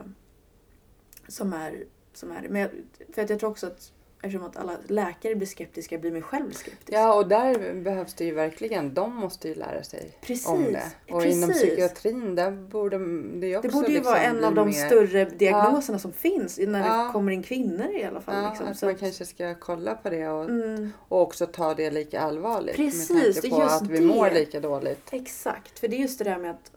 som 1.27 1.53
är, 1.53 1.85
som 2.13 2.31
är. 2.31 2.47
Men 2.49 2.61
jag, 2.61 2.69
för 3.13 3.21
att 3.21 3.29
jag 3.29 3.39
tror 3.39 3.49
också 3.49 3.67
att 3.67 3.93
eftersom 4.21 4.47
att 4.47 4.57
alla 4.57 4.71
läkare 4.87 5.35
blir 5.35 5.47
skeptiska 5.47 5.97
blir 5.97 6.11
mig 6.11 6.21
själv 6.21 6.51
skeptisk. 6.51 6.89
Ja, 6.93 7.13
och 7.13 7.27
där 7.27 7.73
behövs 7.73 8.13
det 8.13 8.25
ju 8.25 8.31
verkligen. 8.33 8.93
De 8.93 9.15
måste 9.15 9.47
ju 9.47 9.55
lära 9.55 9.83
sig 9.83 10.11
Precis, 10.21 10.47
om 10.47 10.63
det. 10.63 10.83
Och 11.13 11.21
precis. 11.21 11.37
inom 11.37 11.51
psykiatrin, 11.51 12.35
där 12.35 12.51
borde 12.51 12.97
det 13.39 13.57
också 13.57 13.67
Det 13.67 13.73
borde 13.73 13.87
ju 13.87 13.93
liksom 13.93 14.11
vara 14.13 14.21
en 14.23 14.43
av 14.43 14.55
de 14.55 14.67
mer- 14.67 14.85
större 14.87 15.25
diagnoserna 15.25 15.99
som 15.99 16.13
finns 16.13 16.57
när 16.57 16.87
Ja. 16.87 17.03
det 17.03 17.11
kommer 17.11 17.31
in 17.31 17.43
kvinnor 17.43 17.87
i 17.95 18.03
alla 18.03 18.21
fall. 18.21 18.43
Ja, 18.43 18.49
liksom. 18.49 18.67
att 18.67 18.77
Så 18.77 18.85
man 18.85 18.93
att- 18.95 18.99
kanske 18.99 19.25
ska 19.25 19.55
kolla 19.55 19.95
på 19.95 20.09
det 20.09 20.27
och, 20.27 20.43
mm, 20.49 20.91
och 21.07 21.21
också 21.21 21.45
ta 21.45 21.73
det 21.73 21.91
lika 21.91 22.19
allvarligt. 22.19 22.75
Precis, 22.75 23.09
med 23.09 23.33
tanke 23.33 23.49
på 23.49 23.61
just 23.61 23.81
att 23.81 23.87
vi 23.87 23.97
det. 23.99 24.05
mår 24.05 24.31
lika 24.31 24.59
dåligt. 24.59 25.07
exakt, 25.11 25.79
för 25.79 25.87
det 25.87 25.95
är 25.95 25.99
just 25.99 26.17
det 26.17 26.23
där 26.25 26.37
med 26.37 26.51
att 26.51 26.71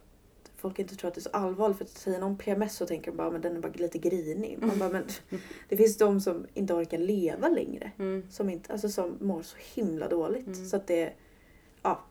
folk 0.60 0.78
inte 0.78 0.96
tror 0.96 1.08
att 1.08 1.14
det 1.14 1.18
är 1.18 1.22
så 1.22 1.30
allvarligt. 1.30 1.78
För 1.78 1.84
att 1.84 1.90
säga 1.90 2.18
någon 2.18 2.36
PMS 2.36 2.76
så 2.76 2.86
tänker 2.86 3.10
de 3.10 3.16
bara 3.16 3.30
men 3.30 3.40
den 3.40 3.56
är 3.56 3.60
bara 3.60 3.72
lite 3.72 3.98
grinig. 3.98 4.58
Man 4.60 4.78
bara, 4.78 4.88
men 4.88 5.04
det 5.68 5.76
finns 5.76 5.98
de 5.98 6.20
som 6.20 6.46
inte 6.54 6.74
orkar 6.74 6.98
leva 6.98 7.48
längre. 7.48 7.90
Mm. 7.98 8.26
Som, 8.30 8.50
inte, 8.50 8.72
alltså, 8.72 8.88
som 8.88 9.16
mår 9.20 9.42
så 9.42 9.56
himla 9.74 10.08
dåligt. 10.08 10.46
Mm. 10.46 10.66
Så 10.66 10.76
att 10.76 10.86
det, 10.86 11.12
ja. 11.82 12.04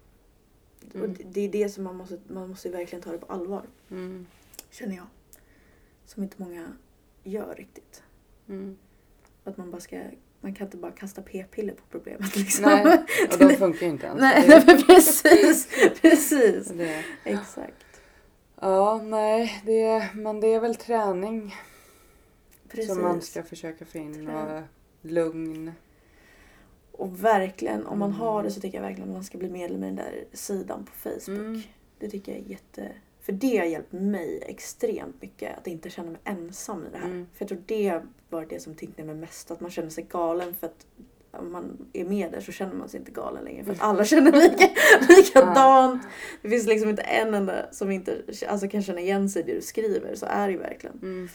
Mm. 0.94 1.02
Och 1.02 1.18
det, 1.18 1.24
det 1.24 1.42
är 1.42 1.50
det 1.50 1.70
som 1.70 1.84
man 1.84 1.96
måste, 1.96 2.20
man 2.28 2.50
måste 2.50 2.70
verkligen 2.70 3.04
ta 3.04 3.12
det 3.12 3.18
på 3.18 3.34
allvar. 3.34 3.64
Mm. 3.92 4.28
Känner 4.70 4.96
jag. 4.96 5.06
Som 6.06 6.24
inte 6.24 6.36
många 6.38 6.74
gör 7.24 7.56
riktigt. 7.56 8.04
Mm. 8.50 8.78
Att 9.44 9.58
man 9.58 9.72
bara 9.72 9.82
ska, 9.82 10.02
man 10.42 10.54
kan 10.54 10.68
inte 10.68 10.78
bara 10.78 10.92
kasta 10.92 11.22
p-piller 11.22 11.74
på 11.74 11.84
problemet 11.90 12.36
liksom. 12.36 12.66
Nej, 12.66 13.06
och 13.32 13.40
de 13.40 13.56
funkar 13.56 13.86
ju 13.86 13.92
inte 13.92 14.06
ens. 14.06 14.20
Nej, 14.20 14.64
men 14.68 14.84
precis. 14.88 15.68
Precis. 16.02 16.68
det, 16.68 17.04
Exakt. 17.24 17.86
Ja, 18.62 19.02
nej, 19.04 19.62
det, 19.66 20.10
men 20.16 20.40
det 20.40 20.54
är 20.54 20.60
väl 20.60 20.76
träning 20.76 21.56
Precis. 22.70 22.94
som 22.94 23.02
man 23.02 23.22
ska 23.22 23.44
försöka 23.44 23.86
få 23.86 23.98
in 23.98 24.30
och 24.30 24.62
lugn. 25.02 25.72
Och 26.92 27.24
verkligen, 27.24 27.86
om 27.86 28.00
man 28.00 28.12
har 28.12 28.44
det 28.44 28.52
så 28.52 28.62
tycker 28.62 28.78
jag 28.78 28.84
verkligen 28.84 29.10
att 29.10 29.16
man 29.16 29.24
ska 29.24 29.38
bli 29.38 29.50
medlem 29.50 29.84
i 29.84 29.86
den 29.86 29.96
där 29.96 30.26
sidan 30.34 30.86
på 30.86 30.92
Facebook. 30.92 31.40
Mm. 31.40 31.62
Det 32.00 32.10
tycker 32.10 32.32
jag 32.32 32.42
är 32.42 32.50
jätte... 32.50 32.92
För 33.22 33.34
det 33.34 33.58
har 33.58 33.66
hjälpt 33.66 33.92
mig 33.92 34.44
extremt 34.48 35.22
mycket 35.22 35.58
att 35.58 35.68
inte 35.68 35.90
känna 35.90 36.12
mig 36.12 36.22
ensam 36.24 36.86
i 36.86 36.90
det 36.92 36.98
här. 36.98 37.06
Mm. 37.06 37.28
För 37.34 37.44
jag 37.44 37.50
tror 37.50 37.64
det 37.66 38.02
var 38.30 38.46
det 38.46 38.60
som 38.60 38.76
tyngde 38.76 39.04
mig 39.04 39.16
mest. 39.16 39.52
Att 39.52 39.60
man 39.60 39.72
känner 39.72 39.90
sig 39.90 40.04
galen 40.10 40.56
för 40.56 40.68
att 40.68 40.86
om 41.32 41.52
man 41.52 41.88
är 41.94 42.06
med 42.06 42.32
där 42.32 42.42
så 42.42 42.52
känner 42.52 42.76
man 42.76 42.90
sig 42.90 43.00
inte 43.00 43.12
galen 43.12 43.44
längre. 43.44 43.64
För 43.64 43.72
att 43.72 43.82
alla 43.82 44.06
känner 44.06 44.32
lika, 44.32 44.70
likadant. 45.14 46.04
Det 46.42 46.50
finns 46.50 46.68
liksom 46.68 46.90
inte 46.90 47.02
en 47.02 47.34
enda 47.34 47.74
som 47.74 47.92
inte 47.92 48.22
alltså, 48.48 48.68
kan 48.68 48.82
känna 48.82 49.02
igen 49.02 49.30
sig 49.30 49.42
i 49.42 49.46
det 49.46 49.56
du 49.56 49.62
skriver. 49.62 50.16
Så 50.16 50.26
är 50.26 50.48
det 50.48 50.54
ju 50.54 50.60
verkligen. 50.60 51.00
Mm. 51.02 51.30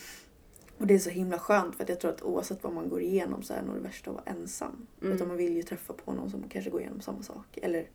Och 0.79 0.87
det 0.87 0.95
är 0.95 0.99
så 0.99 1.11
himla 1.11 1.39
skönt 1.39 1.77
för 1.77 1.83
att 1.83 1.89
jag 1.89 2.01
tror 2.01 2.11
att 2.11 2.23
oavsett 2.23 2.65
vad 2.65 2.73
man 2.73 2.89
går 2.89 3.03
igenom 3.03 3.43
så 3.43 3.55
är 3.55 3.63
nog 3.63 3.75
det 3.75 3.81
värsta 3.81 4.11
att 4.11 4.17
vara 4.17 4.25
ensam. 4.27 4.87
Mm. 5.03 5.15
Utan 5.15 5.29
man 5.29 5.37
vill 5.37 5.57
ju 5.57 5.63
träffa 5.63 5.93
på 5.93 6.13
någon 6.13 6.31
som 6.31 6.49
kanske 6.49 6.71
går 6.71 6.81
igenom 6.81 7.01
samma 7.01 7.23
sak. 7.23 7.59
Eller 7.63 7.89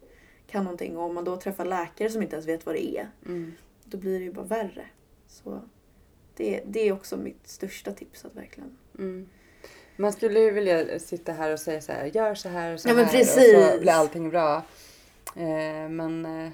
kan 0.48 0.64
någonting. 0.64 0.98
Och 0.98 1.04
om 1.04 1.16
man 1.16 1.24
då 1.24 1.38
träffar 1.38 1.66
läkare 1.66 2.10
som 2.10 2.22
inte 2.22 2.36
ens 2.36 2.48
vet 2.48 2.66
vad 2.66 2.76
det 2.76 2.98
är. 2.98 3.10
Mm. 3.26 3.52
Då 3.86 3.98
blir 3.98 4.20
det 4.20 4.26
ju 4.26 4.34
bara 4.34 4.46
värre. 4.46 4.86
Så 5.28 5.62
det, 6.36 6.64
det 6.68 6.88
är 6.88 6.92
också 6.92 7.18
mitt 7.18 7.48
största 7.48 7.92
tips 7.92 8.26
att 8.26 8.36
verkligen. 8.36 8.78
Mm. 8.98 9.28
Man 10.00 10.14
skulle 10.14 10.40
ju 10.40 10.52
vilja 10.52 11.00
sitta 11.00 11.32
här 11.32 11.54
och 11.54 11.60
säga 11.60 11.82
så 11.82 11.92
här, 11.92 12.06
gör 12.06 12.36
så 12.36 12.50
här 12.50 12.74
och 12.74 12.80
så 12.80 12.90
Ja, 12.90 12.94
men 12.94 13.06
här 13.06 13.12
precis. 13.12 13.56
och 13.58 13.64
så 13.74 13.80
blir 13.80 13.92
allting 13.92 14.30
bra. 14.30 14.56
Eh, 15.36 15.90
men 15.90 16.26
eh, 16.26 16.50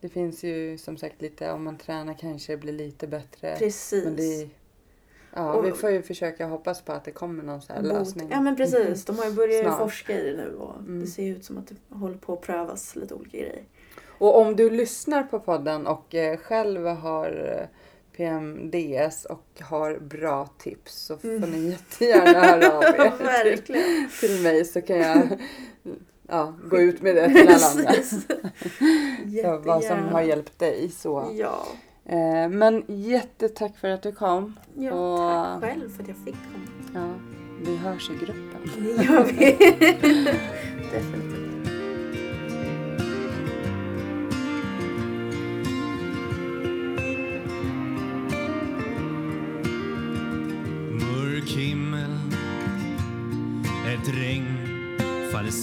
det 0.00 0.08
finns 0.08 0.42
ju 0.44 0.78
som 0.78 0.96
sagt 0.96 1.22
lite, 1.22 1.50
om 1.52 1.64
man 1.64 1.78
tränar 1.78 2.14
kanske 2.14 2.52
det 2.52 2.56
blir 2.56 2.72
lite 2.72 3.06
bättre. 3.06 3.56
Precis. 3.58 4.04
Men 4.04 4.16
det, 4.16 4.48
ja, 5.34 5.54
Och- 5.54 5.66
vi 5.66 5.72
får 5.72 5.90
ju 5.90 6.02
försöka 6.02 6.46
hoppas 6.46 6.82
på 6.82 6.92
att 6.92 7.04
det 7.04 7.10
kommer 7.10 7.42
någon 7.44 7.62
så 7.62 7.72
här 7.72 7.82
Bot- 7.82 7.88
lösning. 7.92 8.28
Ja 8.30 8.40
men 8.40 8.56
precis. 8.56 9.04
De 9.04 9.18
har 9.18 9.24
ju 9.26 9.32
börjat 9.32 9.64
Snart. 9.64 9.78
forska 9.78 10.20
i 10.20 10.30
det 10.30 10.36
nu 10.36 10.54
och 10.56 10.74
Mm. 10.78 11.00
det 11.00 11.06
ser 11.06 11.22
ut 11.26 11.44
som 11.44 11.58
att 11.58 11.66
det 11.66 11.94
håller 11.96 12.16
på 12.18 12.32
att 12.32 12.40
prövas 12.40 12.96
lite 12.96 13.14
olika 13.14 13.38
grejer. 13.38 13.62
Och 14.18 14.38
om 14.40 14.56
du 14.56 14.70
lyssnar 14.70 15.22
på 15.22 15.40
podden 15.40 15.86
och 15.86 16.14
eh, 16.14 16.36
själv 16.36 16.86
har 16.86 17.58
eh, 17.60 17.66
PMDS 18.16 19.24
och 19.24 19.44
har 19.60 19.98
bra 19.98 20.48
tips 20.58 20.92
så 20.94 21.16
får 21.18 21.28
Mm. 21.28 21.50
ni 21.50 21.70
jättegärna 21.70 22.40
höra 22.46 22.72
av 22.76 22.82
er 23.46 23.56
till, 23.56 24.06
till 24.20 24.42
mig 24.42 24.64
så 24.64 24.80
kan 24.82 24.98
jag 24.98 25.18
ja, 26.28 26.54
gå 26.70 26.78
ut 26.78 27.02
med 27.02 27.14
det 27.16 27.28
till 27.28 27.48
alla 27.48 27.66
andra. 27.66 27.90
Ja, 29.26 29.58
vad 29.64 29.84
som 29.84 29.98
har 29.98 30.22
hjälpt 30.22 30.58
dig. 30.58 30.90
Så. 30.90 31.30
Ja. 31.34 31.66
Eh, 32.04 32.48
men 32.48 32.84
jättetack 32.88 33.76
för 33.80 33.88
att 33.88 34.02
du 34.02 34.12
kom. 34.12 34.56
ja 34.74 34.92
Och- 34.92 35.60
tack 35.60 35.70
själv 35.70 35.96
för 35.96 36.02
att 36.02 36.08
jag 36.08 36.16
fick 36.24 36.34
komma. 36.34 36.66
Ja, 36.94 37.14
vi 37.66 37.76
hörs 37.76 38.10
i 38.10 38.14
gruppen. 38.24 38.70
Det 38.78 39.04
gör 39.04 39.24
vi. 39.24 39.34
Definitivt. 40.92 41.45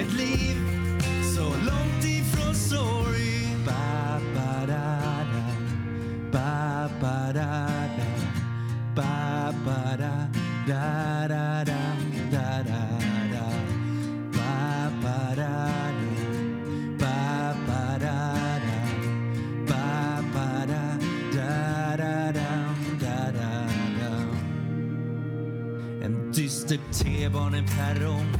Ett 0.00 0.12
liv 0.12 0.56
så 1.36 1.42
långt 1.42 2.04
ifrån 2.04 2.54
sorg 2.54 3.56
ba, 3.66 4.20
ba, 4.34 4.66
da, 4.66 5.24
da. 5.32 5.44
Ba, 6.32 6.90
ba, 7.00 7.32
da, 7.32 7.66
da. 7.96 8.08
Ba, 8.94 9.54
ba, 9.64 9.96
da, 9.98 10.28
da, 10.66 11.28
da, 11.28 11.64
da, 11.64 11.80
da, 12.30 12.62
da, 12.62 12.82
da. 13.32 13.46
Ba, 14.32 14.90
ba, 15.02 15.34
da, 15.36 15.68
da. 15.98 16.12
Ba, 16.98 17.54
ba, 17.66 17.98
da, 18.00 18.18
da. 18.64 18.78
Ba, 19.68 20.22
ba, 20.34 20.66
da, 20.66 20.82
da, 21.36 21.96
da, 21.96 22.32
da, 22.32 22.50
da, 23.00 23.30
da, 23.32 23.66
da. 24.00 24.12
En 26.04 26.32
dyster 26.32 26.78
T-baneperrong 26.92 28.39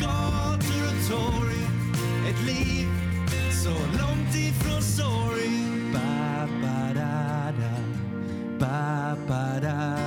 gator 0.00 0.82
och 0.90 1.10
torg. 1.10 1.62
Ett 2.28 2.46
liv 2.46 2.88
så 3.64 3.70
långt 3.70 4.34
ifrån 4.34 4.82
sorg. 4.82 5.50
Ba, 5.92 6.48
ba, 6.62 6.94
da, 6.94 7.52
da. 7.60 7.74
Ba, 8.58 9.16
ba, 9.28 9.60
da, 9.60 10.03